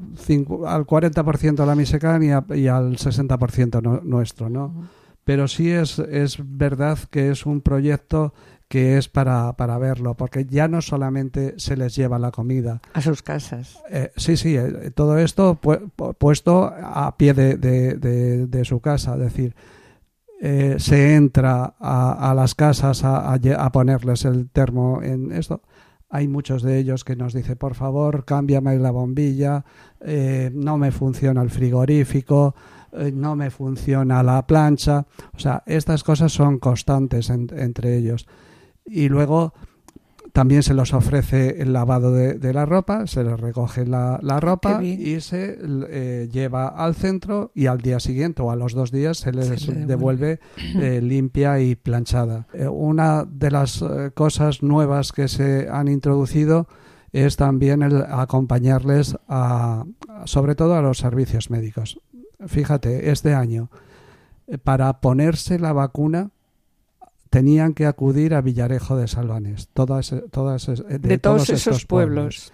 al 0.67 0.87
40% 0.87 1.65
la 1.65 1.75
Misecan 1.75 2.23
y, 2.23 2.27
y 2.59 2.69
al 2.69 2.99
60% 2.99 4.03
nuestro, 4.03 4.51
¿no? 4.51 4.87
Pero 5.25 5.49
sí 5.49 5.71
es, 5.71 5.99
es 5.99 6.37
verdad 6.45 6.99
que 7.11 7.31
es 7.31 7.47
un 7.47 7.63
proyecto 7.63 8.35
que 8.69 8.99
es 8.99 9.09
para, 9.09 9.55
para 9.55 9.79
verlo, 9.79 10.15
porque 10.15 10.45
ya 10.45 10.69
no 10.69 10.83
solamente 10.83 11.55
se 11.57 11.79
les 11.79 11.97
lleva 11.97 12.19
la 12.19 12.33
comida. 12.33 12.83
A 12.93 13.01
sus 13.01 13.23
casas. 13.23 13.79
Eh, 13.89 14.11
sí, 14.19 14.37
sí, 14.37 14.59
eh, 14.59 14.91
todo 14.95 15.17
esto 15.17 15.59
puesto 16.19 16.65
a 16.67 17.17
pie 17.17 17.33
de, 17.33 17.57
de, 17.57 17.95
de, 17.95 18.47
de, 18.47 18.65
su 18.67 18.81
casa, 18.81 19.15
es 19.15 19.21
decir, 19.21 19.57
eh, 20.47 20.77
se 20.79 21.15
entra 21.15 21.75
a, 21.81 22.35
las 22.37 22.55
casas 22.55 23.01
a, 23.03 23.71
ponerles 23.73 24.27
el 24.27 24.51
termo 24.51 25.01
en 25.03 25.33
esto, 25.33 25.63
hay 26.11 26.29
muchos 26.29 26.63
de 26.63 26.79
ellos 26.79 27.03
que 27.03 27.17
nos 27.17 27.33
dicen, 27.33 27.57
por 27.57 27.75
favor, 27.75 28.27
cámbiame 28.27 28.79
la 28.79 28.91
bombilla, 28.91 29.65
eh, 30.03 30.51
no 30.53 30.77
me 30.77 30.93
funciona 30.93 31.41
el 31.41 31.49
frigorífico, 31.49 32.55
eh, 32.93 33.11
no 33.11 33.37
me 33.37 33.49
funciona 33.49 34.23
la 34.23 34.47
plancha. 34.47 35.07
O 35.35 35.39
sea, 35.39 35.63
estas 35.65 36.05
cosas 36.05 36.31
son 36.31 36.59
constantes 36.59 37.31
entre 37.31 37.97
ellos. 37.97 38.27
Y 38.85 39.09
luego 39.09 39.55
también 40.35 40.65
se 40.65 40.75
les 40.75 40.93
ofrece 40.93 41.63
el 41.63 41.73
lavado 41.73 42.13
de, 42.13 42.53
la 42.53 42.67
ropa, 42.67 43.07
se 43.07 43.23
les 43.23 43.39
recoge 43.39 43.87
la, 43.87 44.19
ropa 44.41 44.83
y 44.83 45.21
se 45.21 45.57
eh, 45.63 46.29
lleva 46.29 46.67
al 46.67 46.97
centro 46.97 47.53
y 47.55 47.67
al 47.67 47.81
día 47.81 48.01
siguiente 48.01 48.43
o 48.43 48.51
a 48.51 48.57
los 48.57 48.73
dos 48.73 48.91
días 48.91 49.19
se 49.19 49.31
les 49.31 49.87
devuelve, 49.87 50.41
eh, 50.57 51.01
limpia 51.01 51.61
y 51.61 51.77
planchada. 51.77 52.49
Eh, 52.53 52.67
una 52.67 53.25
de 53.25 53.53
las 53.53 53.85
cosas 54.15 54.61
nuevas 54.61 55.13
que 55.13 55.29
se 55.29 55.69
han 55.71 55.87
introducido 55.87 56.67
es 57.13 57.37
también 57.37 57.85
el 57.85 58.03
acompañarles 58.03 59.17
a, 59.29 59.85
sobre 60.25 60.57
todo 60.57 60.75
a 60.75 60.83
los 60.83 60.99
servicios 60.99 61.49
médicos. 61.49 62.01
Fíjate, 62.45 63.13
este 63.13 63.35
año, 63.35 63.71
para 64.65 65.01
ponerse 65.01 65.61
la 65.61 65.73
vacuna, 65.73 66.33
tenían 67.35 67.75
que 67.75 67.87
acudir 67.87 68.33
a 68.33 68.43
Villarejo 68.43 68.97
de 68.97 69.09
Salvanes, 69.09 69.69
todas, 69.75 70.15
todas, 70.31 70.71
de, 70.87 71.19
todos, 71.19 71.51
esos 71.51 71.85
pueblos. 71.85 72.53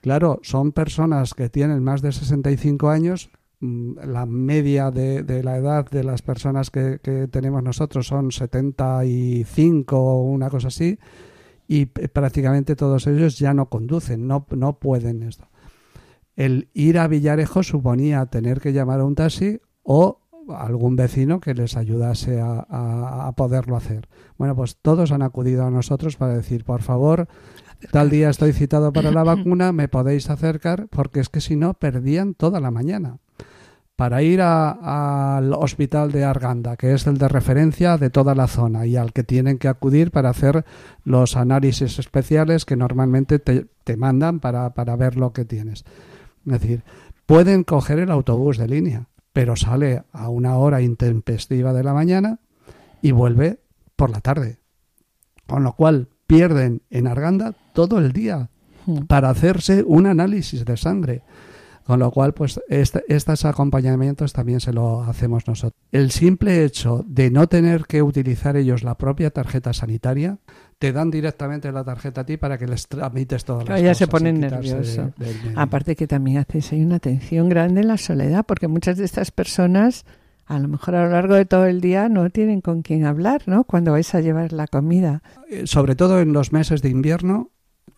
Claro, 0.00 0.40
son 0.42 0.72
personas 0.72 1.32
que 1.32 1.48
tienen 1.48 1.80
más 1.84 2.02
de 2.02 2.10
65 2.10 2.90
años, 2.90 3.30
mm, 3.60 3.98
la 4.04 4.26
media 4.26 4.90
de, 4.90 5.22
la 5.44 5.58
edad 5.58 5.88
de 5.88 6.02
las 6.02 6.22
personas 6.22 6.70
que, 6.70 6.98
tenemos 7.30 7.62
nosotros 7.62 8.08
son 8.08 8.32
75 8.32 9.96
o 9.96 10.24
una 10.24 10.50
cosa 10.50 10.68
así, 10.68 10.98
y 11.68 11.86
prácticamente 11.86 12.74
todos 12.74 13.06
ellos 13.06 13.38
ya 13.38 13.54
no 13.54 13.68
conducen, 13.68 14.26
no, 14.26 14.44
no 14.50 14.80
pueden 14.80 15.22
esto. 15.22 15.46
El 16.34 16.68
ir 16.74 16.98
a 16.98 17.06
Villarejo 17.06 17.62
suponía 17.62 18.26
tener 18.26 18.60
que 18.60 18.72
llamar 18.72 18.98
a 18.98 19.04
un 19.04 19.14
taxi 19.14 19.60
o 19.84 20.18
algún 20.48 20.96
vecino 20.96 21.40
que 21.40 21.54
les 21.54 21.76
ayudase 21.76 22.40
a, 22.40 23.32
poderlo 23.36 23.76
hacer. 23.76 24.08
Bueno, 24.38 24.54
pues 24.54 24.76
todos 24.76 25.12
han 25.12 25.22
acudido 25.22 25.66
a 25.66 25.70
nosotros 25.70 26.16
para 26.16 26.34
decir, 26.34 26.64
por 26.64 26.82
favor, 26.82 27.28
tal 27.90 28.10
día 28.10 28.30
estoy 28.30 28.52
citado 28.52 28.92
para 28.92 29.10
la 29.10 29.24
vacuna, 29.24 29.72
me 29.72 29.88
podéis 29.88 30.30
acercar, 30.30 30.88
porque 30.88 31.20
es 31.20 31.28
que 31.28 31.40
si 31.40 31.56
no, 31.56 31.74
perdían 31.74 32.34
toda 32.34 32.60
la 32.60 32.70
mañana. 32.70 33.18
Para 33.96 34.22
ir 34.22 34.42
al 34.42 35.52
hospital 35.52 36.10
de 36.10 36.24
Arganda, 36.24 36.76
que 36.76 36.94
es 36.94 37.06
el 37.06 37.16
de 37.16 37.28
referencia 37.28 37.96
de 37.96 38.10
toda 38.10 38.34
la 38.34 38.48
zona 38.48 38.86
y 38.86 38.96
al 38.96 39.12
que 39.12 39.22
tienen 39.22 39.56
que 39.56 39.68
acudir 39.68 40.10
para 40.10 40.30
hacer 40.30 40.64
los 41.04 41.36
análisis 41.36 42.00
especiales 42.00 42.64
que 42.64 42.76
normalmente 42.76 43.38
te, 43.38 43.66
te 43.84 43.96
mandan 43.96 44.40
para, 44.40 44.74
para 44.74 44.96
ver 44.96 45.16
lo 45.16 45.32
que 45.32 45.44
tienes. 45.44 45.84
Es 46.44 46.52
decir, 46.52 46.82
pueden 47.24 47.62
coger 47.62 48.00
el 48.00 48.10
autobús 48.10 48.58
de 48.58 48.66
línea, 48.66 49.06
pero 49.34 49.56
sale 49.56 50.04
a 50.12 50.28
una 50.28 50.56
hora 50.56 50.80
intempestiva 50.80 51.72
de 51.72 51.82
la 51.82 51.92
mañana 51.92 52.38
y 53.02 53.10
vuelve 53.10 53.58
por 53.96 54.08
la 54.08 54.20
tarde. 54.20 54.60
Con 55.48 55.64
lo 55.64 55.72
cual 55.74 56.08
pierden 56.28 56.82
en 56.88 57.08
Arganda 57.08 57.52
todo 57.74 57.98
el 57.98 58.12
día 58.12 58.48
hmm. 58.86 59.06
para 59.06 59.30
hacerse 59.30 59.82
un 59.84 60.06
análisis 60.06 60.64
de 60.64 60.76
sangre. 60.76 61.22
Con 61.84 61.98
lo 62.00 62.10
cual, 62.10 62.32
pues 62.32 62.60
este, 62.68 63.04
estos 63.08 63.44
acompañamientos 63.44 64.32
también 64.32 64.60
se 64.60 64.72
lo 64.72 65.02
hacemos 65.02 65.46
nosotros. 65.46 65.78
El 65.92 66.10
simple 66.10 66.64
hecho 66.64 67.04
de 67.06 67.30
no 67.30 67.46
tener 67.46 67.84
que 67.84 68.02
utilizar 68.02 68.56
ellos 68.56 68.82
la 68.82 68.96
propia 68.96 69.30
tarjeta 69.30 69.74
sanitaria, 69.74 70.38
te 70.78 70.92
dan 70.92 71.10
directamente 71.10 71.70
la 71.72 71.84
tarjeta 71.84 72.22
a 72.22 72.26
ti 72.26 72.38
para 72.38 72.56
que 72.56 72.66
les 72.66 72.88
tramites 72.88 73.44
todas 73.44 73.68
las 73.68 73.78
cosas. 73.78 73.82
Ya 73.82 73.94
se 73.94 74.06
ponen 74.06 74.40
nerviosos. 74.40 74.98
Aparte 75.56 75.94
que 75.94 76.06
también 76.06 76.38
haces 76.38 76.72
hay 76.72 76.82
una 76.82 76.96
atención 76.96 77.50
grande 77.50 77.82
en 77.82 77.88
la 77.88 77.98
soledad, 77.98 78.44
porque 78.46 78.66
muchas 78.66 78.96
de 78.96 79.04
estas 79.04 79.30
personas 79.30 80.06
a 80.46 80.58
lo 80.58 80.68
mejor 80.68 80.94
a 80.94 81.04
lo 81.04 81.10
largo 81.10 81.34
de 81.34 81.46
todo 81.46 81.66
el 81.66 81.80
día 81.80 82.08
no 82.08 82.28
tienen 82.30 82.60
con 82.60 82.82
quién 82.82 83.06
hablar, 83.06 83.42
¿no? 83.46 83.64
Cuando 83.64 83.92
vais 83.92 84.14
a 84.14 84.20
llevar 84.20 84.52
la 84.52 84.66
comida. 84.66 85.22
Eh, 85.48 85.66
sobre 85.66 85.96
todo 85.96 86.20
en 86.20 86.32
los 86.32 86.52
meses 86.52 86.82
de 86.82 86.90
invierno, 86.90 87.50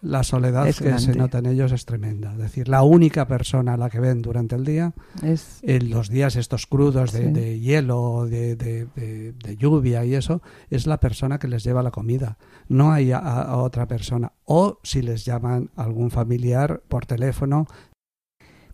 la 0.06 0.22
soledad 0.22 0.64
que 0.64 0.98
se 0.98 1.14
nota 1.14 1.38
en 1.38 1.46
ellos 1.46 1.72
es 1.72 1.84
tremenda. 1.84 2.32
Es 2.32 2.38
decir, 2.38 2.68
la 2.68 2.82
única 2.82 3.26
persona 3.26 3.74
a 3.74 3.76
la 3.76 3.90
que 3.90 4.00
ven 4.00 4.22
durante 4.22 4.54
el 4.54 4.64
día, 4.64 4.94
es... 5.22 5.58
en 5.62 5.90
los 5.90 6.08
días 6.08 6.36
estos 6.36 6.66
crudos 6.66 7.12
de, 7.12 7.60
hielo, 7.60 8.26
de, 8.26 9.56
lluvia 9.58 10.04
y 10.04 10.14
eso, 10.14 10.42
es 10.70 10.86
la 10.86 11.00
persona 11.00 11.38
que 11.38 11.48
les 11.48 11.64
lleva 11.64 11.82
la 11.82 11.90
comida. 11.90 12.38
No 12.68 12.92
hay 12.92 13.12
a 13.12 13.56
otra 13.56 13.86
persona. 13.86 14.32
O 14.44 14.78
si 14.82 15.02
les 15.02 15.24
llaman 15.24 15.70
algún 15.76 16.10
familiar 16.10 16.82
por 16.88 17.06
teléfono, 17.06 17.66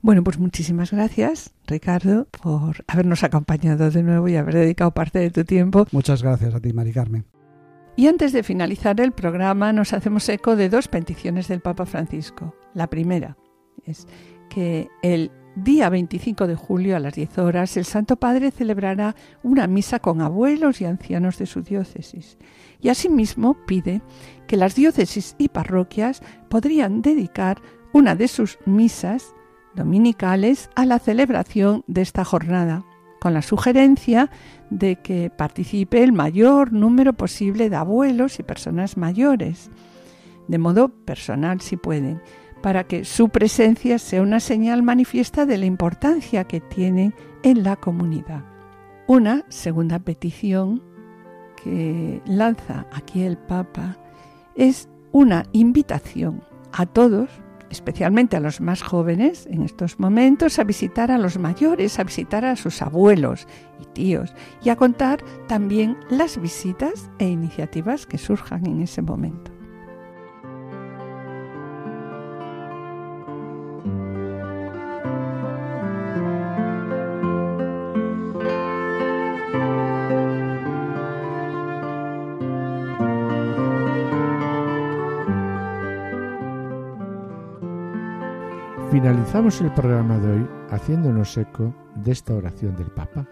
bueno, 0.03 0.25
pues 0.25 0.37
muchísimas 0.37 0.91
gracias, 0.91 1.55
Ricardo, 1.65 2.27
por 2.43 2.85
habernos 2.89 3.23
acompañado 3.23 3.89
de 3.89 4.03
nuevo 4.03 4.29
y 4.29 4.35
haber 4.35 4.55
dedicado 4.55 4.91
parte 4.91 5.21
de 5.21 5.31
tu 5.31 5.45
tiempo. 5.45 5.87
Muchas 5.93 6.25
gracias 6.25 6.55
a 6.55 6.61
ti, 6.61 6.73
Mari 6.73 6.93
Carmen. 6.93 7.25
Y 7.97 8.07
antes 8.07 8.33
de 8.33 8.43
finalizar 8.43 9.01
el 9.01 9.13
programa, 9.13 9.73
nos 9.73 9.93
hacemos 9.93 10.29
eco 10.29 10.57
de 10.57 10.69
dos 10.69 10.89
peticiones 10.89 11.49
del 11.49 11.61
Papa 11.61 11.85
Francisco. 11.85 12.55
La 12.75 12.89
primera 12.89 13.37
es 13.85 14.07
que 14.49 14.89
el 15.03 15.31
día 15.57 15.91
25 15.91 16.47
de 16.47 16.55
julio 16.55 16.97
a 16.97 17.01
las 17.01 17.15
10 17.15 17.39
horas 17.39 17.77
el 17.77 17.85
Santo 17.85 18.17
Padre 18.17 18.51
celebrará 18.51 19.15
una 19.43 19.67
misa 19.67 19.99
con 19.99 20.23
abuelos 20.23 20.81
y 20.81 20.87
ancianos 20.87 21.39
de 21.39 21.47
su 21.47 21.63
diócesis. 21.63 22.39
Y 22.81 22.89
asimismo 22.89 23.55
pide 23.67 24.01
que 24.47 24.57
las 24.57 24.75
diócesis 24.75 25.35
y 25.39 25.49
parroquias 25.49 26.23
podrían 26.49 27.03
dedicar 27.03 27.61
una 27.93 28.15
de 28.15 28.29
sus 28.29 28.59
misas 28.65 29.35
dominicales 29.75 30.71
a 30.75 30.87
la 30.87 30.99
celebración 30.99 31.85
de 31.87 32.03
esta 32.03 32.25
jornada, 32.25 32.85
con 33.23 33.35
la 33.35 33.43
sugerencia 33.43 34.31
de 34.69 34.97
que 34.97 35.31
participe 35.31 36.03
el 36.03 36.13
mayor 36.13 36.73
número 36.73 37.13
posible 37.13 37.71
de 37.71 37.77
abuelos 37.77 38.41
y 38.41 38.43
personas 38.43 38.97
mayores, 38.97 39.71
de 40.49 40.59
modo 40.59 40.89
personal 40.89 41.61
si 41.61 41.77
pueden, 41.77 42.21
para 42.63 42.83
que 42.83 43.05
su 43.05 43.29
presencia 43.29 44.01
sea 44.01 44.23
una 44.23 44.41
señal 44.41 44.83
manifiesta 44.83 45.47
de 45.47 45.57
la 45.57 45.67
importancia 45.67 46.43
que 46.49 46.59
tienen 46.61 47.15
en 47.45 47.63
la 47.63 47.77
comunidad. 47.77 48.45
Una 49.07 49.45
segunda 49.51 50.01
petición 50.01 50.83
que 51.63 52.21
lanza 52.27 52.87
aquí 52.91 53.23
el 53.23 53.39
Papa 53.39 53.99
es 54.57 54.89
una 55.13 55.45
invitación 55.53 56.43
a 56.73 56.87
todos 56.87 57.31
especialmente 57.73 58.37
a 58.37 58.41
los 58.41 58.61
más 58.61 58.83
jóvenes 58.83 59.47
en 59.47 59.63
estos 59.63 59.99
momentos, 59.99 60.59
a 60.59 60.65
visitar 60.65 61.11
a 61.11 61.19
los 61.19 61.39
mayores, 61.39 61.99
a 61.99 62.05
visitar 62.05 62.45
a 62.45 62.55
sus 62.55 62.83
abuelos 62.83 63.49
y 63.81 63.87
tíos 63.87 64.35
y 64.63 64.69
a 64.69 64.77
contar 64.77 65.25
también 65.49 65.97
las 66.11 66.41
visitas 66.41 67.11
e 67.19 67.27
iniciativas 67.27 68.07
que 68.07 68.19
surjan 68.19 68.67
en 68.67 68.83
ese 68.83 69.03
momento. 69.03 69.52
El 89.43 89.75
programa 89.75 90.19
de 90.19 90.31
hoy 90.31 90.49
haciéndonos 90.71 91.37
eco 91.37 91.75
de 91.97 92.13
esta 92.13 92.33
oración 92.33 92.77
del 92.77 92.93
Papa. 92.93 93.27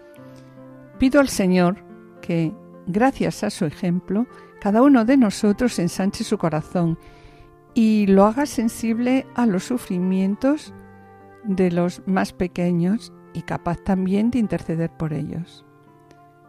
Pido 0.99 1.21
al 1.21 1.29
Señor 1.29 1.85
que, 2.21 2.53
gracias 2.85 3.45
a 3.45 3.49
su 3.49 3.63
ejemplo, 3.63 4.27
cada 4.59 4.81
uno 4.81 5.05
de 5.05 5.15
nosotros 5.15 5.79
ensanche 5.79 6.25
su 6.25 6.37
corazón 6.37 6.99
y 7.73 8.07
lo 8.07 8.25
haga 8.25 8.45
sensible 8.45 9.25
a 9.35 9.45
los 9.45 9.63
sufrimientos 9.63 10.73
de 11.45 11.71
los 11.71 12.01
más 12.05 12.33
pequeños 12.33 13.13
y 13.33 13.43
capaz 13.43 13.77
también 13.81 14.31
de 14.31 14.39
interceder 14.39 14.91
por 14.91 15.13
ellos. 15.13 15.65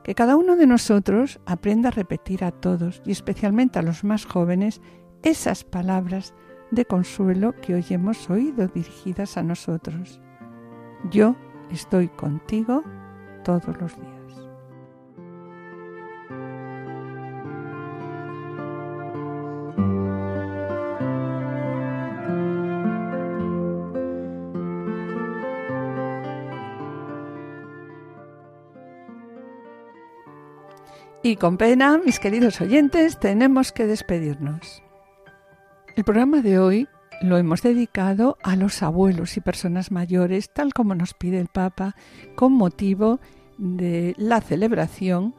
Que 0.02 0.16
cada 0.16 0.34
uno 0.34 0.56
de 0.56 0.66
nosotros 0.66 1.40
aprenda 1.46 1.90
a 1.90 1.92
repetir 1.92 2.42
a 2.42 2.50
todos 2.50 3.00
y 3.06 3.12
especialmente 3.12 3.78
a 3.78 3.82
los 3.82 4.02
más 4.02 4.24
jóvenes 4.24 4.80
esas 5.22 5.62
palabras 5.62 6.34
de 6.72 6.86
consuelo 6.86 7.54
que 7.60 7.74
hoy 7.74 7.84
hemos 7.90 8.28
oído 8.30 8.66
dirigidas 8.66 9.36
a 9.36 9.42
nosotros. 9.42 10.20
Yo 11.10 11.36
estoy 11.70 12.08
contigo 12.08 12.82
todos 13.44 13.76
los 13.78 13.94
días. 13.94 14.12
Y 31.24 31.36
con 31.36 31.56
pena, 31.56 31.98
mis 32.04 32.18
queridos 32.18 32.60
oyentes, 32.60 33.20
tenemos 33.20 33.70
que 33.70 33.86
despedirnos. 33.86 34.82
El 35.95 36.05
programa 36.05 36.40
de 36.40 36.59
hoy 36.59 36.88
lo 37.20 37.36
hemos 37.36 37.61
dedicado 37.61 38.38
a 38.43 38.57
los 38.57 38.82
abuelos 38.82 39.36
y 39.36 39.43
personas 39.43 39.90
mayores, 39.90 40.51
tal 40.51 40.72
como 40.72 40.95
nos 40.95 41.12
pide 41.12 41.38
el 41.38 41.49
Papa, 41.49 41.97
con 42.34 42.55
motivo 42.55 43.20
de 43.59 44.14
la 44.16 44.40
celebración 44.40 45.34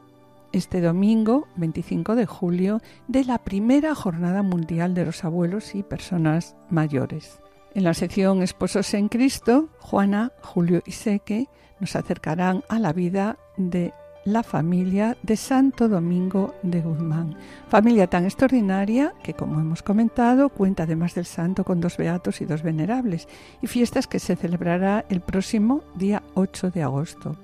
este 0.52 0.80
domingo 0.80 1.48
25 1.56 2.14
de 2.14 2.26
julio 2.26 2.80
de 3.08 3.24
la 3.24 3.38
primera 3.38 3.96
Jornada 3.96 4.44
Mundial 4.44 4.94
de 4.94 5.04
los 5.04 5.24
Abuelos 5.24 5.74
y 5.74 5.82
Personas 5.82 6.54
Mayores. 6.70 7.40
En 7.74 7.82
la 7.82 7.92
sección 7.92 8.40
Esposos 8.40 8.94
en 8.94 9.08
Cristo, 9.08 9.70
Juana, 9.80 10.30
Julio 10.40 10.82
y 10.86 10.92
Seque 10.92 11.48
nos 11.80 11.96
acercarán 11.96 12.62
a 12.68 12.78
la 12.78 12.92
vida 12.92 13.38
de 13.56 13.92
la 14.24 14.42
familia 14.42 15.16
de 15.22 15.36
Santo 15.36 15.88
Domingo 15.88 16.54
de 16.62 16.80
Guzmán. 16.80 17.36
Familia 17.68 18.06
tan 18.06 18.24
extraordinaria 18.24 19.14
que, 19.22 19.34
como 19.34 19.60
hemos 19.60 19.82
comentado, 19.82 20.48
cuenta 20.48 20.84
además 20.84 21.14
del 21.14 21.26
santo 21.26 21.64
con 21.64 21.80
dos 21.80 21.96
beatos 21.96 22.40
y 22.40 22.46
dos 22.46 22.62
venerables, 22.62 23.28
y 23.60 23.66
fiestas 23.66 24.06
que 24.06 24.18
se 24.18 24.36
celebrará 24.36 25.04
el 25.08 25.20
próximo 25.20 25.82
día 25.94 26.22
8 26.34 26.70
de 26.70 26.82
agosto. 26.82 27.36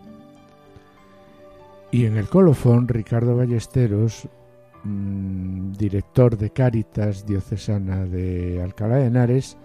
Y 1.90 2.06
en 2.06 2.16
el 2.16 2.28
colofón, 2.28 2.88
Ricardo 2.88 3.36
Ballesteros, 3.36 4.28
mm, 4.84 5.72
director 5.72 6.38
de 6.38 6.50
Cáritas 6.50 7.26
Diocesana 7.26 8.06
de 8.06 8.62
Alcalá 8.62 8.96
de 8.96 9.06
Henares, 9.06 9.56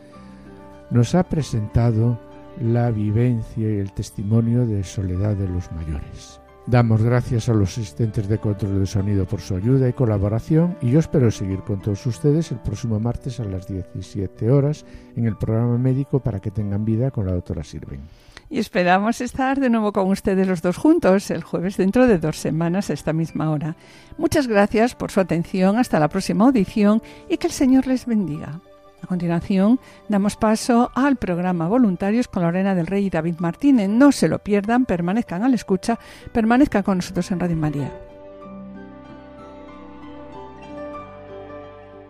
nos 0.89 1.15
ha 1.15 1.23
presentado 1.23 2.19
la 2.59 2.91
vivencia 2.91 3.69
y 3.69 3.79
el 3.79 3.93
testimonio 3.93 4.65
de 4.65 4.83
soledad 4.83 5.35
de 5.35 5.47
los 5.47 5.71
mayores. 5.71 6.41
Damos 6.67 7.03
gracias 7.03 7.47
a 7.47 7.53
los 7.53 7.77
asistentes 7.77 8.27
de 8.27 8.39
control 8.39 8.79
de 8.79 8.87
sonido 8.87 9.25
por 9.27 9.39
su 9.39 9.55
ayuda 9.55 9.87
y 9.87 9.93
colaboración 9.93 10.75
y 10.81 10.89
yo 10.89 10.99
espero 10.99 11.29
seguir 11.29 11.59
con 11.59 11.79
todos 11.79 12.03
ustedes 12.07 12.51
el 12.51 12.57
próximo 12.57 12.99
martes 12.99 13.39
a 13.39 13.43
las 13.43 13.67
17 13.67 14.49
horas 14.49 14.83
en 15.15 15.25
el 15.27 15.37
programa 15.37 15.77
médico 15.77 16.19
para 16.19 16.39
que 16.39 16.49
tengan 16.49 16.83
vida 16.83 17.11
con 17.11 17.27
la 17.27 17.33
doctora 17.33 17.63
Sirven. 17.63 18.01
Y 18.49 18.57
esperamos 18.57 19.21
estar 19.21 19.59
de 19.59 19.69
nuevo 19.69 19.93
con 19.93 20.09
ustedes 20.09 20.47
los 20.47 20.63
dos 20.63 20.77
juntos 20.77 21.29
el 21.29 21.43
jueves 21.43 21.77
dentro 21.77 22.07
de 22.07 22.17
dos 22.17 22.37
semanas 22.37 22.89
a 22.89 22.93
esta 22.93 23.13
misma 23.13 23.51
hora. 23.51 23.75
Muchas 24.17 24.47
gracias 24.47 24.95
por 24.95 25.11
su 25.11 25.19
atención, 25.19 25.77
hasta 25.77 25.99
la 25.99 26.09
próxima 26.09 26.45
audición 26.45 27.03
y 27.29 27.37
que 27.37 27.47
el 27.47 27.53
Señor 27.53 27.85
les 27.85 28.07
bendiga. 28.07 28.59
A 29.05 29.07
continuación, 29.07 29.79
damos 30.09 30.35
paso 30.35 30.89
al 30.95 31.17
programa 31.17 31.67
Voluntarios 31.67 32.27
con 32.27 32.41
Lorena 32.41 32.73
del 32.73 32.87
Rey 32.87 33.05
y 33.05 33.09
David 33.11 33.35
Martínez. 33.37 33.87
No 33.87 34.11
se 34.11 34.27
lo 34.27 34.39
pierdan, 34.39 34.85
permanezcan 34.85 35.43
a 35.43 35.47
la 35.47 35.53
escucha, 35.53 35.99
permanezcan 36.31 36.81
con 36.81 36.97
nosotros 36.97 37.29
en 37.29 37.39
Radio 37.39 37.55
María. 37.55 37.93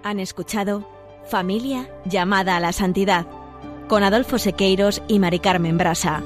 Han 0.04 0.22
escuchado 0.22 0.88
Familia 1.26 1.90
llamada 2.06 2.56
a 2.56 2.62
la 2.62 2.72
santidad 2.72 3.28
con 3.90 4.02
Adolfo 4.04 4.38
Sequeiros 4.38 5.02
y 5.10 5.20
Mari 5.20 5.40
Carmen 5.40 5.78
Brasa. 5.78 6.24